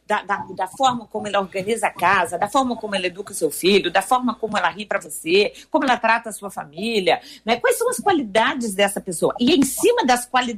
da, 0.06 0.24
da, 0.24 0.38
da, 0.56 0.68
forma 0.68 1.08
como 1.08 1.28
ela 1.28 1.40
organiza 1.40 1.88
a 1.88 1.92
casa, 1.92 2.38
da 2.38 2.48
forma 2.48 2.76
como 2.76 2.96
ela 2.96 3.06
educa 3.06 3.32
o 3.32 3.36
seu 3.36 3.52
filho, 3.52 3.92
da 3.92 4.02
forma 4.02 4.36
como 4.36 4.58
ela 4.58 4.70
ri 4.70 4.86
para 4.86 5.00
você, 5.00 5.54
como 5.70 5.86
ela 5.86 5.98
trata 5.98 6.30
a 6.30 6.32
sua 6.32 6.50
família, 6.50 7.22
né? 7.44 7.58
Quais 7.58 7.78
são 7.78 7.90
as 7.90 7.98
qualidades 7.98 8.74
dessa 8.74 9.00
pessoa? 9.00 9.34
E 9.40 9.54
em 9.54 9.64
cima 9.64 10.06
das 10.06 10.26
qualidades, 10.26 10.55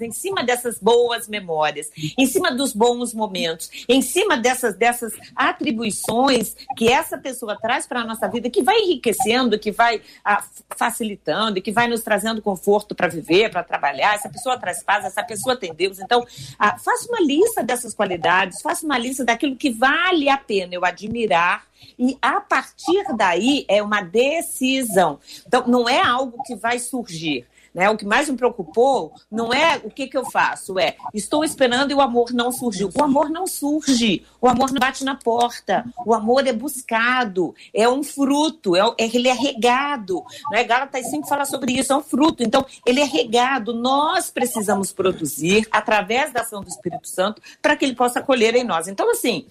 em 0.00 0.12
cima 0.12 0.42
dessas 0.42 0.78
boas 0.78 1.28
memórias, 1.28 1.90
em 2.16 2.26
cima 2.26 2.52
dos 2.52 2.72
bons 2.72 3.14
momentos, 3.14 3.70
em 3.88 4.02
cima 4.02 4.36
dessas, 4.36 4.76
dessas 4.76 5.12
atribuições 5.34 6.54
que 6.76 6.88
essa 6.88 7.16
pessoa 7.16 7.56
traz 7.60 7.86
para 7.86 8.00
a 8.00 8.04
nossa 8.04 8.28
vida, 8.28 8.50
que 8.50 8.62
vai 8.62 8.78
enriquecendo, 8.80 9.58
que 9.58 9.70
vai 9.70 10.00
ah, 10.24 10.44
facilitando 10.76 11.60
que 11.62 11.72
vai 11.72 11.88
nos 11.88 12.02
trazendo 12.02 12.42
conforto 12.42 12.94
para 12.94 13.08
viver, 13.08 13.50
para 13.50 13.62
trabalhar. 13.62 14.14
Essa 14.14 14.28
pessoa 14.28 14.58
traz 14.58 14.82
paz, 14.82 15.04
essa 15.04 15.22
pessoa 15.22 15.56
tem 15.56 15.72
Deus. 15.72 15.98
Então, 15.98 16.24
ah, 16.58 16.78
faça 16.78 17.08
uma 17.08 17.20
lista 17.20 17.62
dessas 17.62 17.94
qualidades, 17.94 18.60
faça 18.60 18.84
uma 18.84 18.98
lista 18.98 19.24
daquilo 19.24 19.56
que 19.56 19.70
vale 19.70 20.28
a 20.28 20.36
pena 20.36 20.74
eu 20.74 20.84
admirar 20.84 21.64
e 21.98 22.16
a 22.20 22.40
partir 22.40 23.04
daí 23.16 23.64
é 23.68 23.82
uma 23.82 24.02
decisão. 24.02 25.18
Então, 25.46 25.66
não 25.66 25.88
é 25.88 26.00
algo 26.00 26.42
que 26.44 26.54
vai 26.54 26.78
surgir. 26.78 27.46
Né? 27.74 27.88
O 27.88 27.96
que 27.96 28.04
mais 28.04 28.28
me 28.28 28.36
preocupou 28.36 29.12
não 29.30 29.52
é 29.52 29.80
o 29.82 29.90
que, 29.90 30.08
que 30.08 30.16
eu 30.16 30.24
faço, 30.30 30.78
é 30.78 30.96
estou 31.14 31.44
esperando 31.44 31.90
e 31.90 31.94
o 31.94 32.00
amor 32.00 32.32
não 32.32 32.50
surgiu. 32.50 32.90
O 32.98 33.02
amor 33.02 33.30
não 33.30 33.46
surge, 33.46 34.24
o 34.40 34.48
amor 34.48 34.72
não 34.72 34.80
bate 34.80 35.04
na 35.04 35.14
porta, 35.14 35.84
o 36.04 36.12
amor 36.12 36.46
é 36.46 36.52
buscado, 36.52 37.54
é 37.72 37.88
um 37.88 38.02
fruto, 38.02 38.74
é, 38.74 38.80
é, 38.98 39.04
ele 39.14 39.28
é 39.28 39.32
regado. 39.32 40.24
Né? 40.50 40.64
Gálatas 40.64 41.08
sempre 41.08 41.28
fala 41.28 41.44
sobre 41.44 41.72
isso, 41.72 41.92
é 41.92 41.96
um 41.96 42.02
fruto. 42.02 42.42
Então, 42.42 42.64
ele 42.84 43.00
é 43.00 43.04
regado. 43.04 43.72
Nós 43.72 44.30
precisamos 44.30 44.92
produzir 44.92 45.66
através 45.70 46.32
da 46.32 46.40
ação 46.40 46.62
do 46.62 46.68
Espírito 46.68 47.08
Santo 47.08 47.40
para 47.62 47.76
que 47.76 47.84
ele 47.84 47.94
possa 47.94 48.20
colher 48.20 48.54
em 48.54 48.64
nós. 48.64 48.88
Então, 48.88 49.10
assim, 49.10 49.46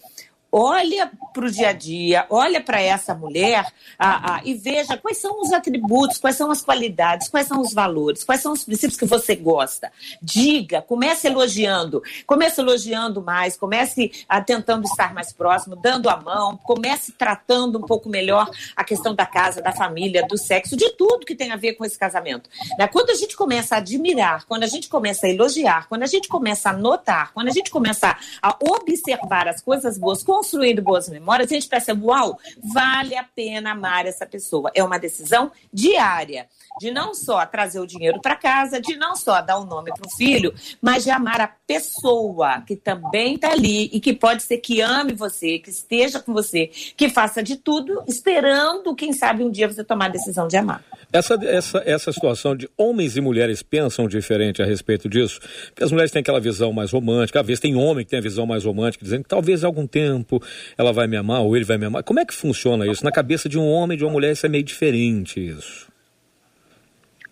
olha 0.51 1.11
para 1.33 1.45
o 1.45 1.51
dia 1.51 1.69
a 1.69 1.73
dia, 1.73 2.25
olha 2.29 2.61
para 2.61 2.81
essa 2.81 3.13
mulher 3.13 3.65
ah, 3.97 4.41
e 4.43 4.53
veja 4.53 4.97
quais 4.97 5.17
são 5.17 5.41
os 5.41 5.51
atributos, 5.53 6.17
quais 6.17 6.35
são 6.35 6.51
as 6.51 6.61
qualidades, 6.61 7.27
quais 7.29 7.47
são 7.47 7.61
os 7.61 7.73
valores, 7.73 8.23
quais 8.23 8.41
são 8.41 8.51
os 8.53 8.63
princípios 8.63 8.97
que 8.97 9.05
você 9.05 9.35
gosta. 9.35 9.91
Diga, 10.21 10.81
comece 10.81 11.27
elogiando, 11.27 12.01
comece 12.25 12.59
elogiando 12.61 13.21
mais, 13.21 13.55
comece 13.55 14.11
ah, 14.27 14.41
tentando 14.41 14.85
estar 14.85 15.13
mais 15.13 15.31
próximo, 15.31 15.75
dando 15.75 16.09
a 16.09 16.17
mão, 16.17 16.57
comece 16.57 17.11
tratando 17.11 17.77
um 17.77 17.83
pouco 17.83 18.09
melhor 18.09 18.49
a 18.75 18.83
questão 18.83 19.13
da 19.13 19.25
casa, 19.25 19.61
da 19.61 19.71
família, 19.71 20.25
do 20.27 20.37
sexo, 20.37 20.75
de 20.75 20.89
tudo 20.91 21.25
que 21.25 21.35
tem 21.35 21.51
a 21.51 21.55
ver 21.55 21.73
com 21.73 21.85
esse 21.85 21.97
casamento. 21.97 22.49
Né? 22.77 22.87
Quando 22.87 23.11
a 23.11 23.15
gente 23.15 23.35
começa 23.35 23.75
a 23.75 23.77
admirar, 23.77 24.45
quando 24.45 24.63
a 24.63 24.67
gente 24.67 24.89
começa 24.89 25.27
a 25.27 25.29
elogiar, 25.29 25.87
quando 25.87 26.03
a 26.03 26.07
gente 26.07 26.27
começa 26.27 26.69
a 26.69 26.73
notar, 26.73 27.31
quando 27.33 27.47
a 27.47 27.51
gente 27.51 27.69
começa 27.69 28.17
a 28.41 28.57
observar 28.59 29.47
as 29.47 29.61
coisas 29.61 29.97
boas, 29.97 30.23
construindo 30.39 30.81
boas 30.81 31.09
memórias, 31.09 31.51
a 31.51 31.53
gente 31.53 31.67
percebe, 31.67 32.01
uau, 32.01 32.39
vale 32.63 33.13
a 33.17 33.23
pena 33.23 33.71
amar 33.71 34.05
essa 34.05 34.25
pessoa. 34.25 34.71
É 34.73 34.81
uma 34.81 34.97
decisão 34.97 35.51
diária 35.71 36.47
de 36.79 36.91
não 36.91 37.13
só 37.13 37.45
trazer 37.45 37.79
o 37.79 37.85
dinheiro 37.85 38.21
para 38.21 38.37
casa, 38.37 38.79
de 38.79 38.95
não 38.95 39.17
só 39.17 39.41
dar 39.41 39.57
o 39.57 39.63
um 39.63 39.65
nome 39.65 39.91
para 39.91 40.07
o 40.07 40.15
filho, 40.15 40.53
mas 40.81 41.03
de 41.03 41.09
amar 41.09 41.41
a 41.41 41.47
pessoa 41.47 42.61
que 42.61 42.77
também 42.77 43.35
está 43.35 43.51
ali 43.51 43.89
e 43.91 43.99
que 43.99 44.13
pode 44.13 44.43
ser 44.43 44.59
que 44.59 44.79
ame 44.79 45.13
você, 45.13 45.59
que 45.59 45.69
esteja 45.69 46.21
com 46.21 46.31
você, 46.31 46.67
que 46.95 47.09
faça 47.09 47.43
de 47.43 47.57
tudo, 47.57 48.01
esperando, 48.07 48.95
quem 48.95 49.11
sabe, 49.11 49.43
um 49.43 49.51
dia 49.51 49.67
você 49.67 49.83
tomar 49.83 50.05
a 50.05 50.09
decisão 50.09 50.47
de 50.47 50.55
amar. 50.55 50.81
Essa, 51.11 51.33
essa, 51.43 51.83
essa 51.85 52.13
situação 52.13 52.55
de 52.55 52.69
homens 52.77 53.17
e 53.17 53.21
mulheres 53.21 53.61
pensam 53.61 54.07
diferente 54.07 54.61
a 54.61 54.65
respeito 54.65 55.09
disso, 55.09 55.39
porque 55.67 55.83
as 55.83 55.91
mulheres 55.91 56.11
têm 56.11 56.21
aquela 56.21 56.39
visão 56.39 56.71
mais 56.71 56.91
romântica, 56.91 57.41
às 57.41 57.45
vezes 57.45 57.59
tem 57.59 57.75
homem 57.75 58.05
que 58.05 58.11
tem 58.11 58.19
a 58.19 58.21
visão 58.21 58.45
mais 58.45 58.63
romântica, 58.63 59.03
dizendo 59.03 59.23
que 59.23 59.29
talvez 59.29 59.63
algum 59.63 59.87
tempo 59.87 60.28
ela 60.77 60.91
vai 60.91 61.07
me 61.07 61.17
amar 61.17 61.41
ou 61.41 61.55
ele 61.55 61.65
vai 61.65 61.77
me 61.77 61.85
amar. 61.85 62.03
Como 62.03 62.19
é 62.19 62.25
que 62.25 62.33
funciona 62.33 62.85
isso? 62.85 63.03
Na 63.03 63.11
cabeça 63.11 63.47
de 63.47 63.57
um 63.57 63.65
homem 63.65 63.95
e 63.95 63.97
de 63.97 64.03
uma 64.03 64.11
mulher 64.11 64.33
isso 64.33 64.45
é 64.45 64.49
meio 64.49 64.63
diferente 64.63 65.39
isso. 65.39 65.89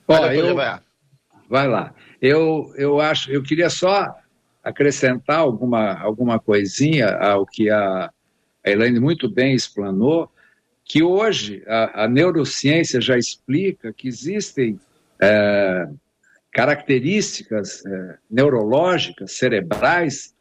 Ó, 0.07 0.25
eu, 0.27 0.55
vai 1.49 1.67
lá. 1.67 1.93
Eu, 2.21 2.73
eu 2.75 2.99
acho, 2.99 3.29
eu 3.31 3.43
queria 3.43 3.69
só 3.69 4.15
acrescentar 4.63 5.39
alguma, 5.39 5.93
alguma 5.99 6.39
coisinha 6.39 7.09
ao 7.09 7.45
que 7.45 7.69
a, 7.69 8.11
a 8.65 8.69
Elaine 8.69 8.99
muito 8.99 9.29
bem 9.29 9.53
explanou, 9.53 10.29
que 10.83 11.03
hoje 11.03 11.63
a, 11.67 12.03
a 12.03 12.07
neurociência 12.07 12.99
já 12.99 13.17
explica 13.17 13.93
que 13.93 14.07
existem 14.07 14.79
é, 15.21 15.87
características 16.51 17.85
é, 17.85 18.17
neurológicas, 18.29 19.33
cerebrais, 19.33 20.33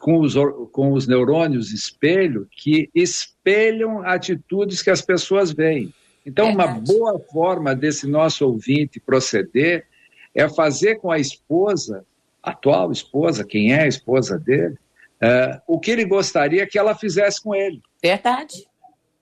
com 0.00 0.20
os, 0.20 0.34
com 0.72 0.92
os 0.92 1.06
neurônios 1.06 1.72
espelho, 1.72 2.46
que 2.50 2.90
espelham 2.94 4.02
atitudes 4.06 4.82
que 4.82 4.90
as 4.90 5.02
pessoas 5.02 5.52
veem. 5.52 5.92
Então, 6.24 6.50
uma 6.50 6.66
boa 6.66 7.18
forma 7.18 7.74
desse 7.74 8.06
nosso 8.06 8.46
ouvinte 8.46 9.00
proceder 9.00 9.86
é 10.34 10.48
fazer 10.48 10.96
com 10.96 11.10
a 11.10 11.18
esposa, 11.18 12.04
atual 12.42 12.92
esposa, 12.92 13.44
quem 13.44 13.72
é 13.72 13.82
a 13.82 13.88
esposa 13.88 14.38
dele, 14.38 14.74
uh, 15.22 15.60
o 15.66 15.80
que 15.80 15.90
ele 15.90 16.04
gostaria 16.04 16.66
que 16.66 16.78
ela 16.78 16.94
fizesse 16.94 17.42
com 17.42 17.54
ele. 17.54 17.80
Verdade. 18.02 18.66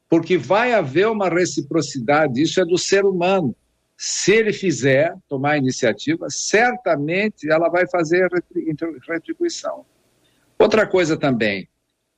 Porque 0.09 0.37
vai 0.37 0.73
haver 0.73 1.09
uma 1.09 1.29
reciprocidade, 1.29 2.43
isso 2.43 2.61
é 2.61 2.65
do 2.65 2.77
ser 2.77 3.05
humano. 3.05 3.55
Se 3.97 4.33
ele 4.33 4.53
fizer, 4.53 5.17
tomar 5.29 5.53
a 5.53 5.59
iniciativa, 5.59 6.27
certamente 6.29 7.51
ela 7.51 7.69
vai 7.69 7.89
fazer 7.89 8.29
retribuição. 9.09 9.87
Outra 10.59 10.87
coisa 10.87 11.17
também, 11.17 11.69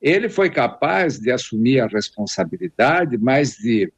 ele 0.01 0.29
foi 0.29 0.49
capaz 0.49 1.19
de 1.19 1.31
assumir 1.31 1.81
a 1.81 1.87
responsabilidade, 1.87 3.17
mas 3.17 3.57
de 3.57 3.91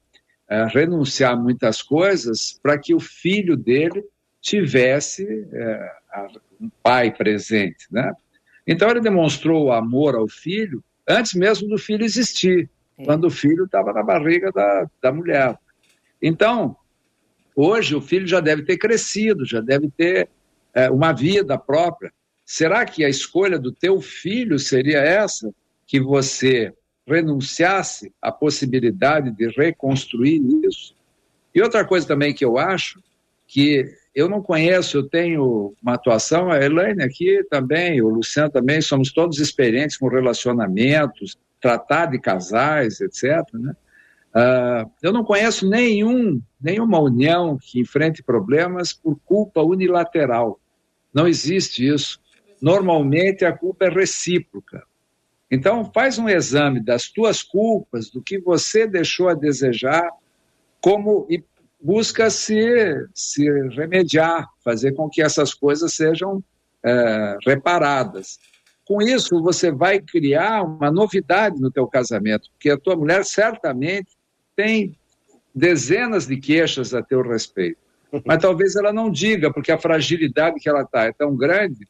é, 0.50 0.66
renunciar 0.66 1.34
a 1.34 1.36
muitas 1.36 1.82
coisas 1.82 2.60
para 2.62 2.78
que 2.78 2.94
o 2.94 3.00
filho 3.00 3.56
dele 3.56 4.04
tivesse 4.42 5.48
é, 5.54 5.92
um 6.60 6.70
pai 6.82 7.12
presente, 7.12 7.86
né? 7.92 8.12
Então 8.66 8.90
ele 8.90 9.02
demonstrou 9.02 9.66
o 9.66 9.72
amor 9.72 10.16
ao 10.16 10.28
filho 10.28 10.84
antes 11.08 11.34
mesmo 11.34 11.68
do 11.68 11.78
filho 11.78 12.04
existir, 12.04 12.70
é. 12.98 13.06
quando 13.06 13.26
o 13.26 13.32
filho 13.32 13.66
estava 13.66 13.94
na 13.94 14.04
barriga 14.04 14.52
da, 14.52 14.90
da 15.02 15.12
mulher. 15.12 15.58
Então, 16.22 16.76
hoje 17.56 17.96
o 17.96 18.02
filho 18.02 18.28
já 18.28 18.40
deve 18.40 18.64
ter 18.64 18.78
crescido, 18.78 19.46
já 19.46 19.62
deve 19.62 19.90
ter 19.90 20.30
é, 20.74 20.90
uma 20.90 21.12
vida 21.12 21.58
própria. 21.58 22.12
Será 22.52 22.84
que 22.84 23.06
a 23.06 23.08
escolha 23.08 23.58
do 23.58 23.72
teu 23.72 24.02
filho 24.02 24.60
seria 24.60 24.98
essa? 24.98 25.50
Que 25.88 26.02
você 26.02 26.74
renunciasse 27.08 28.14
à 28.22 28.30
possibilidade 28.30 29.32
de 29.32 29.48
reconstruir 29.48 30.42
isso. 30.66 30.94
E 31.56 31.62
outra 31.62 31.86
coisa 31.86 32.06
também 32.06 32.34
que 32.34 32.44
eu 32.44 32.58
acho, 32.58 33.02
que 33.48 33.86
eu 34.14 34.28
não 34.28 34.42
conheço, 34.42 34.98
eu 34.98 35.08
tenho 35.08 35.74
uma 35.82 35.94
atuação, 35.94 36.52
a 36.52 36.62
Elaine 36.62 37.02
aqui 37.02 37.42
também, 37.50 38.02
o 38.02 38.10
Luciano 38.10 38.52
também, 38.52 38.82
somos 38.82 39.14
todos 39.14 39.40
experientes 39.40 39.96
com 39.96 40.10
relacionamentos, 40.10 41.40
tratar 41.62 42.08
de 42.08 42.20
casais, 42.20 43.00
etc. 43.00 43.48
Né? 43.54 43.74
Uh, 44.36 44.92
eu 45.02 45.14
não 45.14 45.24
conheço 45.24 45.70
nenhum, 45.70 46.42
nenhuma 46.60 47.00
união 47.00 47.58
que 47.58 47.80
enfrente 47.80 48.22
problemas 48.22 48.92
por 48.92 49.18
culpa 49.24 49.62
unilateral. 49.62 50.60
Não 51.14 51.30
existe 51.30 51.88
isso. 51.88 52.21
Normalmente 52.62 53.44
a 53.44 53.52
culpa 53.52 53.86
é 53.86 53.90
recíproca. 53.90 54.84
Então, 55.50 55.92
faz 55.94 56.18
um 56.18 56.30
exame 56.30 56.80
das 56.80 57.10
tuas 57.10 57.42
culpas, 57.42 58.10
do 58.10 58.22
que 58.22 58.40
você 58.40 58.88
deixou 58.88 59.28
a 59.28 59.34
desejar, 59.34 60.10
como 60.80 61.28
e 61.30 61.44
busca 61.82 62.30
se, 62.30 63.08
se 63.14 63.50
remediar, 63.70 64.48
fazer 64.64 64.94
com 64.94 65.10
que 65.10 65.22
essas 65.22 65.54
coisas 65.54 65.94
sejam 65.94 66.44
é, 66.84 67.38
reparadas. 67.46 68.40
Com 68.86 69.02
isso, 69.02 69.42
você 69.42 69.72
vai 69.72 70.00
criar 70.00 70.64
uma 70.64 70.92
novidade 70.92 71.60
no 71.60 71.72
teu 71.72 71.88
casamento, 71.88 72.50
porque 72.52 72.70
a 72.70 72.78
tua 72.78 72.96
mulher 72.96 73.26
certamente 73.26 74.10
tem 74.56 74.96
dezenas 75.54 76.28
de 76.28 76.38
queixas 76.38 76.94
a 76.94 77.02
teu 77.02 77.22
respeito. 77.22 77.78
Mas 78.26 78.42
talvez 78.42 78.76
ela 78.76 78.94
não 78.94 79.10
diga, 79.10 79.52
porque 79.52 79.72
a 79.72 79.78
fragilidade 79.78 80.60
que 80.60 80.70
ela 80.70 80.82
está 80.82 81.06
é 81.06 81.14
tão 81.14 81.36
grande 81.36 81.88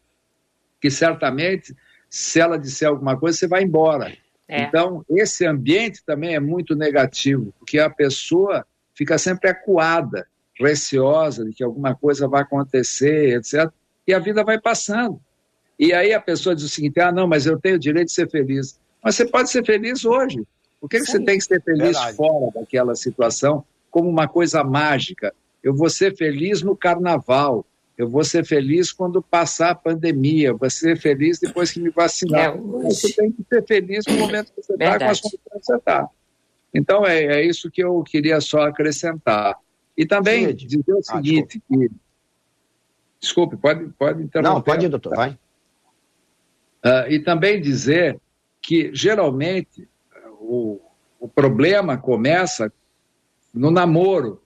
que 0.82 0.90
certamente 0.90 1.76
se 2.10 2.42
ela 2.42 2.58
disser 2.58 2.90
alguma 2.90 3.18
coisa, 3.18 3.38
você 3.38 3.48
vai 3.48 3.64
embora. 3.64 4.12
É. 4.48 4.64
Então, 4.64 5.06
esse 5.10 5.46
ambiente 5.46 6.04
também 6.06 6.36
é 6.36 6.40
muito 6.40 6.76
negativo, 6.76 7.54
porque 7.58 7.80
a 7.80 7.90
pessoa 7.90 8.66
fica 8.94 9.18
sempre 9.18 9.50
acuada, 9.50 10.28
receosa 10.60 11.46
de 11.46 11.54
que 11.54 11.64
alguma 11.64 11.96
coisa 11.96 12.28
vai 12.28 12.42
acontecer, 12.42 13.38
etc. 13.38 13.72
E 14.06 14.14
a 14.14 14.20
vida 14.20 14.44
vai 14.44 14.60
passando. 14.60 15.22
E 15.80 15.94
aí 15.94 16.14
a 16.14 16.20
pessoa 16.20 16.54
diz 16.54 16.66
o 16.66 16.70
seguinte: 16.70 17.00
ah, 17.00 17.12
não, 17.12 17.28
mas 17.28 17.46
eu 17.46 17.58
tenho 17.58 17.78
o 17.78 17.80
direito 17.80 18.08
de 18.08 18.14
ser 18.14 18.30
feliz. 18.30 18.78
Mas 19.02 19.16
você 19.16 19.26
pode 19.26 19.50
ser 19.50 19.66
feliz 19.66 20.04
hoje. 20.04 20.46
Por 20.82 20.90
que, 20.90 21.00
que 21.00 21.06
você 21.06 21.20
tem 21.24 21.38
que 21.38 21.46
ser 21.46 21.62
feliz 21.62 21.98
Verdade. 21.98 22.18
fora 22.18 22.52
daquela 22.54 22.96
situação 22.96 23.64
como 23.90 24.10
uma 24.10 24.28
coisa 24.28 24.64
mágica? 24.64 25.34
Eu 25.64 25.76
vou 25.76 25.90
ser 25.90 26.16
feliz 26.18 26.62
no 26.62 26.76
carnaval, 26.76 27.66
eu 28.02 28.10
vou 28.10 28.24
ser 28.24 28.44
feliz 28.44 28.92
quando 28.92 29.22
passar 29.22 29.70
a 29.70 29.76
pandemia, 29.76 30.48
eu 30.48 30.58
vou 30.58 30.70
ser 30.72 31.00
feliz 31.00 31.38
depois 31.38 31.72
que 31.72 31.80
me 31.80 31.92
vacinar. 31.92 32.56
É, 32.56 32.58
você 32.58 33.14
tem 33.14 33.32
que 33.32 33.44
ser 33.48 33.64
feliz 33.68 34.04
no 34.08 34.16
momento 34.16 34.52
que 34.52 34.64
você 34.64 34.74
está, 34.74 34.98
com 34.98 35.06
as 35.06 35.22
condições 35.22 35.42
que 35.44 35.66
você 35.66 35.76
está. 35.76 36.10
Então, 36.74 37.06
é, 37.06 37.26
é, 37.26 37.46
isso 37.46 37.70
que 37.70 37.84
eu 37.84 38.02
queria 38.02 38.42
só 38.42 38.64
acrescentar. 38.64 39.56
E 39.96 40.04
também 40.04 40.48
Sim, 40.48 40.56
dizer 40.56 40.94
o 40.94 40.98
ah, 40.98 41.04
seguinte, 41.04 41.62
ah, 41.62 41.70
desculpe. 41.70 41.90
que... 41.90 41.96
Desculpe, 43.20 43.58
pode, 43.58 43.88
pode 43.90 44.24
interromper. 44.24 44.56
Não, 44.56 44.62
pode 44.64 44.86
ir, 44.88 44.90
doutor, 44.90 45.16
vai. 45.16 45.38
Uh, 46.84 47.06
e 47.08 47.20
também 47.20 47.62
dizer 47.62 48.20
que, 48.60 48.90
geralmente, 48.96 49.88
o, 50.40 50.82
o 51.20 51.28
problema 51.28 52.00
começa 52.00 52.74
no 53.54 53.70
namoro, 53.70 54.42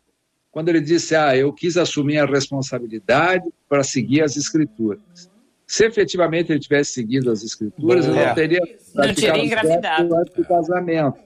quando 0.55 0.69
ele 0.69 0.79
disse: 0.79 1.13
Ah, 1.13 1.35
eu 1.35 1.51
quis 1.51 1.75
assumir 1.75 2.17
a 2.17 2.25
responsabilidade 2.25 3.43
para 3.67 3.83
seguir 3.83 4.21
as 4.21 4.37
escrituras. 4.37 5.29
Se 5.67 5.85
efetivamente 5.85 6.49
ele 6.49 6.61
tivesse 6.61 6.93
seguido 6.93 7.29
as 7.29 7.43
escrituras, 7.43 8.07
ele 8.07 8.15
não 8.15 8.33
teria 8.33 8.61
não 8.93 9.13
teria 9.13 9.37
engravidado 9.43 10.15
antes 10.15 10.33
do 10.33 10.45
casamento. 10.45 11.19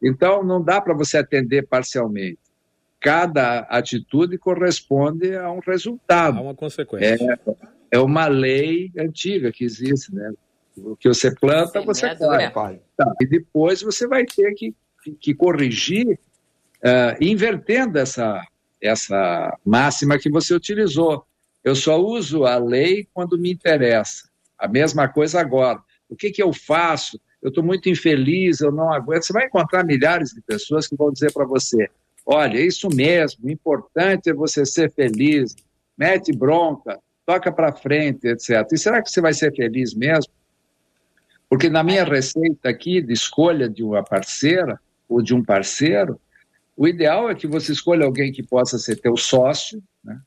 Então, 0.00 0.44
não 0.44 0.62
dá 0.62 0.80
para 0.80 0.94
você 0.94 1.18
atender 1.18 1.66
parcialmente. 1.66 2.38
Cada 3.00 3.62
atitude 3.62 4.38
corresponde 4.38 5.34
a 5.34 5.50
um 5.50 5.58
resultado. 5.58 6.38
Há 6.38 6.40
uma 6.40 6.54
consequência. 6.54 7.40
É, 7.90 7.96
é 7.96 7.98
uma 7.98 8.28
lei 8.28 8.92
antiga 8.96 9.50
que 9.50 9.64
existe, 9.64 10.14
né? 10.14 10.32
O 10.76 10.94
que 10.94 11.08
você 11.08 11.34
planta, 11.34 11.80
Sim, 11.80 11.86
você 11.86 12.06
é 12.06 12.50
colhe. 12.50 12.80
Tá. 12.96 13.12
E 13.20 13.26
depois 13.26 13.82
você 13.82 14.06
vai 14.06 14.24
ter 14.24 14.54
que, 14.54 14.72
que 15.20 15.34
corrigir, 15.34 16.06
uh, 16.84 17.16
invertendo 17.20 17.98
essa, 17.98 18.40
essa 18.80 19.56
máxima 19.64 20.18
que 20.18 20.30
você 20.30 20.54
utilizou. 20.54 21.24
Eu 21.62 21.74
só 21.74 22.00
uso 22.00 22.44
a 22.44 22.56
lei 22.56 23.06
quando 23.12 23.38
me 23.38 23.52
interessa. 23.52 24.28
A 24.58 24.66
mesma 24.66 25.08
coisa 25.08 25.40
agora. 25.40 25.80
O 26.08 26.16
que, 26.16 26.30
que 26.30 26.42
eu 26.42 26.52
faço? 26.52 27.20
Eu 27.42 27.48
estou 27.48 27.64
muito 27.64 27.88
infeliz, 27.88 28.60
eu 28.60 28.72
não 28.72 28.92
aguento. 28.92 29.22
Você 29.22 29.32
vai 29.32 29.46
encontrar 29.46 29.84
milhares 29.84 30.30
de 30.30 30.40
pessoas 30.42 30.86
que 30.86 30.96
vão 30.96 31.12
dizer 31.12 31.32
para 31.32 31.44
você: 31.44 31.88
olha, 32.26 32.58
é 32.58 32.62
isso 32.62 32.88
mesmo, 32.88 33.46
o 33.46 33.50
importante 33.50 34.30
é 34.30 34.34
você 34.34 34.66
ser 34.66 34.92
feliz, 34.92 35.54
mete 35.96 36.32
bronca, 36.32 36.98
toca 37.24 37.50
para 37.52 37.72
frente, 37.72 38.26
etc. 38.26 38.66
E 38.72 38.78
será 38.78 39.02
que 39.02 39.10
você 39.10 39.20
vai 39.20 39.32
ser 39.32 39.54
feliz 39.54 39.94
mesmo? 39.94 40.32
Porque 41.48 41.68
na 41.68 41.82
minha 41.82 42.04
receita 42.04 42.68
aqui 42.68 43.00
de 43.00 43.12
escolha 43.12 43.68
de 43.68 43.82
uma 43.82 44.04
parceira 44.04 44.78
ou 45.08 45.20
de 45.22 45.34
um 45.34 45.42
parceiro, 45.42 46.20
o 46.80 46.88
ideal 46.88 47.28
é 47.28 47.34
que 47.34 47.46
você 47.46 47.72
escolha 47.72 48.06
alguém 48.06 48.32
que 48.32 48.42
possa 48.42 48.78
ser 48.78 48.96
teu 48.96 49.14
sócio, 49.14 49.82
né? 50.02 50.18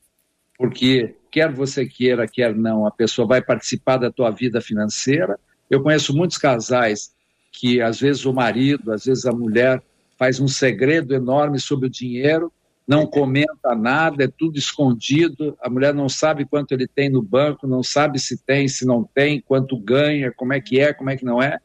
porque 0.56 1.16
quer 1.28 1.50
você 1.50 1.84
queira, 1.84 2.28
quer 2.28 2.54
não, 2.54 2.86
a 2.86 2.92
pessoa 2.92 3.26
vai 3.26 3.42
participar 3.42 3.96
da 3.96 4.08
tua 4.08 4.30
vida 4.30 4.60
financeira. 4.60 5.36
Eu 5.68 5.82
conheço 5.82 6.14
muitos 6.14 6.38
casais 6.38 7.12
que 7.50 7.80
às 7.80 7.98
vezes 7.98 8.24
o 8.24 8.32
marido, 8.32 8.92
às 8.92 9.04
vezes 9.04 9.26
a 9.26 9.32
mulher 9.32 9.82
faz 10.16 10.38
um 10.38 10.46
segredo 10.46 11.12
enorme 11.12 11.58
sobre 11.58 11.88
o 11.88 11.90
dinheiro, 11.90 12.52
não 12.86 13.04
comenta 13.04 13.74
nada, 13.74 14.22
é 14.22 14.28
tudo 14.28 14.56
escondido, 14.56 15.58
a 15.60 15.68
mulher 15.68 15.92
não 15.92 16.08
sabe 16.08 16.44
quanto 16.44 16.70
ele 16.70 16.86
tem 16.86 17.10
no 17.10 17.20
banco, 17.20 17.66
não 17.66 17.82
sabe 17.82 18.20
se 18.20 18.38
tem, 18.38 18.68
se 18.68 18.86
não 18.86 19.02
tem, 19.02 19.40
quanto 19.40 19.76
ganha, 19.76 20.30
como 20.30 20.52
é 20.52 20.60
que 20.60 20.78
é, 20.78 20.92
como 20.92 21.10
é 21.10 21.16
que 21.16 21.24
não 21.24 21.42
é. 21.42 21.58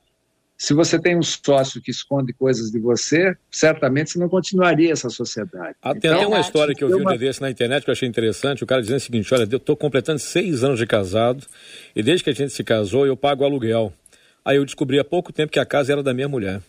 Se 0.62 0.74
você 0.74 1.00
tem 1.00 1.18
um 1.18 1.24
sócio 1.24 1.82
que 1.82 1.90
esconde 1.90 2.34
coisas 2.34 2.70
de 2.70 2.80
você, 2.80 3.34
certamente 3.50 4.12
você 4.12 4.20
não 4.20 4.28
continuaria 4.28 4.92
essa 4.92 5.10
sociedade. 5.10 5.78
Ah, 5.82 5.94
tem 5.94 6.12
então, 6.12 6.18
até 6.18 6.28
uma 6.28 6.42
história 6.42 6.76
que 6.76 6.84
eu 6.84 6.90
vi 6.90 6.96
um 6.96 7.06
dia 7.06 7.18
desse 7.18 7.42
na 7.42 7.50
internet 7.50 7.86
que 7.86 7.90
eu 7.90 7.94
achei 7.94 8.10
interessante. 8.10 8.62
O 8.62 8.68
cara 8.68 8.82
dizendo 8.82 8.98
o 8.98 9.00
seguinte: 9.00 9.34
olha, 9.34 9.48
eu 9.50 9.56
estou 9.58 9.78
completando 9.78 10.20
seis 10.20 10.62
anos 10.62 10.78
de 10.78 10.86
casado 10.86 11.46
e 11.96 12.04
desde 12.04 12.26
que 12.26 12.30
a 12.30 12.34
gente 12.34 12.52
se 12.52 12.62
casou 12.62 13.08
eu 13.08 13.16
pago 13.16 13.46
aluguel. 13.46 13.94
Aí 14.44 14.58
eu 14.58 14.66
descobri 14.66 15.00
há 15.00 15.04
pouco 15.06 15.32
tempo 15.32 15.50
que 15.50 15.60
a 15.60 15.66
casa 15.66 15.94
era 15.94 16.04
da 16.04 16.14
minha 16.14 16.28
mulher. 16.28 16.62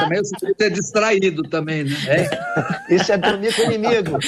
Também 0.00 0.20
você 0.20 0.64
é 0.64 0.70
distraído 0.70 1.42
também, 1.44 1.84
né? 1.84 1.96
É. 2.06 2.28
Isso 2.94 3.12
é 3.12 3.16
dormir 3.16 3.54
com 3.54 3.62
o 3.62 3.72
inimigo. 3.72 4.18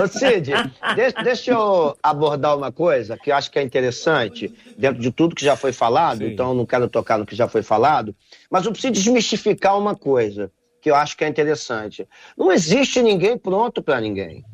Ô 0.00 0.06
Cid, 0.06 0.52
deixa, 0.94 1.22
deixa, 1.22 1.50
eu 1.52 1.96
abordar 2.02 2.56
uma 2.56 2.70
coisa 2.70 3.16
que 3.16 3.30
eu 3.30 3.36
acho 3.36 3.50
que 3.50 3.58
é 3.58 3.62
interessante, 3.62 4.54
dentro 4.78 5.00
de 5.00 5.10
tudo 5.10 5.34
que 5.34 5.44
já 5.44 5.56
foi 5.56 5.72
falado, 5.72 6.18
Sim. 6.18 6.32
então 6.32 6.54
não 6.54 6.66
quero 6.66 6.88
tocar 6.88 7.18
no 7.18 7.26
que 7.26 7.34
já 7.34 7.48
foi 7.48 7.62
falado, 7.62 8.14
mas 8.50 8.64
eu 8.64 8.72
preciso 8.72 8.92
desmistificar 8.92 9.78
uma 9.78 9.94
coisa 9.94 10.50
que 10.80 10.90
eu 10.90 10.94
acho 10.94 11.16
que 11.16 11.24
é 11.24 11.28
interessante. 11.28 12.06
Não 12.36 12.50
existe 12.50 13.02
ninguém 13.02 13.36
pronto 13.36 13.82
para 13.82 14.00
ninguém. 14.00 14.44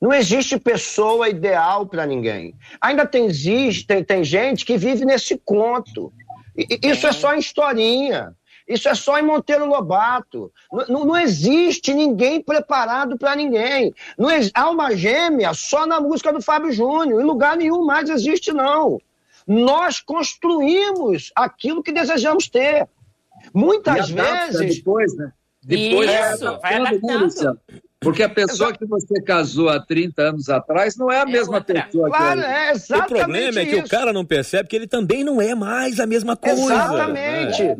Não 0.00 0.12
existe 0.12 0.58
pessoa 0.58 1.28
ideal 1.28 1.86
para 1.86 2.06
ninguém. 2.06 2.54
Ainda 2.80 3.06
tem, 3.06 3.28
tem, 3.86 4.04
tem 4.04 4.24
gente 4.24 4.64
que 4.64 4.76
vive 4.76 5.04
nesse 5.04 5.38
conto. 5.38 6.12
Isso 6.82 7.06
é 7.06 7.12
só 7.12 7.34
historinha. 7.34 8.34
Isso 8.66 8.88
é 8.88 8.94
só 8.94 9.18
em 9.18 9.22
Monteiro 9.22 9.64
Lobato. 9.66 10.52
Não, 10.88 11.04
não 11.04 11.16
existe 11.16 11.94
ninguém 11.94 12.40
preparado 12.40 13.16
para 13.16 13.36
ninguém. 13.36 13.94
Não 14.18 14.28
há 14.28 14.60
alma 14.60 14.94
gêmea 14.96 15.54
só 15.54 15.86
na 15.86 16.00
música 16.00 16.32
do 16.32 16.42
Fábio 16.42 16.72
Júnior. 16.72 17.20
Em 17.20 17.24
lugar 17.24 17.56
nenhum 17.56 17.84
mais 17.84 18.10
existe, 18.10 18.52
não. 18.52 19.00
Nós 19.46 20.00
construímos 20.00 21.30
aquilo 21.36 21.82
que 21.82 21.92
desejamos 21.92 22.48
ter. 22.48 22.88
Muitas 23.54 24.10
vezes. 24.10 24.76
Depois, 24.78 25.16
né? 25.16 25.32
Depois 25.62 26.10
Isso, 26.10 26.46
é, 26.46 26.58
vai 26.58 26.74
adaptando. 26.74 27.60
Porque 27.98 28.22
a 28.22 28.28
pessoa 28.28 28.72
que 28.72 28.84
você 28.84 29.20
casou 29.22 29.68
há 29.68 29.80
30 29.80 30.22
anos 30.22 30.48
atrás 30.48 30.96
não 30.96 31.10
é 31.10 31.18
a 31.18 31.22
é 31.22 31.26
mesma 31.26 31.56
outra. 31.56 31.82
pessoa 31.82 32.08
claro, 32.08 32.40
que 32.40 32.46
é. 32.46 32.70
exatamente 32.70 33.12
O 33.12 33.16
problema 33.16 33.60
é 33.60 33.66
que 33.66 33.76
o 33.76 33.88
cara 33.88 34.12
não 34.12 34.24
percebe 34.24 34.68
que 34.68 34.76
ele 34.76 34.86
também 34.86 35.24
não 35.24 35.40
é 35.40 35.54
mais 35.54 35.98
a 35.98 36.06
mesma 36.06 36.36
coisa. 36.36 36.62
Exatamente. 36.62 37.62
Né? 37.62 37.76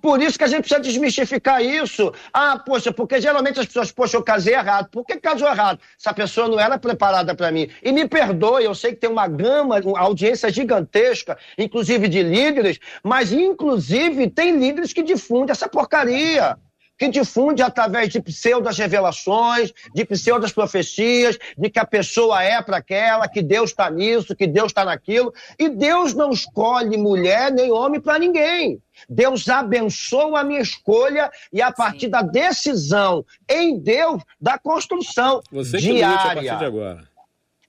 Por 0.00 0.20
isso 0.22 0.38
que 0.38 0.44
a 0.44 0.46
gente 0.46 0.60
precisa 0.60 0.80
desmistificar 0.80 1.62
isso. 1.62 2.12
Ah, 2.32 2.58
poxa, 2.58 2.92
porque 2.92 3.20
geralmente 3.20 3.60
as 3.60 3.66
pessoas, 3.66 3.92
poxa, 3.92 4.16
eu 4.16 4.22
casei 4.22 4.54
errado. 4.54 4.88
Por 4.88 5.04
que 5.04 5.16
casou 5.16 5.46
errado? 5.46 5.78
Essa 5.98 6.14
pessoa 6.14 6.48
não 6.48 6.58
era 6.58 6.78
preparada 6.78 7.34
para 7.34 7.52
mim. 7.52 7.68
E 7.82 7.92
me 7.92 8.08
perdoe, 8.08 8.64
eu 8.64 8.74
sei 8.74 8.92
que 8.92 9.00
tem 9.00 9.10
uma 9.10 9.28
gama, 9.28 9.80
uma 9.84 10.00
audiência 10.00 10.50
gigantesca, 10.50 11.36
inclusive 11.58 12.08
de 12.08 12.22
líderes, 12.22 12.78
mas 13.02 13.30
inclusive 13.30 14.30
tem 14.30 14.58
líderes 14.58 14.92
que 14.92 15.02
difundem 15.02 15.52
essa 15.52 15.68
porcaria 15.68 16.56
que 16.96 17.08
difunde 17.08 17.62
através 17.62 18.08
de 18.08 18.20
pseudas 18.20 18.78
revelações, 18.78 19.72
de 19.94 20.04
pseudas 20.04 20.52
profecias, 20.52 21.38
de 21.58 21.68
que 21.68 21.78
a 21.78 21.84
pessoa 21.84 22.42
é 22.42 22.62
para 22.62 22.76
aquela, 22.76 23.28
que 23.28 23.42
Deus 23.42 23.70
está 23.70 23.90
nisso, 23.90 24.34
que 24.36 24.46
Deus 24.46 24.68
está 24.68 24.84
naquilo. 24.84 25.32
E 25.58 25.68
Deus 25.68 26.14
não 26.14 26.30
escolhe 26.30 26.96
mulher 26.96 27.50
nem 27.50 27.72
homem 27.72 28.00
para 28.00 28.18
ninguém. 28.18 28.80
Deus 29.08 29.48
abençoa 29.48 30.40
a 30.40 30.44
minha 30.44 30.60
escolha 30.60 31.30
e 31.52 31.60
a 31.60 31.72
partir 31.72 32.06
Sim. 32.06 32.10
da 32.10 32.22
decisão 32.22 33.24
em 33.48 33.78
Deus, 33.78 34.22
da 34.40 34.56
construção 34.56 35.42
Você 35.50 35.78
diária. 35.78 36.56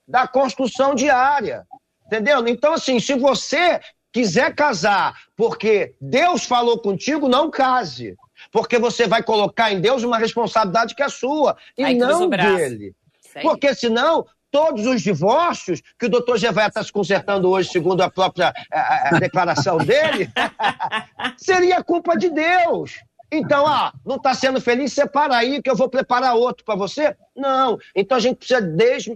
Da 0.06 0.28
construção 0.28 0.94
diária. 0.94 1.66
Entendeu? 2.06 2.46
Então, 2.46 2.74
assim, 2.74 3.00
se 3.00 3.14
você 3.14 3.80
quiser 4.12 4.54
casar 4.54 5.14
porque 5.36 5.94
Deus 6.00 6.44
falou 6.44 6.78
contigo, 6.78 7.28
não 7.28 7.50
case 7.50 8.16
porque 8.50 8.78
você 8.78 9.06
vai 9.06 9.22
colocar 9.22 9.72
em 9.72 9.80
Deus 9.80 10.02
uma 10.02 10.18
responsabilidade 10.18 10.94
que 10.94 11.02
é 11.02 11.08
sua 11.08 11.56
e 11.76 11.84
Aí, 11.84 11.94
não 11.94 12.28
dele. 12.28 12.94
Porque 13.42 13.74
senão 13.74 14.24
todos 14.50 14.86
os 14.86 15.02
divórcios 15.02 15.82
que 15.98 16.06
o 16.06 16.08
doutor 16.08 16.38
Gevaia 16.38 16.68
está 16.68 16.82
se 16.82 16.92
consertando 16.92 17.50
hoje, 17.50 17.70
segundo 17.70 18.00
a 18.00 18.10
própria 18.10 18.54
a, 18.72 19.16
a 19.16 19.18
declaração 19.18 19.76
dele, 19.76 20.30
seria 21.36 21.82
culpa 21.82 22.16
de 22.16 22.30
Deus. 22.30 22.92
Então, 23.30 23.66
ah, 23.66 23.92
não 24.04 24.16
está 24.16 24.34
sendo 24.34 24.60
feliz, 24.60 24.92
separa 24.92 25.36
aí 25.36 25.60
que 25.60 25.68
eu 25.68 25.76
vou 25.76 25.88
preparar 25.88 26.36
outro 26.36 26.64
para 26.64 26.76
você? 26.76 27.16
Não. 27.36 27.78
Então 27.94 28.16
a 28.16 28.20
gente 28.20 28.36
precisa 28.36 28.62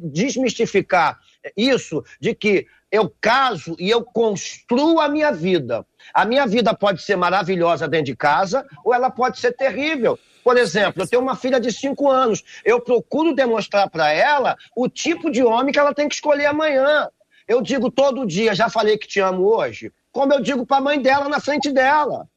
desmistificar 0.02 1.18
isso 1.56 2.04
de 2.20 2.34
que 2.34 2.66
eu 2.90 3.12
caso 3.20 3.76
e 3.78 3.88
eu 3.88 4.04
construo 4.04 5.00
a 5.00 5.08
minha 5.08 5.30
vida. 5.30 5.86
A 6.12 6.24
minha 6.24 6.46
vida 6.46 6.74
pode 6.74 7.02
ser 7.02 7.16
maravilhosa 7.16 7.88
dentro 7.88 8.06
de 8.06 8.16
casa 8.16 8.66
ou 8.84 8.94
ela 8.94 9.10
pode 9.10 9.38
ser 9.38 9.52
terrível. 9.52 10.18
Por 10.42 10.56
exemplo, 10.56 11.02
eu 11.02 11.06
tenho 11.06 11.22
uma 11.22 11.36
filha 11.36 11.60
de 11.60 11.70
5 11.72 12.10
anos. 12.10 12.42
Eu 12.64 12.80
procuro 12.80 13.34
demonstrar 13.34 13.88
para 13.90 14.12
ela 14.12 14.56
o 14.74 14.88
tipo 14.88 15.30
de 15.30 15.42
homem 15.42 15.72
que 15.72 15.78
ela 15.78 15.94
tem 15.94 16.08
que 16.08 16.14
escolher 16.14 16.46
amanhã. 16.46 17.08
Eu 17.46 17.60
digo 17.60 17.90
todo 17.90 18.26
dia, 18.26 18.54
já 18.54 18.68
falei 18.68 18.96
que 18.96 19.08
te 19.08 19.20
amo 19.20 19.44
hoje, 19.44 19.92
como 20.12 20.32
eu 20.32 20.40
digo 20.40 20.64
para 20.64 20.76
a 20.78 20.80
mãe 20.80 21.00
dela 21.00 21.28
na 21.28 21.40
frente 21.40 21.70
dela. 21.72 22.28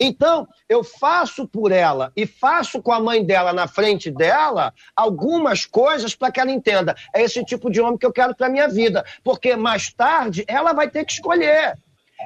Então, 0.00 0.48
eu 0.68 0.82
faço 0.82 1.46
por 1.46 1.70
ela 1.70 2.12
e 2.16 2.26
faço 2.26 2.82
com 2.82 2.92
a 2.92 3.00
mãe 3.00 3.24
dela 3.24 3.52
na 3.52 3.68
frente 3.68 4.10
dela 4.10 4.74
algumas 4.96 5.64
coisas 5.64 6.14
para 6.14 6.32
que 6.32 6.40
ela 6.40 6.50
entenda. 6.50 6.96
É 7.14 7.22
esse 7.22 7.44
tipo 7.44 7.70
de 7.70 7.80
homem 7.80 7.98
que 7.98 8.06
eu 8.06 8.12
quero 8.12 8.34
para 8.34 8.48
minha 8.48 8.68
vida, 8.68 9.04
porque 9.22 9.54
mais 9.54 9.92
tarde 9.92 10.44
ela 10.48 10.72
vai 10.72 10.90
ter 10.90 11.04
que 11.04 11.12
escolher. 11.12 11.78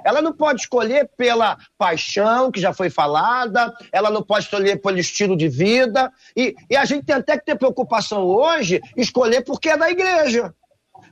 Ela 0.05 0.23
não 0.23 0.33
pode 0.33 0.63
escolher 0.63 1.09
pela 1.17 1.59
paixão, 1.77 2.51
que 2.51 2.61
já 2.61 2.73
foi 2.73 2.91
falada, 2.91 3.73
ela 3.93 4.11
não 4.11 4.23
pode 4.23 4.45
escolher 4.45 4.81
pelo 4.81 4.99
estilo 4.99 5.37
de 5.37 5.49
vida. 5.49 6.13
E, 6.37 6.55
e 6.71 6.77
a 6.77 6.85
gente 6.85 7.05
tem 7.05 7.17
até 7.17 7.39
que 7.39 7.45
ter 7.45 7.57
preocupação 7.57 8.25
hoje, 8.25 8.81
escolher 8.97 9.43
porque 9.43 9.71
é 9.71 9.77
da 9.77 9.91
igreja. 9.91 10.55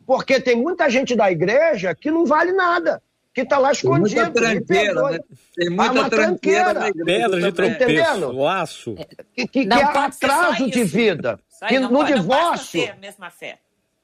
Porque 0.07 0.41
tem 0.41 0.57
muita 0.57 0.89
gente 0.91 1.15
da 1.15 1.31
igreja 1.31 1.95
que 1.95 2.11
não 2.11 2.25
vale 2.25 2.53
nada 2.53 3.03
que 3.33 3.43
está 3.43 3.59
lá 3.59 3.73
escondido. 3.73 4.15
Tem 4.15 4.25
muita 4.25 4.41
tranqueira, 4.41 5.11
né? 5.11 5.19
Tem 5.55 5.71
muita 5.71 6.07
ah, 6.07 6.11
tranqueira. 6.11 6.75
tranqueira. 6.75 7.05
Pedra 7.05 7.41
de 7.41 7.53
tropeço, 7.53 8.33
laço. 8.33 8.95
Que, 9.35 9.47
que, 9.47 9.67
que 9.67 9.73
é 9.73 9.83
atraso 9.83 10.69
de 10.69 10.85
vida. 10.85 11.39
Que 11.69 11.79
no 11.79 11.89
pode, 11.91 12.15
divórcio... 12.15 12.83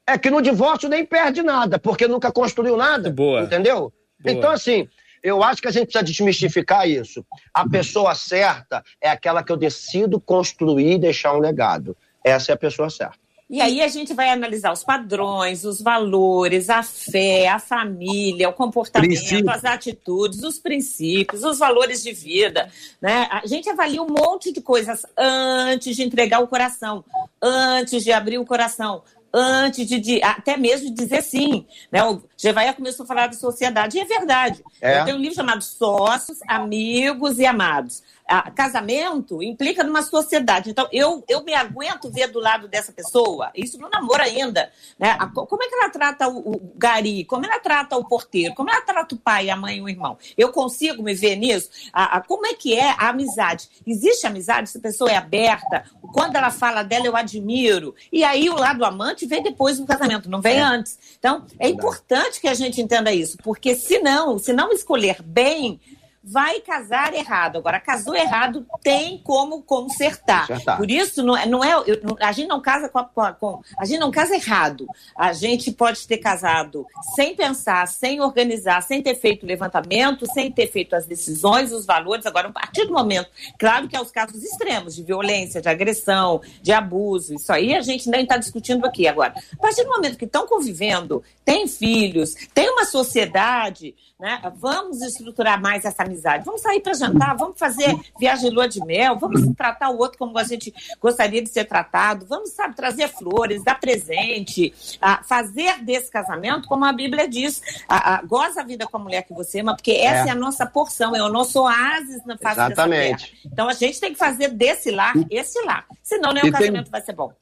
É 0.09 0.17
que 0.17 0.31
no 0.31 0.41
divórcio 0.41 0.89
nem 0.89 1.05
perde 1.05 1.43
nada, 1.43 1.81
porque 1.81 2.07
nunca 2.07 2.31
construiu 2.31 2.77
nada. 2.77 3.11
Boa. 3.11 3.43
Entendeu? 3.43 3.93
Boa. 4.27 4.39
Então, 4.39 4.51
assim, 4.51 4.89
eu 5.23 5.43
acho 5.43 5.61
que 5.61 5.69
a 5.69 5.71
gente 5.71 5.87
precisa 5.87 6.05
desmistificar 6.05 6.89
isso. 6.89 7.25
A 7.53 7.69
pessoa 7.69 8.15
certa 8.15 8.85
é 9.01 9.09
aquela 9.09 9.43
que 9.43 9.51
eu 9.51 9.57
decido 9.57 10.21
construir 10.21 10.93
e 10.93 10.99
deixar 10.99 11.35
um 11.35 11.41
legado. 11.41 11.97
Essa 12.23 12.53
é 12.53 12.55
a 12.55 12.59
pessoa 12.59 12.91
certa. 12.91 13.27
E 13.49 13.61
aí 13.61 13.81
a 13.81 13.87
gente 13.87 14.13
vai 14.13 14.29
analisar 14.31 14.73
os 14.73 14.83
padrões, 14.83 15.65
os 15.65 15.81
valores, 15.81 16.69
a 16.69 16.83
fé, 16.83 17.47
a 17.47 17.61
família, 17.61 18.49
o 18.49 18.53
comportamento, 18.53 19.09
Princípio. 19.09 19.49
as 19.49 19.65
atitudes, 19.65 20.43
os 20.43 20.59
princípios, 20.59 21.45
os 21.45 21.59
valores 21.59 22.03
de 22.03 22.13
vida. 22.13 22.69
Né? 23.01 23.29
A 23.31 23.47
gente 23.47 23.69
avalia 23.69 24.03
um 24.03 24.09
monte 24.09 24.53
de 24.53 24.61
coisas 24.61 25.07
antes 25.17 25.95
de 25.95 26.03
entregar 26.03 26.41
o 26.41 26.49
coração, 26.49 27.05
antes 27.41 28.03
de 28.03 28.11
abrir 28.11 28.39
o 28.39 28.45
coração, 28.45 29.05
antes 29.37 29.87
de, 29.87 30.01
de, 30.01 30.23
até 30.23 30.57
mesmo 30.57 30.93
dizer 30.93 31.23
sim. 31.23 31.67
Né? 31.93 32.03
O 32.03 32.23
Gevaia 32.37 32.73
começou 32.73 33.05
a 33.05 33.07
falar 33.07 33.27
de 33.27 33.37
sociedade, 33.37 33.99
e 33.99 34.01
é 34.01 34.05
verdade. 34.05 34.65
É. 34.81 35.01
Eu 35.01 35.05
tenho 35.05 35.17
um 35.19 35.21
livro 35.21 35.37
chamado 35.37 35.63
Sócios, 35.63 36.39
Amigos 36.49 37.39
e 37.39 37.45
Amados 37.45 38.03
a, 38.27 38.51
casamento 38.51 39.43
implica 39.43 39.85
numa 39.85 40.03
sociedade. 40.03 40.71
Então, 40.71 40.89
eu, 40.93 41.23
eu 41.29 41.45
me 41.45 41.55
aguento 41.55 42.11
ver 42.11 42.29
do 42.29 42.41
lado 42.41 42.69
dessa 42.69 42.93
pessoa, 42.93 43.51
isso 43.55 43.79
no 43.79 43.89
namoro 43.89 44.23
ainda. 44.23 44.71
Né? 44.99 45.17
A, 45.19 45.27
como 45.27 45.63
é 45.63 45.69
que 45.69 45.75
ela 45.75 45.91
trata 45.91 46.29
o, 46.29 46.53
o, 46.53 46.73
gari? 46.75 47.25
Como 47.25 47.45
ela 47.45 47.61
trata 47.61 47.97
o 47.97 48.05
porteiro? 48.05 48.55
Como 48.55 48.71
ela 48.71 48.81
trata 48.81 49.15
o 49.15 49.19
pai, 49.19 49.49
a 49.49 49.57
mãe 49.57 49.79
e 49.79 49.83
o 49.83 49.89
irmão? 49.89 50.19
Eu 50.37 50.51
consigo 50.51 51.03
me 51.03 51.15
ver 51.15 51.37
nisso? 51.37 51.71
A, 51.93 52.17
a, 52.17 52.21
como 52.21 52.47
é 52.47 52.55
que 52.55 52.75
é 52.75 52.91
a 52.91 53.09
amizade? 53.09 53.69
Existe 53.87 54.27
amizade? 54.27 54.71
Se 54.71 54.79
a 54.79 54.81
pessoa 54.81 55.11
é 55.11 55.17
aberta? 55.17 55.85
Quando 56.13 56.37
ela 56.37 56.51
fala 56.51 56.83
dela, 56.83 57.07
eu 57.07 57.17
admiro. 57.17 57.95
E 58.13 58.25
aí 58.25 58.49
o 58.51 58.57
lado 58.57 58.85
amante 58.85 59.27
vem 59.27 59.43
depois 59.43 59.79
do 59.79 59.87
casamento, 59.87 60.31
não 60.31 60.41
vem 60.41 60.59
é. 60.59 60.63
antes. 60.63 60.99
Então, 61.19 61.45
é 61.59 61.69
importante 61.69 62.41
que 62.41 62.49
a 62.49 62.55
gente 62.55 62.81
entenda 62.81 63.13
isso, 63.13 63.37
porque 63.43 63.75
se 63.75 63.99
não, 63.99 64.39
se 64.39 64.53
não 64.53 64.73
escolher 64.73 65.23
bem, 65.23 65.81
vai 66.29 66.61
casar 66.61 67.15
errado. 67.15 67.59
Agora, 67.59 67.79
casou 67.79 68.17
errado, 68.17 68.67
tem 68.83 69.17
como 69.23 69.63
consertar. 69.63 70.49
Por 70.77 70.91
isso, 70.91 71.23
não 71.23 71.37
é, 71.37 71.47
não 71.47 71.63
é 71.63 71.73
eu, 71.73 72.17
a 72.21 72.33
gente 72.33 72.49
não 72.49 72.61
casa 72.61 72.89
com, 72.89 72.99
a, 72.99 73.33
com, 73.33 73.61
a 73.79 73.85
gente 73.85 74.01
não 74.01 74.11
casa 74.11 74.35
errado. 74.35 74.89
A 75.17 75.33
gente 75.33 75.71
pode 75.71 76.05
ter 76.05 76.19
casado 76.19 76.85
sem 77.15 77.37
pensar, 77.37 77.87
sem 77.87 78.21
organizar, 78.21 78.83
sem 78.83 79.01
ter 79.01 79.15
feito 79.15 79.45
o 79.45 79.47
levantamento, 79.47 80.27
sem 80.33 80.51
ter 80.51 80.67
feito 80.67 80.97
as 80.97 81.07
decisões, 81.07 81.71
os 81.71 81.87
valores. 81.87 82.27
Agora, 82.27 82.49
a 82.49 82.53
partir 82.53 82.87
do 82.87 82.93
momento, 82.93 83.31
claro 83.57 83.87
que 83.87 83.97
há 83.97 84.03
os 84.03 84.11
casos 84.11 84.43
extremos 84.43 84.97
de 84.97 85.05
violência, 85.05 85.63
de 85.63 85.69
agressão, 85.69 86.41
de 86.61 86.73
abuso. 86.73 87.35
Isso 87.35 87.53
aí 87.53 87.73
a 87.73 87.83
gente 87.83 88.11
nem 88.11 88.23
está 88.23 88.37
discutindo 88.37 88.85
aqui 88.85 89.07
agora. 89.07 89.33
A 89.53 89.63
partir 89.63 89.85
do 89.85 89.91
momento 89.91 90.19
que 90.19 90.25
estão 90.25 90.45
convivendo, 90.45 91.23
têm 91.45 91.69
filhos, 91.69 92.35
tem 92.53 92.69
uma 92.69 92.85
sociedade, 92.85 93.95
né? 94.19 94.41
Vamos 94.57 95.03
estruturar 95.03 95.61
mais 95.61 95.85
essa 95.85 96.03
amizade. 96.03 96.16
Vamos 96.45 96.61
sair 96.61 96.81
para 96.81 96.95
jantar, 96.95 97.37
vamos 97.37 97.59
fazer 97.59 97.95
viagem 98.19 98.51
lua 98.51 98.69
de 98.69 98.85
mel, 98.85 99.19
vamos 99.19 99.43
tratar 99.57 99.91
o 99.91 99.99
outro 99.99 100.19
como 100.19 100.37
a 100.39 100.45
gente 100.45 100.73
gostaria 101.01 101.43
de 101.43 101.49
ser 101.49 101.65
tratado, 101.65 102.27
vamos, 102.27 102.51
sabe, 102.51 102.75
trazer 102.75 103.09
flores, 103.09 103.63
dar 103.65 103.79
presente, 103.79 104.73
a 105.01 105.23
fazer 105.23 105.83
desse 105.83 106.11
casamento, 106.11 106.69
como 106.69 106.85
a 106.85 106.93
Bíblia 106.93 107.29
diz, 107.29 107.63
a, 107.89 108.15
a, 108.15 108.23
goza 108.23 108.61
a 108.61 108.65
vida 108.65 108.87
com 108.87 108.97
a 108.97 109.01
mulher 109.01 109.23
que 109.23 109.35
você 109.35 109.61
ama, 109.61 109.75
porque 109.75 109.93
essa 109.93 110.27
é, 110.27 110.29
é 110.29 110.33
a 110.33 110.35
nossa 110.35 110.67
porção, 110.67 111.15
é 111.15 111.23
o 111.23 111.29
nosso 111.29 111.61
oásis 111.61 112.25
na 112.25 112.37
face 112.37 112.61
Exatamente. 112.61 113.13
dessa 113.13 113.33
terra. 113.33 113.53
Então 113.53 113.69
a 113.69 113.75
gente 113.75 114.01
tem 114.01 114.13
que 114.13 114.19
fazer 114.19 114.49
desse 114.49 114.91
lar 114.91 115.15
esse 115.31 115.63
lar, 115.65 115.87
senão 116.03 116.33
nem 116.33 116.45
o 116.45 116.53
casamento 116.53 116.85
tem... 116.85 116.91
vai 116.91 117.01
ser 117.01 117.13
bom 117.13 117.33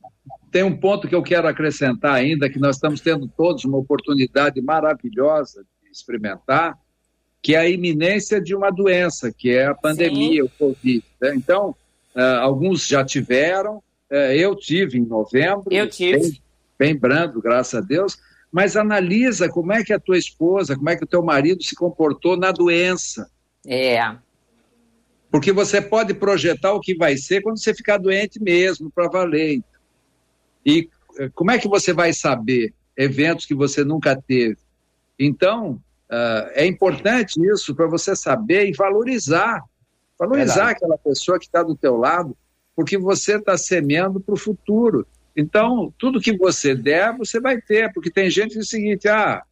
tem 0.54 0.62
um 0.62 0.76
ponto 0.76 1.08
que 1.08 1.14
eu 1.16 1.22
quero 1.22 1.48
acrescentar 1.48 2.14
ainda, 2.14 2.48
que 2.48 2.60
nós 2.60 2.76
estamos 2.76 3.00
tendo 3.00 3.26
todos 3.26 3.64
uma 3.64 3.76
oportunidade 3.76 4.62
maravilhosa 4.62 5.66
de 5.82 5.90
experimentar, 5.90 6.78
que 7.44 7.54
é 7.54 7.58
a 7.58 7.68
iminência 7.68 8.40
de 8.40 8.54
uma 8.54 8.70
doença, 8.70 9.30
que 9.30 9.50
é 9.50 9.66
a 9.66 9.74
pandemia, 9.74 10.42
Sim. 10.42 10.48
o 10.48 10.48
Covid. 10.48 11.04
Né? 11.20 11.34
Então, 11.36 11.76
uh, 12.16 12.40
alguns 12.40 12.88
já 12.88 13.04
tiveram, 13.04 13.76
uh, 14.10 14.32
eu 14.34 14.56
tive 14.56 14.96
em 14.96 15.04
novembro. 15.04 15.64
Eu 15.70 15.86
tive. 15.86 16.20
Bem, 16.20 16.42
bem 16.78 16.96
brando, 16.96 17.42
graças 17.42 17.74
a 17.74 17.82
Deus. 17.82 18.16
Mas 18.50 18.78
analisa 18.78 19.46
como 19.46 19.74
é 19.74 19.84
que 19.84 19.92
a 19.92 20.00
tua 20.00 20.16
esposa, 20.16 20.74
como 20.74 20.88
é 20.88 20.96
que 20.96 21.04
o 21.04 21.06
teu 21.06 21.22
marido 21.22 21.62
se 21.62 21.74
comportou 21.74 22.34
na 22.34 22.50
doença. 22.50 23.30
É. 23.66 24.00
Porque 25.30 25.52
você 25.52 25.82
pode 25.82 26.14
projetar 26.14 26.72
o 26.72 26.80
que 26.80 26.96
vai 26.96 27.18
ser 27.18 27.42
quando 27.42 27.58
você 27.58 27.74
ficar 27.74 27.98
doente 27.98 28.42
mesmo, 28.42 28.90
para 28.90 29.06
valer. 29.06 29.60
E 30.64 30.88
eh, 31.18 31.30
como 31.34 31.50
é 31.50 31.58
que 31.58 31.68
você 31.68 31.92
vai 31.92 32.14
saber 32.14 32.72
eventos 32.96 33.44
que 33.44 33.54
você 33.54 33.84
nunca 33.84 34.16
teve? 34.16 34.56
Então, 35.18 35.78
uh, 36.10 36.50
é 36.52 36.66
importante 36.66 37.40
isso 37.52 37.74
para 37.74 37.86
você 37.86 38.14
saber 38.14 38.68
e 38.68 38.72
valorizar. 38.72 39.62
Valorizar 40.18 40.54
Verdade. 40.54 40.76
aquela 40.76 40.98
pessoa 40.98 41.38
que 41.38 41.46
está 41.46 41.62
do 41.62 41.76
teu 41.76 41.96
lado, 41.96 42.36
porque 42.74 42.96
você 42.96 43.36
está 43.36 43.56
semeando 43.56 44.20
para 44.20 44.34
o 44.34 44.38
futuro. 44.38 45.06
Então, 45.36 45.92
tudo 45.98 46.20
que 46.20 46.36
você 46.36 46.74
der, 46.74 47.16
você 47.16 47.40
vai 47.40 47.60
ter, 47.60 47.92
porque 47.92 48.10
tem 48.10 48.30
gente 48.30 48.52
que 48.52 48.58
diz 48.58 48.68
o 48.68 48.70
seguinte, 48.70 49.08
ah, 49.08 49.42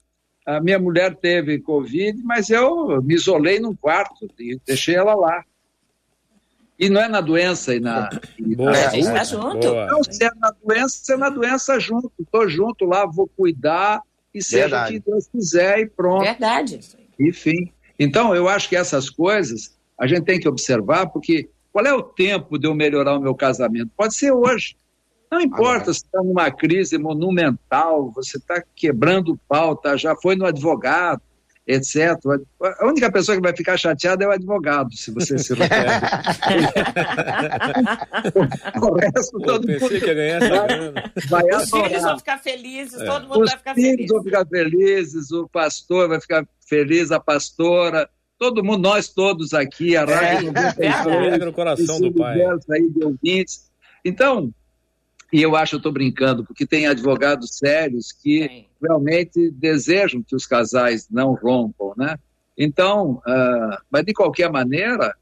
a 0.46 0.60
minha 0.60 0.78
mulher 0.78 1.14
teve 1.16 1.60
Covid, 1.60 2.22
mas 2.22 2.50
eu 2.50 3.02
me 3.02 3.14
isolei 3.14 3.58
num 3.58 3.74
quarto 3.74 4.28
e 4.38 4.58
deixei 4.64 4.94
ela 4.94 5.14
lá. 5.14 5.44
E 6.78 6.88
não 6.88 7.00
é 7.00 7.08
na 7.08 7.20
doença 7.20 7.74
e 7.74 7.80
na. 7.80 8.10
E 8.38 8.54
Boa, 8.56 8.72
na 8.72 8.98
está 8.98 9.24
junto. 9.24 9.72
Não, 9.72 10.02
se 10.02 10.24
é 10.24 10.30
na 10.34 10.50
doença, 10.50 11.14
é 11.14 11.16
na 11.16 11.28
doença 11.28 11.78
junto. 11.78 12.12
Estou 12.18 12.48
junto 12.48 12.84
lá, 12.84 13.06
vou 13.06 13.28
cuidar 13.28 14.02
e 14.34 14.42
seja 14.42 14.62
Verdade. 14.62 14.96
o 14.96 15.02
que 15.02 15.10
Deus 15.10 15.28
quiser 15.28 15.78
e 15.80 15.86
pronto. 15.86 16.24
Verdade. 16.24 16.80
Enfim. 17.18 17.72
Então, 17.98 18.34
eu 18.34 18.48
acho 18.48 18.68
que 18.68 18.76
essas 18.76 19.10
coisas 19.10 19.76
a 19.98 20.06
gente 20.06 20.24
tem 20.24 20.40
que 20.40 20.48
observar, 20.48 21.06
porque 21.06 21.48
qual 21.72 21.86
é 21.86 21.92
o 21.92 22.02
tempo 22.02 22.58
de 22.58 22.66
eu 22.66 22.74
melhorar 22.74 23.16
o 23.16 23.20
meu 23.20 23.34
casamento? 23.34 23.90
Pode 23.96 24.14
ser 24.14 24.32
hoje. 24.32 24.76
Não 25.30 25.40
importa 25.40 25.94
se 25.94 26.00
está 26.00 26.22
numa 26.22 26.50
crise 26.50 26.98
monumental, 26.98 28.10
você 28.10 28.36
está 28.36 28.62
quebrando 28.76 29.32
o 29.32 29.38
pau, 29.48 29.74
tá, 29.74 29.96
já 29.96 30.14
foi 30.14 30.36
no 30.36 30.44
advogado, 30.44 31.22
etc. 31.66 32.16
A 32.80 32.86
única 32.86 33.10
pessoa 33.10 33.36
que 33.36 33.42
vai 33.42 33.56
ficar 33.56 33.76
chateada 33.76 34.22
é 34.24 34.28
o 34.28 34.32
advogado, 34.32 34.96
se 34.96 35.12
você 35.12 35.38
se 35.38 35.54
refere. 35.54 35.90
o 38.82 38.94
resto, 38.94 39.38
todo 39.40 39.68
mundo 39.68 39.80
vai, 41.28 41.28
vai 41.28 41.44
Os 41.56 41.70
filhos 41.70 42.02
vão 42.02 42.18
ficar 42.18 42.38
felizes, 42.38 43.00
é. 43.00 43.04
todo 43.04 43.28
mundo 43.28 43.42
Os 43.42 43.50
vai 43.50 43.58
ficar 43.58 43.74
feliz. 43.74 43.90
Os 43.90 43.96
filhos 43.96 44.12
vão 44.12 44.24
ficar 44.24 44.46
felizes, 44.46 45.30
o 45.30 45.46
pastor 45.48 46.08
vai 46.08 46.20
ficar 46.20 46.44
feliz, 46.68 47.12
a 47.12 47.20
pastora, 47.20 48.10
todo 48.38 48.64
mundo, 48.64 48.82
nós 48.82 49.08
todos 49.08 49.54
aqui, 49.54 49.96
a 49.96 50.04
Rádio 50.04 50.52
é, 50.78 51.38
no 51.38 51.52
coração 51.52 52.00
do 52.00 52.12
pai. 52.12 52.40
Aí 52.70 52.90
de 52.90 53.04
ouvintes. 53.04 53.70
Então, 54.04 54.52
e 55.32 55.40
eu 55.40 55.56
acho, 55.56 55.76
eu 55.76 55.78
estou 55.78 55.90
brincando, 55.90 56.44
porque 56.44 56.66
tem 56.66 56.86
advogados 56.86 57.56
sérios 57.56 58.12
que 58.12 58.46
Sim. 58.46 58.64
realmente 58.82 59.50
desejam 59.50 60.22
que 60.22 60.36
os 60.36 60.46
casais 60.46 61.08
não 61.10 61.32
rompam, 61.32 61.94
né? 61.96 62.18
Então, 62.56 63.22
uh, 63.26 63.78
mas 63.90 64.04
de 64.04 64.12
qualquer 64.12 64.50
maneira, 64.50 65.14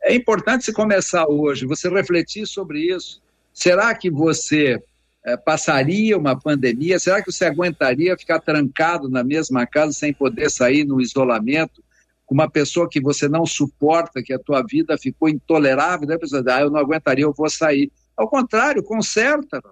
é 0.00 0.14
importante 0.14 0.64
se 0.64 0.72
começar 0.72 1.26
hoje, 1.26 1.66
você 1.66 1.88
refletir 1.88 2.46
sobre 2.46 2.80
isso. 2.94 3.20
Será 3.52 3.92
que 3.96 4.08
você 4.08 4.76
uh, 4.76 5.44
passaria 5.44 6.16
uma 6.16 6.38
pandemia? 6.38 7.00
Será 7.00 7.20
que 7.20 7.32
você 7.32 7.44
aguentaria 7.44 8.16
ficar 8.16 8.38
trancado 8.38 9.08
na 9.08 9.24
mesma 9.24 9.66
casa 9.66 9.92
sem 9.92 10.12
poder 10.12 10.50
sair 10.50 10.84
no 10.84 11.00
isolamento? 11.00 11.82
com 12.24 12.34
uma 12.34 12.48
pessoa 12.48 12.88
que 12.88 12.98
você 12.98 13.28
não 13.28 13.44
suporta, 13.44 14.22
que 14.22 14.32
a 14.32 14.38
tua 14.38 14.62
vida 14.62 14.96
ficou 14.96 15.28
intolerável, 15.28 16.10
a 16.10 16.18
pessoa 16.18 16.42
diz, 16.42 16.50
ah, 16.50 16.62
eu 16.62 16.70
não 16.70 16.80
aguentaria, 16.80 17.24
eu 17.24 17.32
vou 17.32 17.50
sair. 17.50 17.92
Ao 18.16 18.28
contrário, 18.28 18.82
conserta. 18.82 19.62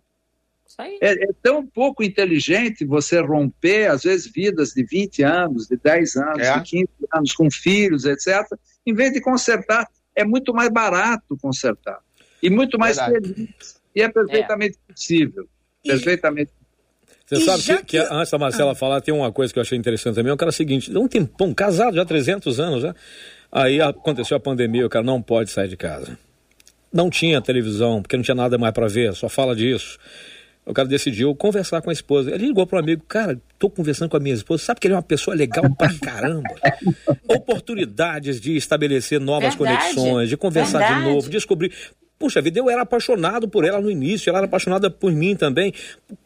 É, 0.79 1.25
é, 1.25 1.29
tão 1.43 1.67
pouco 1.67 2.03
inteligente 2.03 2.87
você 2.87 3.21
romper, 3.21 3.91
às 3.91 4.05
vezes, 4.05 4.31
vidas 4.33 4.71
de 4.71 4.83
20 4.83 5.23
anos, 5.23 5.67
de 5.67 5.77
10 5.77 6.17
anos, 6.17 6.41
é. 6.41 6.59
de 6.59 6.71
15 6.71 6.89
anos, 7.13 7.33
com 7.35 7.51
filhos, 7.51 8.05
etc., 8.07 8.47
em 8.87 8.95
vez 8.95 9.13
de 9.13 9.21
consertar. 9.21 9.87
É 10.15 10.25
muito 10.25 10.55
mais 10.55 10.71
barato 10.71 11.37
consertar. 11.41 11.99
E 12.43 12.49
muito 12.49 12.79
mais 12.79 12.97
Verdade. 12.97 13.35
feliz. 13.35 13.81
E 13.95 14.03
é 14.03 14.09
perfeitamente 14.09 14.79
é. 14.89 14.93
possível. 14.93 15.49
E... 15.85 15.89
Perfeitamente 15.89 16.51
você 17.27 17.45
sabe 17.45 17.63
que, 17.63 17.77
que, 17.77 17.85
que, 17.85 17.99
antes 18.13 18.29
da 18.29 18.39
Marcela 18.39 18.73
ah. 18.73 18.75
falar, 18.75 19.01
tem 19.01 19.15
uma 19.15 19.31
coisa 19.31 19.53
que 19.53 19.59
eu 19.61 19.61
achei 19.61 19.79
interessante 19.79 20.17
também. 20.17 20.33
O 20.33 20.37
cara 20.37 20.49
é 20.49 20.53
o 20.53 20.53
seguinte, 20.53 20.97
um 20.97 21.07
tempão, 21.07 21.55
casado 21.55 21.95
já 21.95 22.03
há 22.03 22.05
300 22.05 22.59
anos 22.59 22.83
já. 22.83 22.93
Aí 23.53 23.81
aconteceu 23.81 24.37
a 24.37 24.41
pandemia, 24.41 24.85
o 24.85 24.89
cara 24.89 25.05
não 25.05 25.23
pode 25.23 25.51
sair 25.51 25.69
de 25.69 25.77
casa 25.77 26.19
não 26.93 27.09
tinha 27.11 27.41
televisão, 27.41 28.03
porque 28.03 28.17
não 28.17 28.23
tinha 28.23 28.35
nada 28.35 28.59
mais 28.59 28.73
para 28.73 28.89
ver, 28.89 29.15
só 29.15 29.29
fala 29.29 29.55
disso. 29.55 29.99
O 30.65 30.75
cara 30.75 30.87
decidiu 30.87 31.35
conversar 31.35 31.81
com 31.83 31.91
a 31.91 31.93
esposa. 31.93 32.31
Ele 32.31 32.49
ligou 32.49 32.67
para 32.67 32.79
um 32.79 32.83
amigo, 32.83 33.03
cara, 33.09 33.41
tô 33.59 33.69
conversando 33.71 34.11
com 34.11 34.17
a 34.17 34.21
minha 34.21 34.35
esposa, 34.35 34.63
sabe 34.65 34.79
que 34.79 34.87
ele 34.87 34.95
é 34.95 34.97
uma 34.97 35.03
pessoa 35.03 35.35
legal 35.35 35.65
pra 35.75 35.93
caramba. 35.95 36.55
Oportunidades 37.29 38.41
de 38.41 38.57
estabelecer 38.57 39.19
novas 39.19 39.55
Verdade. 39.55 39.95
conexões, 39.95 40.29
de 40.29 40.37
conversar 40.37 40.79
Verdade. 40.79 41.01
de 41.01 41.09
novo, 41.09 41.31
descobrir. 41.31 41.73
Puxa 42.19 42.43
vida, 42.43 42.59
eu 42.59 42.69
era 42.69 42.83
apaixonado 42.83 43.49
por 43.49 43.65
ela 43.65 43.81
no 43.81 43.91
início, 43.91 44.29
ela 44.29 44.41
era 44.41 44.47
apaixonada 44.47 44.91
por 44.91 45.11
mim 45.11 45.35
também. 45.35 45.73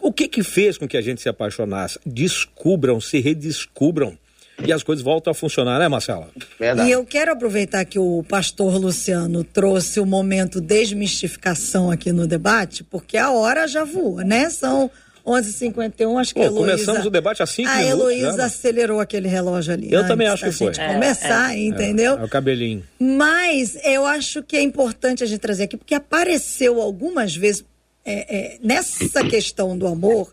O 0.02 0.12
que 0.12 0.26
que 0.26 0.42
fez 0.42 0.76
com 0.76 0.88
que 0.88 0.96
a 0.96 1.00
gente 1.00 1.22
se 1.22 1.28
apaixonasse? 1.28 2.00
Descubram, 2.04 3.00
se 3.00 3.20
redescubram 3.20 4.18
e 4.62 4.72
as 4.72 4.82
coisas 4.82 5.04
voltam 5.04 5.30
a 5.30 5.34
funcionar, 5.34 5.78
né, 5.78 5.88
Marcela? 5.88 6.28
Verdade. 6.58 6.88
E 6.88 6.92
eu 6.92 7.04
quero 7.04 7.32
aproveitar 7.32 7.84
que 7.84 7.98
o 7.98 8.24
pastor 8.28 8.76
Luciano 8.76 9.42
trouxe 9.42 10.00
o 10.00 10.06
momento 10.06 10.60
desmistificação 10.60 11.90
aqui 11.90 12.12
no 12.12 12.26
debate, 12.26 12.84
porque 12.84 13.16
a 13.16 13.30
hora 13.30 13.66
já 13.66 13.84
voa, 13.84 14.22
né? 14.22 14.48
São 14.50 14.90
11h51, 15.26 16.20
acho 16.20 16.34
que 16.34 16.40
Pô, 16.40 16.46
Heloísa, 16.46 16.72
Começamos 16.72 17.06
o 17.06 17.10
debate 17.10 17.42
assim. 17.42 17.66
A 17.66 17.82
Heloísa 17.82 18.36
né? 18.36 18.44
acelerou 18.44 19.00
aquele 19.00 19.26
relógio 19.26 19.72
ali. 19.72 19.92
Eu 19.92 20.06
também 20.06 20.28
acho 20.28 20.44
que 20.44 20.52
foi. 20.52 20.72
gente 20.72 20.86
começar, 20.86 21.54
é, 21.54 21.58
é, 21.58 21.66
entendeu? 21.66 22.18
É, 22.18 22.20
é 22.20 22.24
o 22.24 22.28
cabelinho. 22.28 22.84
Mas 22.98 23.76
eu 23.84 24.04
acho 24.04 24.42
que 24.42 24.56
é 24.56 24.62
importante 24.62 25.24
a 25.24 25.26
gente 25.26 25.40
trazer 25.40 25.64
aqui, 25.64 25.76
porque 25.76 25.94
apareceu 25.94 26.80
algumas 26.80 27.34
vezes 27.34 27.64
é, 28.04 28.36
é 28.36 28.58
nessa 28.62 29.24
questão 29.24 29.76
do 29.76 29.86
amor 29.86 30.30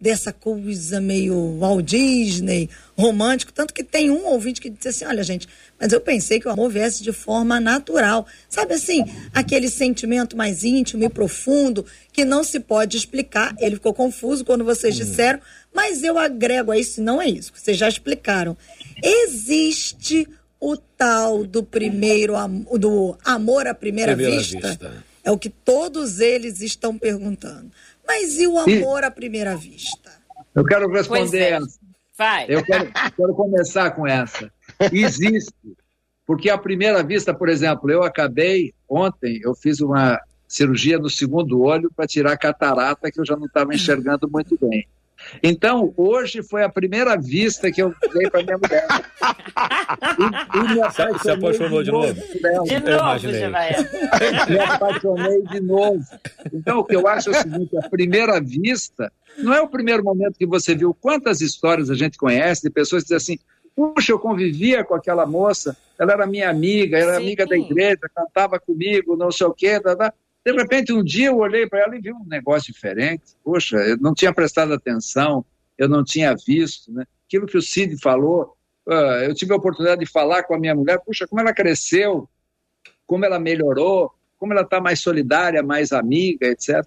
dessa 0.00 0.32
coisa 0.32 1.00
meio 1.00 1.58
Walt 1.58 1.84
Disney, 1.84 2.70
romântico, 2.96 3.52
tanto 3.52 3.74
que 3.74 3.82
tem 3.82 4.10
um 4.10 4.26
ouvinte 4.26 4.60
que 4.60 4.70
disse 4.70 4.88
assim, 4.88 5.04
olha 5.04 5.22
gente, 5.22 5.48
mas 5.78 5.92
eu 5.92 6.00
pensei 6.00 6.38
que 6.38 6.46
o 6.46 6.50
amor 6.50 6.70
viesse 6.70 7.02
de 7.02 7.12
forma 7.12 7.58
natural, 7.58 8.26
sabe 8.48 8.74
assim, 8.74 9.04
aquele 9.34 9.68
sentimento 9.68 10.36
mais 10.36 10.62
íntimo 10.62 11.04
e 11.04 11.08
profundo 11.08 11.84
que 12.12 12.24
não 12.24 12.44
se 12.44 12.60
pode 12.60 12.96
explicar, 12.96 13.54
ele 13.58 13.76
ficou 13.76 13.92
confuso 13.92 14.44
quando 14.44 14.64
vocês 14.64 14.94
hum. 14.94 14.98
disseram, 14.98 15.40
mas 15.74 16.02
eu 16.02 16.18
agrego 16.18 16.70
a 16.70 16.78
isso, 16.78 17.02
não 17.02 17.20
é 17.20 17.28
isso, 17.28 17.52
vocês 17.54 17.76
já 17.76 17.88
explicaram, 17.88 18.56
existe 19.02 20.28
o 20.60 20.76
tal 20.76 21.44
do 21.44 21.62
primeiro, 21.62 22.34
do 22.78 23.16
amor 23.24 23.66
à 23.66 23.74
primeira, 23.74 24.14
primeira 24.14 24.40
vista? 24.40 24.68
vista? 24.68 25.08
É 25.24 25.30
o 25.30 25.38
que 25.38 25.50
todos 25.50 26.20
eles 26.20 26.62
estão 26.62 26.96
perguntando. 26.96 27.70
Mas 28.08 28.38
e 28.38 28.46
o 28.46 28.58
amor 28.58 29.02
e... 29.02 29.06
à 29.06 29.10
primeira 29.10 29.54
vista? 29.54 30.10
Eu 30.54 30.64
quero 30.64 30.90
responder 30.90 31.38
é. 31.38 31.50
essa. 31.50 31.78
Vai. 32.16 32.46
Eu 32.48 32.64
quero, 32.64 32.90
quero 33.14 33.34
começar 33.34 33.90
com 33.92 34.06
essa. 34.06 34.50
Existe. 34.90 35.52
Porque 36.26 36.50
à 36.50 36.58
primeira 36.58 37.02
vista, 37.02 37.32
por 37.32 37.48
exemplo, 37.48 37.90
eu 37.90 38.02
acabei 38.02 38.74
ontem, 38.88 39.40
eu 39.42 39.54
fiz 39.54 39.80
uma 39.80 40.20
cirurgia 40.46 40.98
no 40.98 41.08
segundo 41.08 41.60
olho 41.62 41.90
para 41.94 42.06
tirar 42.06 42.32
a 42.32 42.36
catarata 42.36 43.10
que 43.10 43.20
eu 43.20 43.24
já 43.24 43.36
não 43.36 43.46
estava 43.46 43.74
enxergando 43.74 44.28
muito 44.28 44.58
bem. 44.60 44.86
Então, 45.42 45.92
hoje 45.96 46.42
foi 46.42 46.62
a 46.62 46.68
primeira 46.68 47.16
vista 47.16 47.70
que 47.70 47.82
eu 47.82 47.94
dei 48.14 48.30
para 48.30 48.42
minha 48.42 48.58
mulher. 48.58 48.86
E, 50.18 50.58
e 50.58 50.74
me 50.74 50.80
apaixonei 50.80 51.18
Se 51.18 51.30
apaixonou 51.30 51.82
de 51.82 51.90
novo? 51.90 52.14
De 52.14 52.42
novo, 52.42 52.64
de 52.66 52.80
novo 52.80 54.50
Me 54.50 54.58
apaixonei 54.58 55.42
de 55.42 55.60
novo. 55.60 56.04
Então, 56.52 56.78
o 56.78 56.84
que 56.84 56.96
eu 56.96 57.06
acho 57.06 57.30
é 57.30 57.32
o 57.32 57.42
seguinte: 57.42 57.76
a 57.76 57.88
primeira 57.88 58.40
vista 58.40 59.12
não 59.38 59.54
é 59.54 59.60
o 59.60 59.68
primeiro 59.68 60.02
momento 60.02 60.38
que 60.38 60.46
você 60.46 60.74
viu. 60.74 60.94
Quantas 60.94 61.40
histórias 61.40 61.90
a 61.90 61.94
gente 61.94 62.18
conhece 62.18 62.62
de 62.62 62.70
pessoas 62.70 63.02
que 63.02 63.14
dizem 63.14 63.16
assim: 63.16 63.38
puxa, 63.74 64.12
eu 64.12 64.18
convivia 64.18 64.82
com 64.82 64.94
aquela 64.94 65.24
moça, 65.24 65.76
ela 65.98 66.12
era 66.12 66.26
minha 66.26 66.50
amiga, 66.50 66.98
era 66.98 67.14
Sim. 67.14 67.22
amiga 67.22 67.46
da 67.46 67.56
igreja, 67.56 68.10
cantava 68.14 68.58
comigo, 68.58 69.16
não 69.16 69.30
sei 69.30 69.46
o 69.46 69.54
quê. 69.54 69.80
Tá, 69.80 69.94
tá. 69.94 70.12
De 70.48 70.54
repente, 70.54 70.94
um 70.94 71.04
dia 71.04 71.26
eu 71.26 71.36
olhei 71.36 71.66
para 71.66 71.80
ela 71.80 71.94
e 71.94 72.00
vi 72.00 72.10
um 72.10 72.24
negócio 72.24 72.72
diferente. 72.72 73.36
Poxa, 73.44 73.76
eu 73.76 73.98
não 73.98 74.14
tinha 74.14 74.32
prestado 74.32 74.72
atenção, 74.72 75.44
eu 75.76 75.86
não 75.90 76.02
tinha 76.02 76.34
visto. 76.34 76.90
Né? 76.90 77.04
Aquilo 77.26 77.46
que 77.46 77.58
o 77.58 77.60
Cid 77.60 78.00
falou, 78.00 78.56
uh, 78.86 79.24
eu 79.24 79.34
tive 79.34 79.52
a 79.52 79.56
oportunidade 79.56 80.00
de 80.00 80.10
falar 80.10 80.44
com 80.44 80.54
a 80.54 80.58
minha 80.58 80.74
mulher, 80.74 81.00
puxa, 81.04 81.26
como 81.26 81.42
ela 81.42 81.52
cresceu, 81.52 82.26
como 83.06 83.26
ela 83.26 83.38
melhorou, 83.38 84.10
como 84.38 84.54
ela 84.54 84.62
está 84.62 84.80
mais 84.80 85.00
solidária, 85.00 85.62
mais 85.62 85.92
amiga, 85.92 86.46
etc. 86.46 86.82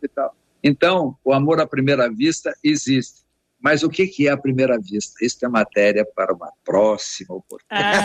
Então, 0.63 1.15
o 1.23 1.31
amor 1.31 1.61
à 1.61 1.67
primeira 1.67 2.09
vista 2.09 2.51
existe. 2.63 3.20
Mas 3.61 3.83
o 3.83 3.89
que, 3.89 4.07
que 4.07 4.27
é 4.27 4.31
a 4.31 4.37
primeira 4.37 4.79
vista? 4.79 5.23
Isso 5.23 5.45
é 5.45 5.47
matéria 5.47 6.03
para 6.03 6.33
uma 6.33 6.51
próxima 6.65 7.35
oportunidade. 7.35 7.97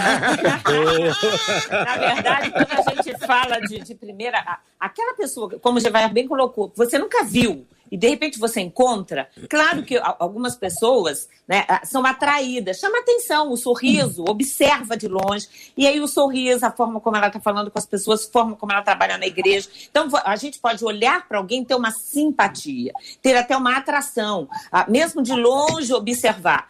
Ah, 1.70 1.84
na 1.84 2.14
verdade, 2.14 2.50
quando 2.50 2.88
a 2.88 3.02
gente 3.02 3.18
fala 3.26 3.60
de, 3.60 3.80
de 3.80 3.94
primeira. 3.94 4.58
Aquela 4.78 5.14
pessoa, 5.14 5.58
como 5.58 5.78
o 5.78 5.80
Gevair 5.80 6.12
bem 6.12 6.28
colocou, 6.28 6.72
você 6.76 6.98
nunca 6.98 7.24
viu 7.24 7.66
e 7.90 7.96
de 7.96 8.08
repente 8.08 8.38
você 8.38 8.60
encontra, 8.60 9.28
claro 9.48 9.82
que 9.82 9.96
algumas 9.96 10.56
pessoas 10.56 11.28
né, 11.46 11.64
são 11.84 12.04
atraídas, 12.04 12.78
chama 12.78 12.98
atenção 12.98 13.52
o 13.52 13.56
sorriso, 13.56 14.24
observa 14.26 14.96
de 14.96 15.06
longe, 15.06 15.72
e 15.76 15.86
aí 15.86 16.00
o 16.00 16.08
sorriso, 16.08 16.66
a 16.66 16.70
forma 16.70 17.00
como 17.00 17.16
ela 17.16 17.28
está 17.28 17.38
falando 17.38 17.70
com 17.70 17.78
as 17.78 17.86
pessoas, 17.86 18.26
a 18.26 18.32
forma 18.32 18.56
como 18.56 18.72
ela 18.72 18.82
trabalha 18.82 19.16
na 19.16 19.26
igreja. 19.26 19.68
Então 19.90 20.08
a 20.24 20.34
gente 20.36 20.58
pode 20.58 20.84
olhar 20.84 21.28
para 21.28 21.38
alguém 21.38 21.64
ter 21.64 21.74
uma 21.74 21.92
simpatia, 21.92 22.92
ter 23.22 23.36
até 23.36 23.56
uma 23.56 23.76
atração, 23.76 24.48
mesmo 24.88 25.22
de 25.22 25.32
longe 25.32 25.92
observar. 25.92 26.68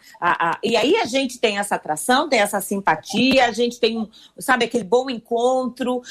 E 0.63 0.77
aí 0.77 0.97
a 0.97 1.05
gente 1.05 1.39
tem 1.39 1.57
essa 1.57 1.75
atração, 1.75 2.29
tem 2.29 2.39
essa 2.39 2.61
simpatia, 2.61 3.45
a 3.45 3.51
gente 3.51 3.79
tem, 3.79 4.07
sabe, 4.37 4.65
aquele 4.65 4.83
bom 4.83 5.09
encontro, 5.09 6.01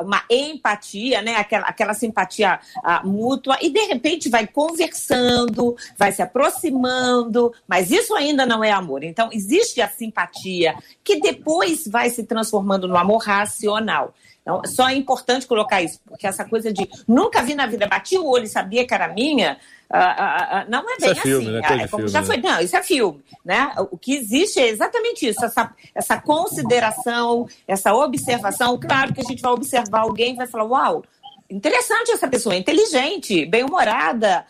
uma 0.00 0.22
empatia, 0.28 1.22
né, 1.22 1.36
aquela, 1.36 1.66
aquela 1.66 1.94
simpatia 1.94 2.60
mútua, 3.02 3.56
e 3.62 3.70
de 3.70 3.80
repente 3.86 4.17
gente 4.18 4.28
vai 4.28 4.46
conversando, 4.46 5.76
vai 5.96 6.12
se 6.12 6.20
aproximando, 6.20 7.52
mas 7.66 7.90
isso 7.90 8.14
ainda 8.14 8.44
não 8.44 8.62
é 8.62 8.70
amor. 8.70 9.02
Então, 9.04 9.30
existe 9.32 9.80
a 9.80 9.88
simpatia, 9.88 10.74
que 11.02 11.20
depois 11.20 11.86
vai 11.86 12.10
se 12.10 12.24
transformando 12.24 12.86
no 12.86 12.96
amor 12.96 13.18
racional. 13.18 14.12
Então, 14.42 14.62
só 14.64 14.88
é 14.88 14.94
importante 14.94 15.46
colocar 15.46 15.82
isso, 15.82 16.00
porque 16.06 16.26
essa 16.26 16.42
coisa 16.42 16.72
de 16.72 16.88
nunca 17.06 17.42
vi 17.42 17.54
na 17.54 17.66
vida, 17.66 17.86
bati 17.86 18.16
o 18.16 18.26
olho 18.26 18.44
e 18.44 18.48
sabia 18.48 18.86
que 18.86 18.94
era 18.94 19.06
minha, 19.06 19.58
uh, 19.90 19.96
uh, 19.96 20.64
uh, 20.64 20.70
não 20.70 20.80
é 20.90 20.96
bem 20.96 21.10
isso 21.10 21.20
é 21.20 21.22
filme, 21.22 21.58
assim. 21.58 21.76
Né? 21.76 21.82
É, 21.84 21.88
como 21.88 22.08
já 22.08 22.22
foi, 22.22 22.38
não, 22.38 22.58
isso 22.58 22.74
é 22.74 22.82
filme. 22.82 23.22
Né? 23.44 23.70
O 23.90 23.98
que 23.98 24.16
existe 24.16 24.58
é 24.58 24.68
exatamente 24.68 25.28
isso, 25.28 25.44
essa, 25.44 25.70
essa 25.94 26.18
consideração, 26.18 27.46
essa 27.66 27.92
observação. 27.94 28.78
Claro 28.80 29.12
que 29.12 29.20
a 29.20 29.24
gente 29.24 29.42
vai 29.42 29.52
observar 29.52 30.00
alguém 30.00 30.32
e 30.32 30.36
vai 30.36 30.46
falar, 30.46 30.64
uau, 30.64 31.04
interessante 31.50 32.10
essa 32.10 32.28
pessoa, 32.28 32.56
inteligente, 32.56 33.46
bem-humorada, 33.46 34.44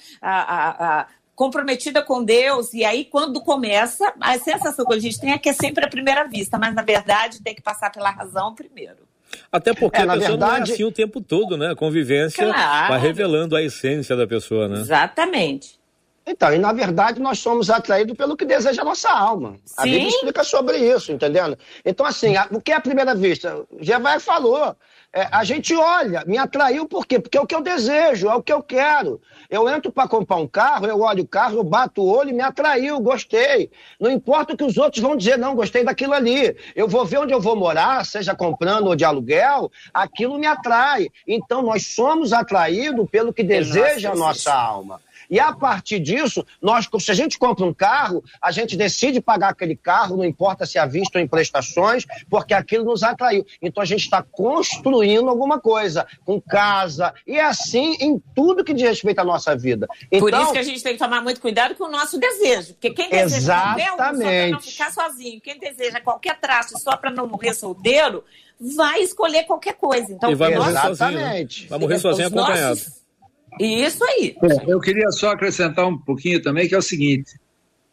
comprometida 1.34 2.03
com 2.03 2.24
Deus. 2.24 2.74
E 2.74 2.84
aí, 2.84 3.05
quando 3.05 3.40
começa, 3.40 4.12
a 4.20 4.38
sensação 4.38 4.84
que 4.84 4.94
a 4.94 4.99
gente 4.99 5.20
tem 5.20 5.32
é 5.32 5.38
que 5.38 5.49
é 5.49 5.53
sempre 5.53 5.84
a 5.84 5.88
primeira 5.88 6.24
vista, 6.24 6.59
mas 6.59 6.74
na 6.74 6.82
verdade 6.82 7.42
tem 7.42 7.55
que 7.55 7.62
passar 7.62 7.90
pela 7.90 8.11
razão 8.11 8.55
primeiro. 8.55 9.09
Até 9.53 9.74
porque 9.74 9.99
é, 9.99 10.03
a 10.03 10.07
pessoa 10.07 10.28
verdade... 10.30 10.53
não 10.53 10.59
é 10.59 10.62
assim 10.62 10.84
o 10.84 10.92
tempo 10.92 11.20
todo, 11.20 11.57
né? 11.57 11.70
A 11.72 11.76
convivência 11.76 12.46
claro. 12.46 12.88
vai 12.88 13.01
revelando 13.01 13.55
a 13.55 13.62
essência 13.62 14.16
da 14.16 14.26
pessoa, 14.26 14.68
né? 14.68 14.80
Exatamente. 14.80 15.78
Então, 16.26 16.53
e 16.53 16.59
na 16.59 16.72
verdade 16.72 17.20
nós 17.20 17.38
somos 17.38 17.70
atraídos 17.70 18.16
pelo 18.16 18.36
que 18.36 18.44
deseja 18.44 18.82
a 18.82 18.84
nossa 18.84 19.11
alma. 19.11 19.57
Sim. 19.64 19.74
A 19.78 19.82
Bíblia 19.84 20.09
explica 20.09 20.44
sobre 20.44 20.76
isso, 20.76 21.11
entendendo? 21.11 21.57
Então, 21.84 22.05
assim, 22.05 22.36
a, 22.36 22.46
o 22.51 22.61
que 22.61 22.72
é 22.72 22.74
a 22.74 22.80
primeira 22.80 23.14
vista? 23.14 23.64
Jevaé 23.80 24.18
falou. 24.18 24.76
É, 25.11 25.26
a 25.32 25.42
gente 25.42 25.74
olha, 25.74 26.22
me 26.26 26.36
atraiu 26.36 26.86
por 26.86 27.06
quê? 27.06 27.18
Porque 27.18 27.38
é 27.38 27.40
o 27.40 27.46
que 27.46 27.54
eu 27.54 27.62
desejo, 27.62 28.28
é 28.28 28.34
o 28.34 28.42
que 28.42 28.52
eu 28.52 28.62
quero. 28.62 29.20
Eu 29.48 29.66
entro 29.66 29.90
para 29.90 30.06
comprar 30.06 30.36
um 30.36 30.46
carro, 30.46 30.86
eu 30.86 31.00
olho 31.00 31.22
o 31.22 31.26
carro, 31.26 31.56
eu 31.56 31.64
bato 31.64 32.02
o 32.02 32.06
olho 32.06 32.28
e 32.28 32.34
me 32.34 32.42
atraiu, 32.42 33.00
gostei. 33.00 33.70
Não 33.98 34.11
importa 34.11 34.52
o 34.52 34.56
que 34.56 34.64
os 34.64 34.76
outros 34.76 35.02
vão 35.02 35.16
dizer, 35.16 35.38
não, 35.38 35.54
gostei 35.54 35.82
daquilo 35.82 36.12
ali. 36.12 36.54
Eu 36.76 36.86
vou 36.86 37.06
ver 37.06 37.20
onde 37.20 37.32
eu 37.32 37.40
vou 37.40 37.56
morar, 37.56 38.04
seja 38.04 38.34
comprando 38.34 38.88
ou 38.88 38.94
de 38.94 39.04
aluguel, 39.04 39.72
aquilo 39.94 40.38
me 40.38 40.46
atrai. 40.46 41.09
Então, 41.26 41.62
nós 41.62 41.86
somos 41.86 42.34
atraídos 42.34 43.09
pelo 43.09 43.32
que 43.32 43.42
deseja 43.42 44.12
a 44.12 44.14
nossa 44.14 44.52
alma. 44.52 45.00
E 45.31 45.39
a 45.39 45.53
partir 45.53 45.99
disso, 46.01 46.45
nós, 46.61 46.89
se 47.01 47.11
a 47.11 47.14
gente 47.14 47.39
compra 47.39 47.64
um 47.64 47.74
carro, 47.74 48.22
a 48.41 48.51
gente 48.51 48.76
decide 48.76 49.20
pagar 49.20 49.51
aquele 49.51 49.76
carro, 49.76 50.16
não 50.16 50.24
importa 50.24 50.64
se 50.64 50.79
é 50.79 50.87
visto 50.87 51.16
ou 51.16 51.20
em 51.20 51.29
prestações, 51.29 52.07
porque 52.31 52.55
aquilo 52.55 52.85
nos 52.85 53.03
atraiu. 53.03 53.45
Então 53.61 53.83
a 53.83 53.87
gente 53.87 54.03
está 54.03 54.22
construindo 54.22 55.29
alguma 55.29 55.61
coisa, 55.61 56.07
com 56.24 56.41
casa, 56.41 57.12
e 57.26 57.37
é 57.37 57.45
assim 57.45 57.97
em 58.01 58.18
tudo 58.35 58.64
que 58.64 58.72
diz 58.72 58.89
respeito 58.89 59.18
à 59.20 59.24
nossa 59.24 59.57
vida. 59.57 59.87
Então, 60.11 60.20
Por 60.20 60.33
isso 60.33 60.53
que 60.53 60.59
a 60.59 60.62
gente 60.62 60.83
tem 60.83 60.93
que 60.93 60.99
tomar 60.99 61.22
muito 61.22 61.41
cuidado 61.41 61.74
com 61.74 61.85
o 61.85 61.91
nosso 61.91 62.18
desejo. 62.18 62.74
Porque 62.74 62.91
quem 62.91 63.11
deseja 63.11 63.76
exatamente. 63.76 63.89
só 63.89 63.97
para 63.97 64.49
não 64.49 64.61
ficar 64.61 64.93
sozinho, 64.93 65.41
quem 65.41 65.59
deseja 65.59 66.01
qualquer 66.01 66.39
traço 66.41 66.79
só 66.79 66.97
para 66.97 67.11
não 67.11 67.26
morrer 67.26 67.55
solteiro, 67.55 68.24
vai 68.61 69.03
escolher 69.03 69.45
qualquer 69.45 69.74
coisa. 69.74 70.12
Então, 70.12 70.31
e 70.31 70.35
vai 70.35 70.55
morrer 70.55 70.81
sozinho. 70.81 71.68
Vai 71.68 71.79
morrer 71.79 71.99
sozinho 71.99 72.29
acompanhado. 72.29 72.68
Nossos 72.68 73.07
isso 73.61 74.05
aí. 74.05 74.36
É, 74.42 74.72
eu 74.72 74.80
queria 74.80 75.11
só 75.11 75.30
acrescentar 75.30 75.86
um 75.86 75.99
pouquinho 75.99 76.40
também, 76.42 76.68
que 76.68 76.74
é 76.74 76.78
o 76.78 76.82
seguinte: 76.82 77.38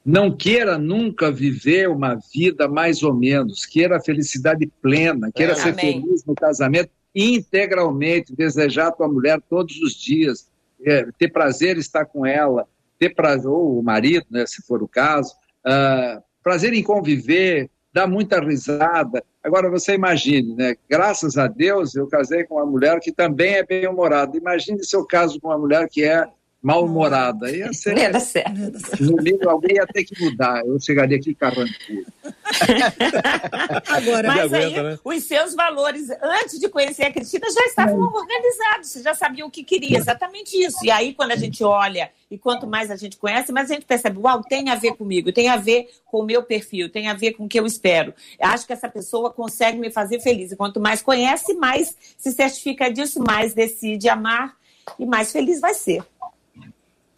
não 0.06 0.36
queira 0.36 0.78
nunca 0.78 1.32
viver 1.32 1.90
uma 1.90 2.20
vida 2.34 2.68
mais 2.68 3.04
ou 3.04 3.14
menos, 3.14 3.66
queira 3.66 3.98
a 3.98 4.02
felicidade 4.02 4.68
plena, 4.82 5.32
queira 5.34 5.54
é, 5.54 5.56
ser 5.56 5.70
amém. 5.70 6.02
feliz 6.02 6.26
no 6.26 6.36
casamento 6.36 6.90
integralmente, 7.16 8.36
desejar 8.36 8.88
a 8.88 8.92
tua 8.92 9.08
mulher 9.08 9.40
todos 9.50 9.80
os 9.82 9.94
dias, 9.94 10.50
é, 10.84 11.08
ter 11.18 11.30
prazer 11.30 11.78
em 11.78 11.80
estar 11.80 12.06
com 12.06 12.26
ela, 12.26 12.68
ter 13.00 13.16
prazer, 13.16 13.50
ou 13.50 13.80
o 13.80 13.84
marido, 13.84 14.26
né, 14.30 14.46
se 14.46 14.62
for 14.62 14.84
o 14.84 14.88
caso, 14.88 15.34
uh, 15.66 16.22
prazer 16.44 16.74
em 16.74 16.84
conviver, 16.84 17.70
dar 17.94 18.08
muita 18.08 18.40
risada. 18.40 19.24
Agora, 19.46 19.70
você 19.70 19.94
imagine, 19.94 20.56
né? 20.56 20.76
Graças 20.90 21.38
a 21.38 21.46
Deus, 21.46 21.94
eu 21.94 22.08
casei 22.08 22.44
com 22.46 22.56
uma 22.56 22.66
mulher 22.66 23.00
que 23.00 23.12
também 23.12 23.54
é 23.54 23.64
bem-humorada. 23.64 24.36
Imagine 24.36 24.84
seu 24.84 25.06
caso 25.06 25.40
com 25.40 25.50
uma 25.50 25.58
mulher 25.60 25.88
que 25.88 26.04
é 26.04 26.26
mal-humorada. 26.66 27.56
Ia 27.56 27.72
ser. 27.72 27.96
Ia 27.96 28.10
dar 28.10 28.20
certo. 28.20 28.52
No 29.00 29.18
livro, 29.18 29.48
alguém 29.50 29.76
ia 29.76 29.86
ter 29.86 30.04
que 30.04 30.20
mudar. 30.20 30.66
Eu 30.66 30.80
chegaria 30.80 31.16
aqui 31.18 31.36
carrancudo. 31.36 32.06
Agora, 33.88 34.28
Mas 34.30 34.52
aguenta, 34.52 34.80
aí, 34.80 34.84
né? 34.84 35.00
os 35.04 35.24
seus 35.24 35.54
valores, 35.54 36.10
antes 36.10 36.60
de 36.60 36.68
conhecer 36.68 37.04
a 37.04 37.14
Cristina, 37.14 37.46
já 37.52 37.62
estavam 37.66 38.00
organizados. 38.02 38.90
Você 38.90 39.04
já 39.04 39.14
sabia 39.14 39.46
o 39.46 39.52
que 39.52 39.64
queria, 39.64 40.00
exatamente 40.00 40.58
isso. 40.58 40.84
E 40.84 40.90
aí, 40.90 41.14
quando 41.14 41.32
a 41.32 41.36
gente 41.36 41.64
olha, 41.64 42.10
e 42.32 42.38
quanto 42.38 42.66
mais 42.66 42.90
a 42.90 42.96
gente 42.96 43.18
conhece, 43.18 43.52
mais 43.52 43.70
a 43.70 43.76
gente 43.76 43.86
percebe, 43.86 44.18
uau, 44.18 44.42
tem 44.42 44.70
a 44.70 44.76
ver 44.76 44.96
comigo, 44.96 45.32
tem 45.32 45.50
a 45.50 45.58
ver 45.58 45.88
com 46.08 46.22
o 46.22 46.26
meu 46.26 46.42
perfil, 46.42 46.90
tem 46.90 47.08
a 47.08 47.14
ver 47.14 47.34
com 47.34 47.46
o 47.46 47.48
que 47.48 47.60
eu 47.60 47.66
espero. 47.68 48.12
Acho 48.40 48.66
que 48.66 48.74
essa 48.74 48.90
pessoa 48.90 49.32
consegue 49.32 49.78
me 49.78 49.92
fazer 49.92 50.20
feliz. 50.20 50.52
E 50.52 50.56
quanto 50.56 50.80
mais 50.80 51.04
conhece, 51.04 51.54
mais 51.54 51.96
se 52.18 52.32
certifica 52.32 52.92
disso, 52.92 53.24
mais 53.24 53.54
decide 53.54 54.10
amar 54.10 54.56
e 55.00 55.06
mais 55.06 55.32
feliz 55.32 55.60
vai 55.60 55.74
ser. 55.74 56.04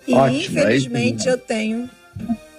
E 0.07 0.13
Ótimo, 0.13 0.59
infelizmente 0.59 1.27
eu 1.27 1.37
tenho 1.37 1.89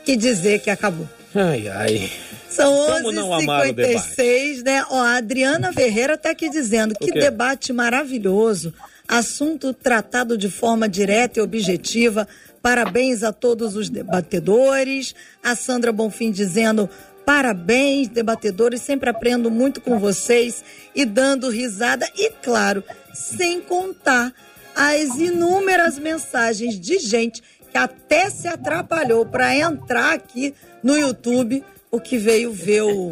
que 0.04 0.16
dizer 0.16 0.60
que 0.60 0.70
acabou. 0.70 1.08
Ai, 1.34 1.68
ai. 1.68 2.10
São 2.48 2.72
11h56, 3.02 4.64
né? 4.64 4.84
Ó, 4.90 5.00
a 5.00 5.16
Adriana 5.16 5.72
Ferreira 5.72 6.14
está 6.14 6.30
aqui 6.30 6.48
dizendo 6.48 6.94
que 6.94 7.12
debate 7.12 7.72
maravilhoso. 7.72 8.72
Assunto 9.06 9.72
tratado 9.72 10.36
de 10.36 10.50
forma 10.50 10.88
direta 10.88 11.38
e 11.38 11.42
objetiva. 11.42 12.26
Parabéns 12.60 13.22
a 13.22 13.32
todos 13.32 13.76
os 13.76 13.88
debatedores. 13.88 15.14
A 15.42 15.54
Sandra 15.54 15.92
Bonfim 15.92 16.30
dizendo 16.30 16.88
parabéns, 17.24 18.08
debatedores. 18.08 18.82
Sempre 18.82 19.10
aprendo 19.10 19.50
muito 19.50 19.80
com 19.80 19.98
vocês 19.98 20.64
e 20.94 21.04
dando 21.04 21.50
risada. 21.50 22.08
E, 22.16 22.30
claro, 22.42 22.82
sem 23.14 23.60
contar 23.60 24.32
as 24.78 25.16
inúmeras 25.16 25.98
mensagens 25.98 26.78
de 26.78 27.00
gente 27.00 27.42
que 27.70 27.76
até 27.76 28.30
se 28.30 28.46
atrapalhou 28.46 29.26
para 29.26 29.54
entrar 29.56 30.14
aqui 30.14 30.54
no 30.82 30.96
YouTube 30.96 31.64
o 31.90 31.98
que 32.00 32.16
veio 32.16 32.52
ver 32.52 32.82
o, 32.82 33.10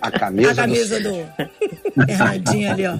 A 0.00 0.10
camisa, 0.10 0.50
a 0.50 0.54
camisa 0.54 1.00
do 1.00 1.26
Bernardinho 2.04 2.70
ali, 2.70 2.86
ó. 2.86 2.98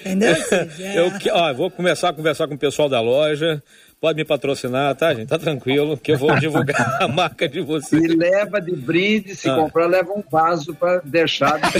Entendeu? 0.00 0.36
É. 0.78 0.98
Eu, 1.00 1.10
ó, 1.34 1.52
vou 1.52 1.70
começar 1.70 2.10
a 2.10 2.12
conversar 2.12 2.46
com 2.46 2.54
o 2.54 2.58
pessoal 2.58 2.88
da 2.88 3.00
loja. 3.00 3.62
Pode 4.02 4.16
me 4.16 4.24
patrocinar, 4.24 4.96
tá, 4.96 5.14
gente? 5.14 5.28
Tá 5.28 5.38
tranquilo, 5.38 5.96
que 5.96 6.10
eu 6.10 6.18
vou 6.18 6.34
divulgar 6.36 6.74
a 7.00 7.06
marca 7.06 7.48
de 7.48 7.60
E 7.60 7.62
vocês. 7.62 8.02
leva 8.16 8.60
de 8.60 8.74
brinde, 8.74 9.36
se 9.36 9.48
Ah. 9.48 9.54
comprar, 9.54 9.86
leva 9.86 10.10
um 10.12 10.24
vaso 10.28 10.74
para 10.74 11.00
deixar. 11.04 11.60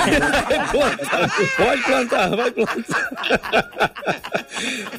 Pode 1.57 1.83
plantar, 1.83 2.29
vai 2.37 2.51
plantar. 2.53 3.11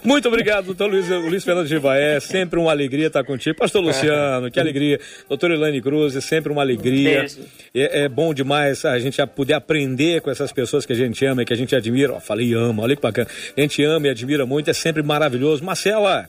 Muito 0.03 0.28
obrigado, 0.28 0.65
doutor 0.65 0.89
Luiz, 0.89 1.07
Luiz 1.07 1.45
Fernando 1.45 1.65
Givaé. 1.65 2.19
Sempre 2.19 2.59
uma 2.59 2.71
alegria 2.71 3.07
estar 3.07 3.24
contigo. 3.24 3.57
Pastor 3.57 3.82
Luciano, 3.82 4.51
que 4.51 4.59
alegria. 4.59 4.99
Doutor 5.30 5.51
Elaine 5.51 5.82
Cruz, 5.82 6.17
é 6.17 6.21
sempre 6.21 6.51
uma 6.51 6.61
alegria. 6.61 7.26
É, 7.74 8.03
é 8.03 8.09
bom 8.09 8.34
demais 8.34 8.84
a 8.84 8.99
gente 8.99 9.26
poder 9.28 9.53
aprender 9.53 10.19
com 10.19 10.30
essas 10.30 10.51
pessoas 10.51 10.86
que 10.86 10.91
a 10.91 10.95
gente 10.97 11.26
ama 11.26 11.43
e 11.43 11.45
que 11.45 11.53
a 11.53 11.57
gente 11.57 11.74
admira. 11.74 12.15
Ó, 12.15 12.19
falei 12.19 12.53
ama, 12.53 12.84
olha 12.84 12.97
que 12.97 13.01
bacana. 13.01 13.30
A 13.55 13.61
gente 13.61 13.82
ama 13.82 14.07
e 14.07 14.09
admira 14.09 14.45
muito, 14.45 14.69
é 14.69 14.74
sempre 14.74 15.01
maravilhoso. 15.01 15.63
Marcela. 15.63 16.28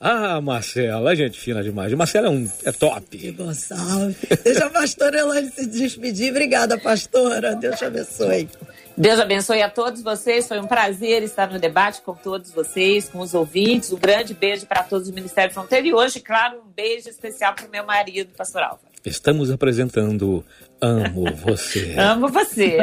Ah, 0.00 0.40
Marcela, 0.40 1.16
gente 1.16 1.40
fina 1.40 1.60
demais. 1.60 1.92
Marcela 1.92 2.28
é 2.28 2.30
um 2.30 2.48
é 2.64 2.70
top. 2.70 3.32
Gonçalves. 3.32 4.16
Deixa 4.44 4.66
a 4.66 4.70
pastora 4.70 5.18
Elaine 5.18 5.50
se 5.50 5.66
despedir. 5.66 6.30
Obrigada, 6.30 6.78
pastora. 6.78 7.56
Deus 7.56 7.76
te 7.76 7.84
abençoe. 7.84 8.48
Deus 8.96 9.18
abençoe 9.18 9.60
a 9.60 9.68
todos 9.68 10.00
vocês. 10.00 10.46
Foi 10.46 10.60
um 10.60 10.68
prazer 10.68 11.24
estar 11.24 11.50
no 11.50 11.58
debate 11.58 12.00
com 12.02 12.14
todos 12.14 12.52
vocês, 12.52 13.08
com 13.08 13.18
os 13.18 13.34
ouvintes. 13.34 13.92
Um 13.92 13.98
grande 13.98 14.34
beijo 14.34 14.66
para 14.66 14.84
todos 14.84 15.08
do 15.08 15.14
Ministério 15.14 15.52
Fronteira 15.52 15.84
e 15.84 15.92
hoje, 15.92 16.20
claro, 16.20 16.60
um 16.64 16.70
beijo 16.70 17.08
especial 17.08 17.54
para 17.54 17.66
o 17.66 17.70
meu 17.70 17.84
marido, 17.84 18.30
pastor 18.36 18.62
Alva. 18.62 18.87
Estamos 19.08 19.50
apresentando 19.50 20.44
Amo 20.80 21.24
Você. 21.34 21.94
Amo 21.98 22.28
você. 22.28 22.78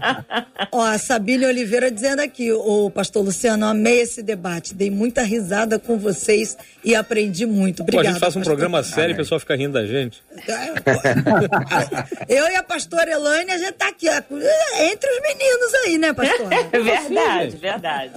Ó, 0.72 0.80
a 0.82 0.98
Sabine 0.98 1.46
Oliveira 1.46 1.90
dizendo 1.90 2.20
aqui, 2.20 2.50
o 2.52 2.90
pastor 2.90 3.24
Luciano, 3.24 3.66
amei 3.66 4.00
esse 4.00 4.22
debate, 4.22 4.74
dei 4.74 4.90
muita 4.90 5.22
risada 5.22 5.78
com 5.78 5.98
vocês 5.98 6.56
e 6.84 6.94
aprendi 6.94 7.46
muito. 7.46 7.78
Pô, 7.78 7.82
a 7.82 7.84
Obrigada. 7.84 8.08
gente 8.08 8.20
faz 8.20 8.34
um 8.34 8.40
pastor. 8.40 8.56
programa 8.56 8.82
sério 8.82 9.12
e 9.12 9.14
o 9.14 9.16
pessoal 9.16 9.38
fica 9.38 9.54
rindo 9.56 9.74
da 9.74 9.86
gente. 9.86 10.22
Eu 12.28 12.48
e 12.48 12.56
a 12.56 12.62
pastora 12.62 13.10
Elaine, 13.10 13.50
a 13.52 13.58
gente 13.58 13.72
tá 13.72 13.88
aqui, 13.88 14.08
ó, 14.08 14.12
entre 14.12 15.10
os 15.10 15.22
meninos 15.22 15.74
aí, 15.84 15.98
né, 15.98 16.12
pastora? 16.12 16.56
É 16.72 16.78
verdade, 16.80 17.56
verdade. 17.56 18.12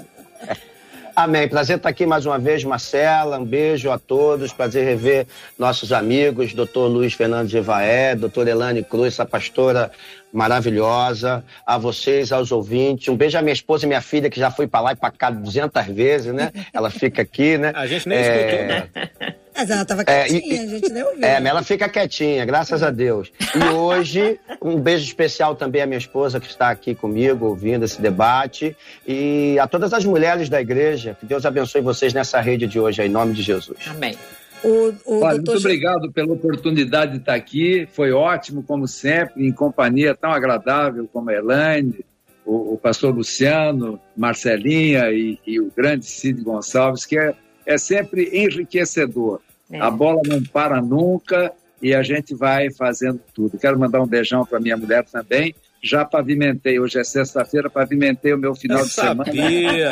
Amém. 1.15 1.47
Prazer 1.47 1.77
estar 1.77 1.89
aqui 1.89 2.07
mais 2.07 2.25
uma 2.25 2.39
vez, 2.39 2.63
Marcela. 2.63 3.37
Um 3.37 3.45
beijo 3.45 3.91
a 3.91 3.99
todos. 3.99 4.51
Prazer 4.51 4.83
rever 4.83 5.27
nossos 5.59 5.93
amigos, 5.93 6.53
doutor 6.55 6.87
Luiz 6.87 7.13
Fernando 7.13 7.47
de 7.47 7.57
Evaé, 7.57 8.15
doutor 8.15 8.47
Elane 8.47 8.83
Cruz, 8.83 9.13
essa 9.13 9.25
pastora 9.25 9.91
maravilhosa. 10.31 11.43
A 11.67 11.77
vocês, 11.77 12.31
aos 12.31 12.51
ouvintes. 12.51 13.09
Um 13.09 13.15
beijo 13.15 13.37
à 13.37 13.43
minha 13.43 13.53
esposa 13.53 13.85
e 13.85 13.87
minha 13.87 14.01
filha, 14.01 14.27
que 14.29 14.39
já 14.39 14.49
foi 14.49 14.65
para 14.67 14.81
lá 14.81 14.91
e 14.93 14.95
para 14.95 15.11
cá 15.11 15.29
200 15.29 15.85
vezes, 15.87 16.33
né? 16.33 16.51
Ela 16.73 16.89
fica 16.89 17.21
aqui, 17.21 17.59
né? 17.59 17.71
A 17.77 17.85
gente 17.85 18.09
nem 18.09 18.17
É, 18.17 18.47
escutou, 18.47 18.65
né? 18.67 19.35
Mas 19.55 19.69
ela 19.69 19.85
tava 19.85 20.03
É, 20.07 20.27
e- 20.27 20.41
quietinha, 20.41 20.61
a 20.63 20.67
gente 20.67 20.89
nem 20.91 21.03
ouviu. 21.03 21.23
É, 21.23 21.39
mas 21.39 21.49
ela 21.49 21.63
fica 21.63 21.89
quietinha, 21.89 22.45
graças 22.45 22.81
a 22.83 22.89
Deus. 22.89 23.31
E 23.55 23.73
hoje, 23.73 24.39
um 24.61 24.79
beijo 24.79 25.05
especial 25.05 25.55
também 25.55 25.81
à 25.81 25.85
minha 25.85 25.97
esposa 25.97 26.39
que 26.39 26.47
está 26.47 26.69
aqui 26.69 26.95
comigo, 26.95 27.45
ouvindo 27.45 27.85
esse 27.85 28.01
debate. 28.01 28.75
E 29.07 29.57
a 29.59 29.67
todas 29.67 29.93
as 29.93 30.03
mulheres 30.05 30.49
da 30.49 30.59
igreja. 30.59 31.15
Que 31.19 31.25
Deus 31.25 31.45
abençoe 31.45 31.81
vocês 31.81 32.13
nessa 32.13 32.39
rede 32.41 32.67
de 32.67 32.79
hoje, 32.79 33.01
em 33.01 33.09
nome 33.09 33.33
de 33.33 33.41
Jesus. 33.41 33.77
Amém. 33.87 34.17
O, 34.63 34.93
o 35.05 35.19
Olha, 35.21 35.35
muito 35.35 35.51
obrigado 35.57 36.11
pela 36.11 36.33
oportunidade 36.33 37.11
de 37.11 37.17
estar 37.17 37.33
aqui. 37.35 37.85
Foi 37.91 38.11
ótimo, 38.13 38.63
como 38.63 38.87
sempre, 38.87 39.45
em 39.45 39.51
companhia 39.51 40.15
tão 40.15 40.31
agradável 40.31 41.07
como 41.11 41.29
a 41.29 41.33
Elaine, 41.33 41.99
o, 42.45 42.73
o 42.73 42.77
pastor 42.77 43.13
Luciano, 43.13 43.99
Marcelinha 44.15 45.11
e, 45.11 45.37
e 45.45 45.59
o 45.59 45.69
grande 45.75 46.05
Cid 46.05 46.41
Gonçalves, 46.41 47.05
que 47.05 47.17
é, 47.17 47.33
é 47.65 47.77
sempre 47.77 48.29
enriquecedor. 48.33 49.39
É. 49.71 49.79
A 49.79 49.89
bola 49.89 50.21
não 50.25 50.41
para 50.43 50.81
nunca 50.81 51.51
e 51.81 51.93
a 51.93 52.01
gente 52.03 52.33
vai 52.33 52.71
fazendo 52.71 53.19
tudo. 53.33 53.57
Quero 53.57 53.77
mandar 53.77 54.01
um 54.01 54.07
beijão 54.07 54.45
para 54.45 54.59
minha 54.59 54.77
mulher 54.77 55.03
também. 55.05 55.53
Já 55.85 56.05
pavimentei, 56.05 56.79
hoje 56.79 56.97
é 56.97 57.03
sexta-feira, 57.03 57.69
pavimentei 57.69 58.33
o 58.33 58.37
meu 58.37 58.55
final 58.55 58.79
Eu 58.79 58.85
de 58.85 58.91
semana. 58.91 59.25
sabia. 59.25 59.89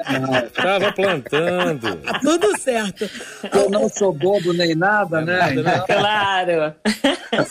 Tava 0.56 0.92
plantando. 0.92 2.00
Tudo 2.22 2.58
certo. 2.58 3.10
Eu 3.52 3.68
não 3.68 3.86
sou 3.90 4.10
bobo 4.10 4.54
nem 4.54 4.74
nada, 4.74 5.20
né? 5.20 5.40
Claro. 5.86 6.74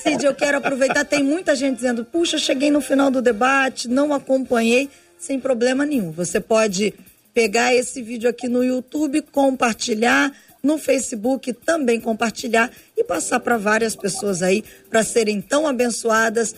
Cid, 0.02 0.26
eu 0.26 0.34
quero 0.34 0.58
aproveitar, 0.58 1.06
tem 1.06 1.24
muita 1.24 1.56
gente 1.56 1.76
dizendo, 1.76 2.04
puxa, 2.04 2.40
cheguei 2.40 2.72
no 2.72 2.82
final 2.82 3.12
do 3.12 3.22
debate, 3.22 3.88
não 3.88 4.12
acompanhei, 4.12 4.90
sem 5.20 5.40
problema 5.40 5.86
nenhum. 5.86 6.12
Você 6.12 6.40
pode 6.40 6.96
pegar 7.34 7.74
esse 7.74 8.02
vídeo 8.02 8.30
aqui 8.30 8.48
no 8.48 8.64
YouTube, 8.64 9.22
compartilhar, 9.22 10.32
no 10.62 10.78
Facebook 10.78 11.52
também 11.52 12.00
compartilhar 12.00 12.72
e 12.96 13.04
passar 13.04 13.40
para 13.40 13.58
várias 13.58 13.96
pessoas 13.96 14.42
aí 14.42 14.64
para 14.90 15.04
serem 15.04 15.42
tão 15.42 15.68
abençoadas, 15.68 16.56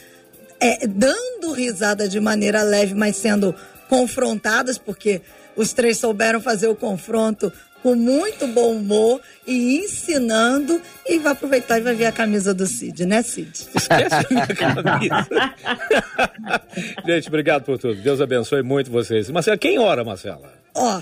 é, 0.59 0.86
dando 0.86 1.51
risada 1.51 2.07
de 2.07 2.19
maneira 2.19 2.61
leve, 2.61 2.93
mas 2.93 3.15
sendo 3.15 3.55
confrontadas, 3.89 4.78
porque 4.78 5.21
os 5.55 5.73
três 5.73 5.97
souberam 5.97 6.41
fazer 6.41 6.67
o 6.67 6.76
confronto 6.76 7.51
com 7.86 7.93
muito 7.93 8.47
bom 8.47 8.77
humor 8.77 9.21
e 9.45 9.77
ensinando. 9.77 10.81
E 11.07 11.19
vai 11.19 11.33
aproveitar 11.33 11.77
e 11.77 11.81
vai 11.83 11.93
ver 11.93 12.07
a 12.07 12.11
camisa 12.11 12.51
do 12.51 12.65
Cid, 12.65 13.05
né, 13.05 13.21
Cid? 13.21 13.51
Esquece 13.75 14.15
a 14.15 14.25
minha 14.31 14.47
camisa. 14.47 15.27
gente, 17.05 17.27
obrigado 17.27 17.63
por 17.63 17.77
tudo. 17.77 18.01
Deus 18.01 18.19
abençoe 18.19 18.63
muito 18.63 18.89
vocês. 18.89 19.29
Marcela, 19.29 19.55
quem 19.55 19.77
ora, 19.77 20.03
Marcela? 20.03 20.51
Ó, 20.73 20.99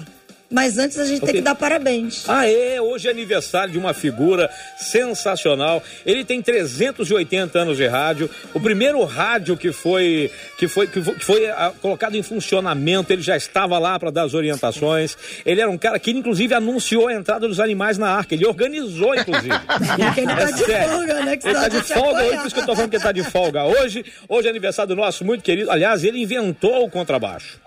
mas 0.54 0.78
antes 0.78 0.98
a 1.00 1.06
gente 1.06 1.20
tem 1.20 1.30
Ok. 1.30 1.34
que 1.40 1.42
dar 1.42 1.56
parabéns. 1.56 2.24
Ah, 2.30 2.48
é, 2.48 2.80
hoje 2.80 3.08
é 3.08 3.12
aniversário 3.12 3.74
de 3.74 3.78
uma 3.78 3.94
figura 3.94 4.50
sensacional. 4.78 5.84
Ele 6.06 6.24
tem 6.24 6.42
380 6.42 7.60
anos 7.60 7.76
de 7.78 7.88
rádio. 7.88 8.30
O 8.54 8.60
primeiro 8.60 9.04
rádio 9.04 9.58
que 9.58 9.72
foi 9.72 10.32
que 10.58 10.68
foi 10.68 10.88
que 10.88 11.02
foi, 11.02 11.16
que 11.16 11.26
foi, 11.26 11.50
ah, 11.50 11.74
colocado 11.82 12.16
em 12.16 12.24
funcionamento, 12.24 13.12
ele 13.12 13.22
já 13.22 13.36
estava 13.36 13.78
lá 13.80 13.98
para 14.00 14.12
dar 14.12 14.24
as 14.24 14.34
orientações. 14.34 15.18
Ele 15.46 15.60
era 15.60 15.70
um 15.70 15.78
cara 15.78 15.98
que 16.00 16.12
inclusive 16.12 16.54
anunciou 16.54 17.08
a 17.08 17.14
entrada 17.14 17.48
dos 17.48 17.60
animais 17.60 17.98
na 17.98 18.10
arca. 18.10 18.36
Ele 18.36 18.46
organizou 18.46 19.16
inclusive. 19.16 19.50
Porque 19.98 20.22
ele 20.22 20.28
tá 20.36 20.52
de 20.52 20.66
sério. 20.66 20.90
folga, 20.92 21.26
né? 21.26 21.38
Que 21.38 21.48
Ele 21.48 21.56
tá 21.56 21.68
de 21.68 21.82
folga 21.82 22.02
hoje, 22.10 22.26
apanha. 22.28 22.38
por 22.40 22.46
isso 22.48 22.56
que 22.56 22.62
eu 22.62 22.66
tô 22.66 22.76
falando 22.76 22.90
que 22.92 22.96
ele 22.98 23.04
tá 23.04 23.12
de 23.12 23.24
folga 23.24 23.64
hoje. 23.66 24.06
Hoje 24.30 24.48
é 24.48 24.50
aniversário 24.52 24.96
do 24.96 25.02
nosso 25.02 25.26
muito 25.26 25.44
querido. 25.44 25.72
Aliás, 25.72 26.04
ele 26.04 26.22
inventou 26.22 26.86
o 26.86 26.90
contrabaixo. 26.90 27.60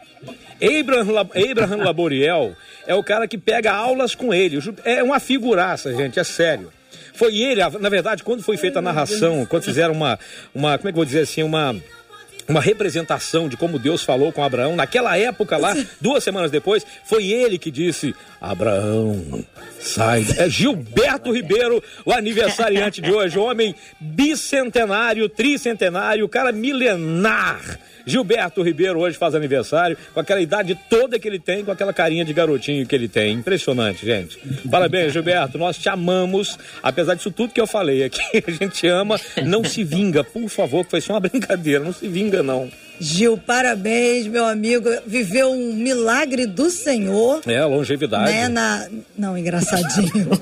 Abraham, 0.80 1.28
Abraham 1.50 1.84
Laboriel 1.84 2.56
é 2.86 2.94
o 2.94 3.02
cara 3.02 3.26
que 3.28 3.36
pega 3.36 3.72
aulas 3.72 4.14
com 4.14 4.32
ele. 4.32 4.58
É 4.84 5.02
uma 5.02 5.20
figuraça, 5.20 5.94
gente, 5.94 6.18
é 6.18 6.24
sério. 6.24 6.72
Foi 7.14 7.36
ele, 7.36 7.62
na 7.78 7.88
verdade, 7.88 8.22
quando 8.22 8.42
foi 8.42 8.56
feita 8.56 8.78
a 8.78 8.82
narração, 8.82 9.46
quando 9.46 9.62
fizeram 9.62 9.94
uma, 9.94 10.18
uma 10.54 10.76
como 10.76 10.88
é 10.88 10.92
que 10.92 10.98
eu 10.98 11.00
vou 11.00 11.04
dizer 11.04 11.20
assim, 11.20 11.42
uma 11.42 11.74
uma 12.48 12.60
representação 12.60 13.48
de 13.48 13.56
como 13.56 13.78
Deus 13.78 14.02
falou 14.02 14.32
com 14.32 14.42
Abraão. 14.42 14.76
Naquela 14.76 15.18
época 15.18 15.56
lá, 15.56 15.74
duas 16.00 16.22
semanas 16.22 16.50
depois, 16.50 16.86
foi 17.04 17.26
ele 17.26 17.58
que 17.58 17.70
disse: 17.70 18.14
Abraão, 18.40 19.44
sai. 19.80 20.24
É 20.36 20.48
Gilberto 20.48 21.32
Ribeiro, 21.32 21.82
o 22.04 22.12
aniversariante 22.12 23.00
de 23.00 23.10
hoje, 23.10 23.38
homem 23.38 23.74
bicentenário, 24.00 25.28
tricentenário, 25.28 26.28
cara 26.28 26.52
milenar. 26.52 27.78
Gilberto 28.06 28.62
Ribeiro 28.62 29.00
hoje 29.00 29.18
faz 29.18 29.34
aniversário, 29.34 29.98
com 30.14 30.20
aquela 30.20 30.40
idade 30.40 30.78
toda 30.88 31.18
que 31.18 31.26
ele 31.26 31.40
tem, 31.40 31.64
com 31.64 31.72
aquela 31.72 31.92
carinha 31.92 32.24
de 32.24 32.32
garotinho 32.32 32.86
que 32.86 32.94
ele 32.94 33.08
tem. 33.08 33.34
Impressionante, 33.34 34.06
gente. 34.06 34.38
Parabéns, 34.70 35.12
Gilberto. 35.12 35.58
Nós 35.58 35.76
te 35.76 35.88
amamos, 35.88 36.56
apesar 36.80 37.14
disso 37.14 37.32
tudo 37.32 37.52
que 37.52 37.60
eu 37.60 37.66
falei 37.66 38.04
aqui. 38.04 38.20
A 38.46 38.50
gente 38.52 38.86
ama, 38.86 39.20
não 39.44 39.64
se 39.64 39.82
vinga, 39.82 40.22
por 40.22 40.48
favor, 40.48 40.84
que 40.84 40.92
foi 40.92 41.00
só 41.00 41.14
uma 41.14 41.20
brincadeira. 41.20 41.82
Não 41.82 41.92
se 41.92 42.06
vinga, 42.06 42.35
não. 42.42 42.70
Gil, 42.98 43.36
parabéns, 43.36 44.26
meu 44.26 44.46
amigo. 44.46 44.88
Viveu 45.06 45.50
um 45.50 45.74
milagre 45.74 46.46
do 46.46 46.70
Senhor. 46.70 47.42
É, 47.46 47.62
longevidade. 47.64 48.32
Né, 48.32 48.48
na... 48.48 48.88
Não, 49.18 49.36
engraçadinho. 49.36 50.30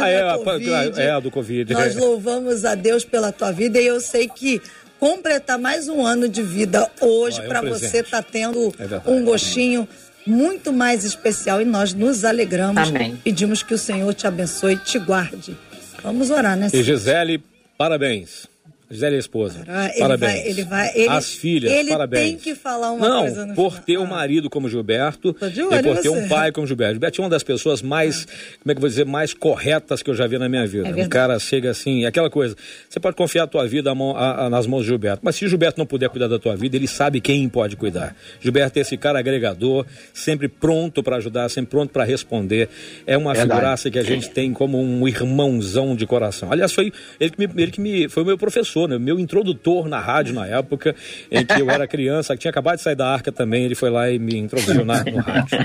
Ah, 0.00 0.08
é, 0.08 0.20
a 0.22 0.34
a- 0.34 0.38
Covid, 0.38 1.00
é, 1.00 1.10
a 1.10 1.20
do 1.20 1.30
Covid. 1.30 1.72
Nós 1.74 1.96
louvamos 1.96 2.64
a 2.64 2.74
Deus 2.74 3.04
pela 3.04 3.30
tua 3.32 3.52
vida 3.52 3.78
e 3.80 3.86
eu 3.86 4.00
sei 4.00 4.28
que 4.28 4.60
completar 4.98 5.58
mais 5.58 5.88
um 5.88 6.04
ano 6.06 6.28
de 6.28 6.42
vida 6.42 6.88
hoje 7.00 7.40
Ó, 7.40 7.42
é 7.42 7.46
um 7.46 7.48
para 7.48 7.60
você 7.62 8.02
tá 8.02 8.22
tendo 8.22 8.68
É 8.78 8.86
verdade. 8.86 9.04
um 9.06 9.24
gostinho 9.24 9.86
muito 10.26 10.72
mais 10.72 11.04
especial 11.04 11.60
e 11.60 11.64
nós 11.64 11.92
nos 11.92 12.24
alegramos. 12.24 12.88
Amém. 12.88 13.18
Pedimos 13.24 13.62
que 13.62 13.74
o 13.74 13.78
Senhor 13.78 14.12
te 14.14 14.26
abençoe 14.26 14.74
e 14.74 14.78
te 14.78 14.98
guarde. 14.98 15.56
Vamos 16.02 16.30
orar, 16.30 16.56
né? 16.56 16.68
E? 16.72 16.82
Gisele, 16.82 17.42
parabéns. 17.76 18.46
Gisele 18.90 19.14
é 19.14 19.16
a 19.16 19.20
esposa. 19.20 19.60
Ah, 19.68 19.88
ele 19.90 19.98
parabéns. 20.00 20.32
vai- 20.32 20.48
ele 20.48 20.64
vai- 20.64 20.92
ele- 20.96 21.08
As 21.08 21.32
filhas, 21.32 21.72
ele 21.72 21.90
parabéns. 21.90 22.26
tem 22.28 22.36
que 22.36 22.54
falar 22.56 22.90
uma 22.90 23.08
Não, 23.08 23.20
coisa 23.20 23.46
no 23.46 23.54
por 23.54 23.70
final. 23.70 23.84
ter 23.84 23.98
um 23.98 24.04
Ah. 24.04 24.08
marido 24.08 24.50
como 24.50 24.68
Gilberto 24.68 25.28
e 25.40 25.82
por 25.82 25.98
ter 25.98 26.08
um 26.08 26.22
você. 26.22 26.28
pai 26.28 26.50
como 26.50 26.66
Gilberto. 26.66 26.94
Gilberto 26.94 27.20
é 27.20 27.24
uma 27.24 27.30
das 27.30 27.42
pessoas 27.44 27.82
mais, 27.82 28.24
como 28.24 28.70
é 28.70 28.74
que 28.74 28.78
eu 28.78 28.80
vou 28.80 28.88
dizer, 28.88 29.06
mais 29.06 29.32
corretas 29.32 30.02
que 30.02 30.10
eu 30.10 30.14
já 30.14 30.26
vi 30.26 30.38
na 30.38 30.48
minha 30.48 30.66
vida. 30.66 30.88
É 30.88 31.04
um 31.04 31.08
cara 31.08 31.38
chega 31.38 31.70
assim, 31.70 32.04
aquela 32.04 32.28
coisa, 32.28 32.56
você 32.88 32.98
pode 32.98 33.14
confiar 33.16 33.44
a 33.44 33.46
tua 33.46 33.66
vida 33.68 33.90
à 33.90 33.94
mão- 33.94 34.16
a- 34.16 34.46
a- 34.46 34.50
nas 34.50 34.66
mãos 34.66 34.80
de 34.82 34.88
Gilberto, 34.88 35.20
mas 35.22 35.36
se 35.36 35.46
Gilberto 35.48 35.78
não 35.78 35.86
puder 35.86 36.08
cuidar 36.08 36.26
da 36.26 36.38
tua 36.38 36.56
vida, 36.56 36.74
ele 36.76 36.88
sabe 36.88 37.20
quem 37.20 37.48
pode 37.48 37.76
cuidar. 37.76 38.16
Gilberto 38.40 38.78
é 38.78 38.82
esse 38.82 38.96
cara 38.96 39.20
agregador, 39.20 39.86
sempre 40.12 40.48
pronto 40.48 41.00
para 41.02 41.16
ajudar, 41.16 41.48
sempre 41.48 41.70
pronto 41.70 41.90
para 41.92 42.02
responder. 42.02 42.68
É 43.06 43.16
uma 43.16 43.32
Verdade. 43.34 43.50
figuraça 43.54 43.90
que 43.90 43.98
a 43.98 44.02
gente 44.02 44.30
tem 44.30 44.52
como 44.52 44.80
um 44.80 45.06
irmãozão 45.06 45.94
de 45.94 46.06
coração. 46.06 46.50
Aliás, 46.50 46.72
foi 46.72 46.92
ele 47.20 47.30
que 47.30 47.38
me, 47.46 47.62
ele 47.62 47.70
que 47.70 47.80
me 47.80 48.08
foi 48.08 48.22
o 48.22 48.26
meu 48.26 48.36
professor, 48.38 48.79
né? 48.88 48.98
meu 48.98 49.18
introdutor 49.18 49.88
na 49.88 49.98
rádio 49.98 50.34
na 50.34 50.46
época 50.46 50.94
em 51.30 51.44
que 51.44 51.60
eu 51.60 51.70
era 51.70 51.86
criança, 51.86 52.34
que 52.34 52.40
tinha 52.40 52.50
acabado 52.50 52.76
de 52.76 52.82
sair 52.82 52.94
da 52.94 53.08
arca 53.08 53.32
também, 53.32 53.64
ele 53.64 53.74
foi 53.74 53.90
lá 53.90 54.10
e 54.10 54.18
me 54.18 54.36
introduziu 54.36 54.84
na, 54.84 55.04
no 55.04 55.18
rádio. 55.18 55.58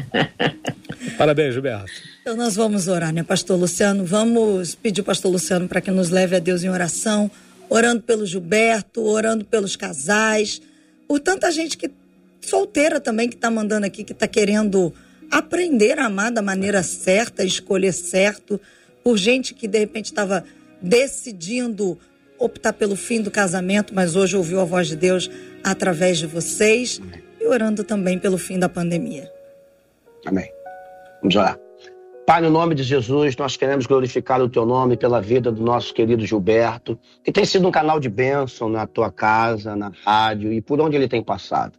Parabéns, 1.17 1.53
Gilberto. 1.53 1.91
Então 2.21 2.35
nós 2.35 2.55
vamos 2.55 2.87
orar, 2.87 3.13
né, 3.13 3.23
pastor 3.23 3.59
Luciano? 3.59 4.03
Vamos 4.03 4.75
pedir 4.75 5.01
ao 5.01 5.05
pastor 5.05 5.31
Luciano 5.31 5.67
para 5.67 5.81
que 5.81 5.91
nos 5.91 6.09
leve 6.09 6.35
a 6.35 6.39
Deus 6.39 6.63
em 6.63 6.69
oração, 6.69 7.29
orando 7.69 8.01
pelo 8.01 8.25
Gilberto, 8.25 9.01
orando 9.01 9.45
pelos 9.45 9.75
casais, 9.75 10.61
por 11.07 11.19
tanta 11.19 11.51
gente 11.51 11.77
que 11.77 11.89
solteira 12.41 12.99
também 12.99 13.29
que 13.29 13.35
está 13.35 13.49
mandando 13.49 13.85
aqui, 13.85 14.03
que 14.03 14.13
está 14.13 14.27
querendo 14.27 14.93
aprender 15.31 15.99
a 15.99 16.05
amar 16.05 16.31
da 16.31 16.41
maneira 16.41 16.83
certa, 16.83 17.43
escolher 17.43 17.93
certo, 17.93 18.59
por 19.03 19.17
gente 19.17 19.53
que 19.53 19.67
de 19.67 19.79
repente 19.79 20.05
estava 20.05 20.43
decidindo 20.81 21.97
optar 22.39 22.73
pelo 22.73 22.95
fim 22.95 23.21
do 23.21 23.31
casamento, 23.31 23.93
mas 23.93 24.15
hoje 24.15 24.35
ouviu 24.35 24.59
a 24.59 24.65
voz 24.65 24.87
de 24.87 24.95
Deus 24.95 25.29
através 25.63 26.17
de 26.17 26.27
vocês, 26.27 27.01
e 27.39 27.47
orando 27.47 27.83
também 27.83 28.19
pelo 28.19 28.37
fim 28.37 28.59
da 28.59 28.69
pandemia. 28.69 29.31
Amém. 30.25 30.49
Vamos 31.21 31.35
orar. 31.35 31.59
Pai, 32.25 32.41
no 32.41 32.49
nome 32.49 32.73
de 32.73 32.81
Jesus, 32.81 33.37
nós 33.37 33.55
queremos 33.55 33.85
glorificar 33.85 34.41
o 34.41 34.49
teu 34.49 34.65
nome 34.65 34.97
pela 34.97 35.21
vida 35.21 35.51
do 35.51 35.61
nosso 35.61 35.93
querido 35.93 36.25
Gilberto, 36.25 36.97
que 37.23 37.31
tem 37.31 37.45
sido 37.45 37.67
um 37.67 37.71
canal 37.71 37.99
de 37.99 38.09
bênção 38.09 38.67
na 38.67 38.87
tua 38.87 39.11
casa, 39.11 39.75
na 39.75 39.91
rádio 40.03 40.51
e 40.51 40.59
por 40.59 40.81
onde 40.81 40.95
ele 40.95 41.07
tem 41.07 41.23
passado. 41.23 41.77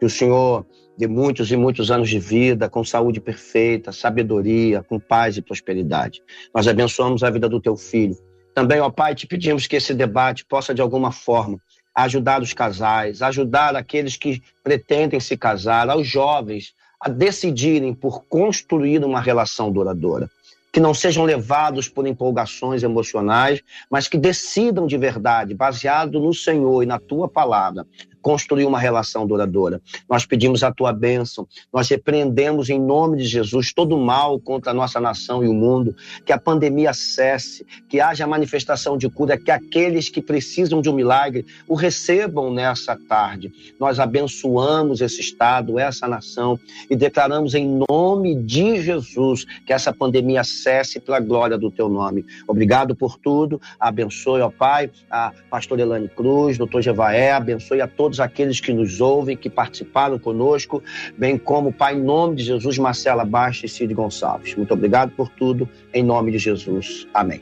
Que 0.00 0.06
o 0.06 0.10
Senhor 0.10 0.64
dê 0.96 1.06
muitos 1.06 1.52
e 1.52 1.56
muitos 1.58 1.90
anos 1.90 2.08
de 2.08 2.18
vida, 2.18 2.70
com 2.70 2.82
saúde 2.82 3.20
perfeita, 3.20 3.92
sabedoria, 3.92 4.82
com 4.82 4.98
paz 4.98 5.36
e 5.36 5.42
prosperidade. 5.42 6.22
Nós 6.54 6.66
abençoamos 6.66 7.22
a 7.22 7.28
vida 7.28 7.46
do 7.46 7.60
teu 7.60 7.76
filho. 7.76 8.16
Também, 8.54 8.80
ó 8.80 8.90
Pai, 8.90 9.14
te 9.14 9.26
pedimos 9.26 9.66
que 9.66 9.76
esse 9.76 9.94
debate 9.94 10.44
possa, 10.44 10.74
de 10.74 10.82
alguma 10.82 11.10
forma, 11.10 11.58
ajudar 11.94 12.42
os 12.42 12.52
casais, 12.52 13.22
ajudar 13.22 13.76
aqueles 13.76 14.16
que 14.16 14.42
pretendem 14.62 15.20
se 15.20 15.36
casar, 15.36 15.88
aos 15.88 16.06
jovens, 16.06 16.74
a 17.00 17.08
decidirem 17.08 17.94
por 17.94 18.24
construir 18.24 19.04
uma 19.04 19.20
relação 19.20 19.72
duradoura. 19.72 20.30
Que 20.72 20.80
não 20.80 20.94
sejam 20.94 21.24
levados 21.24 21.88
por 21.88 22.06
empolgações 22.06 22.82
emocionais, 22.82 23.60
mas 23.90 24.08
que 24.08 24.16
decidam 24.16 24.86
de 24.86 24.96
verdade, 24.96 25.54
baseado 25.54 26.20
no 26.20 26.32
Senhor 26.32 26.82
e 26.82 26.86
na 26.86 26.98
tua 26.98 27.28
palavra, 27.28 27.86
construir 28.22 28.64
uma 28.64 28.78
relação 28.78 29.26
duradoura. 29.26 29.82
Nós 30.08 30.24
pedimos 30.24 30.62
a 30.62 30.72
tua 30.72 30.92
bênção, 30.92 31.46
nós 31.72 31.88
repreendemos 31.88 32.70
em 32.70 32.80
nome 32.80 33.18
de 33.18 33.24
Jesus 33.24 33.72
todo 33.72 33.96
o 33.96 34.00
mal 34.00 34.38
contra 34.38 34.70
a 34.70 34.74
nossa 34.74 35.00
nação 35.00 35.44
e 35.44 35.48
o 35.48 35.52
mundo, 35.52 35.94
que 36.24 36.32
a 36.32 36.38
pandemia 36.38 36.94
cesse, 36.94 37.66
que 37.88 38.00
haja 38.00 38.26
manifestação 38.26 38.96
de 38.96 39.08
cura, 39.10 39.36
que 39.36 39.50
aqueles 39.50 40.08
que 40.08 40.22
precisam 40.22 40.80
de 40.80 40.88
um 40.88 40.94
milagre 40.94 41.44
o 41.66 41.74
recebam 41.74 42.52
nessa 42.52 42.96
tarde. 43.08 43.52
Nós 43.78 43.98
abençoamos 43.98 45.00
esse 45.00 45.20
estado, 45.20 45.78
essa 45.78 46.06
nação 46.06 46.58
e 46.88 46.94
declaramos 46.94 47.54
em 47.54 47.82
nome 47.88 48.34
de 48.34 48.80
Jesus 48.80 49.44
que 49.66 49.72
essa 49.72 49.92
pandemia 49.92 50.44
cesse 50.44 51.00
pela 51.00 51.18
glória 51.20 51.58
do 51.58 51.70
teu 51.70 51.88
nome. 51.88 52.24
Obrigado 52.46 52.94
por 52.94 53.18
tudo. 53.18 53.60
Abençoe, 53.78 54.40
ó 54.40 54.50
Pai, 54.50 54.90
a 55.10 55.32
pastora 55.50 55.82
Elane 55.82 56.08
Cruz, 56.08 56.56
doutor 56.58 56.82
Jevaé, 56.82 57.32
abençoe 57.32 57.80
a 57.80 57.88
todos 57.88 58.11
aqueles 58.20 58.60
que 58.60 58.72
nos 58.72 59.00
ouvem, 59.00 59.36
que 59.36 59.50
participaram 59.50 60.18
conosco, 60.18 60.82
bem 61.16 61.38
como, 61.38 61.72
Pai, 61.72 61.94
em 61.94 62.02
nome 62.02 62.36
de 62.36 62.44
Jesus, 62.44 62.78
Marcela 62.78 63.24
Baixa 63.24 63.66
e 63.66 63.68
Cid 63.68 63.92
Gonçalves. 63.94 64.54
Muito 64.54 64.72
obrigado 64.74 65.10
por 65.10 65.28
tudo, 65.28 65.68
em 65.92 66.02
nome 66.02 66.32
de 66.32 66.38
Jesus. 66.38 67.06
Amém. 67.12 67.40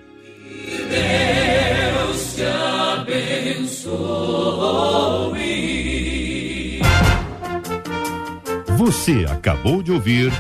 Você 8.77 9.27
acabou 9.31 9.83
de 9.83 9.93
ouvir 9.93 10.33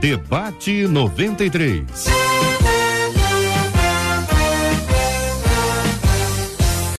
Debate 0.00 0.86
93. 0.86 2.25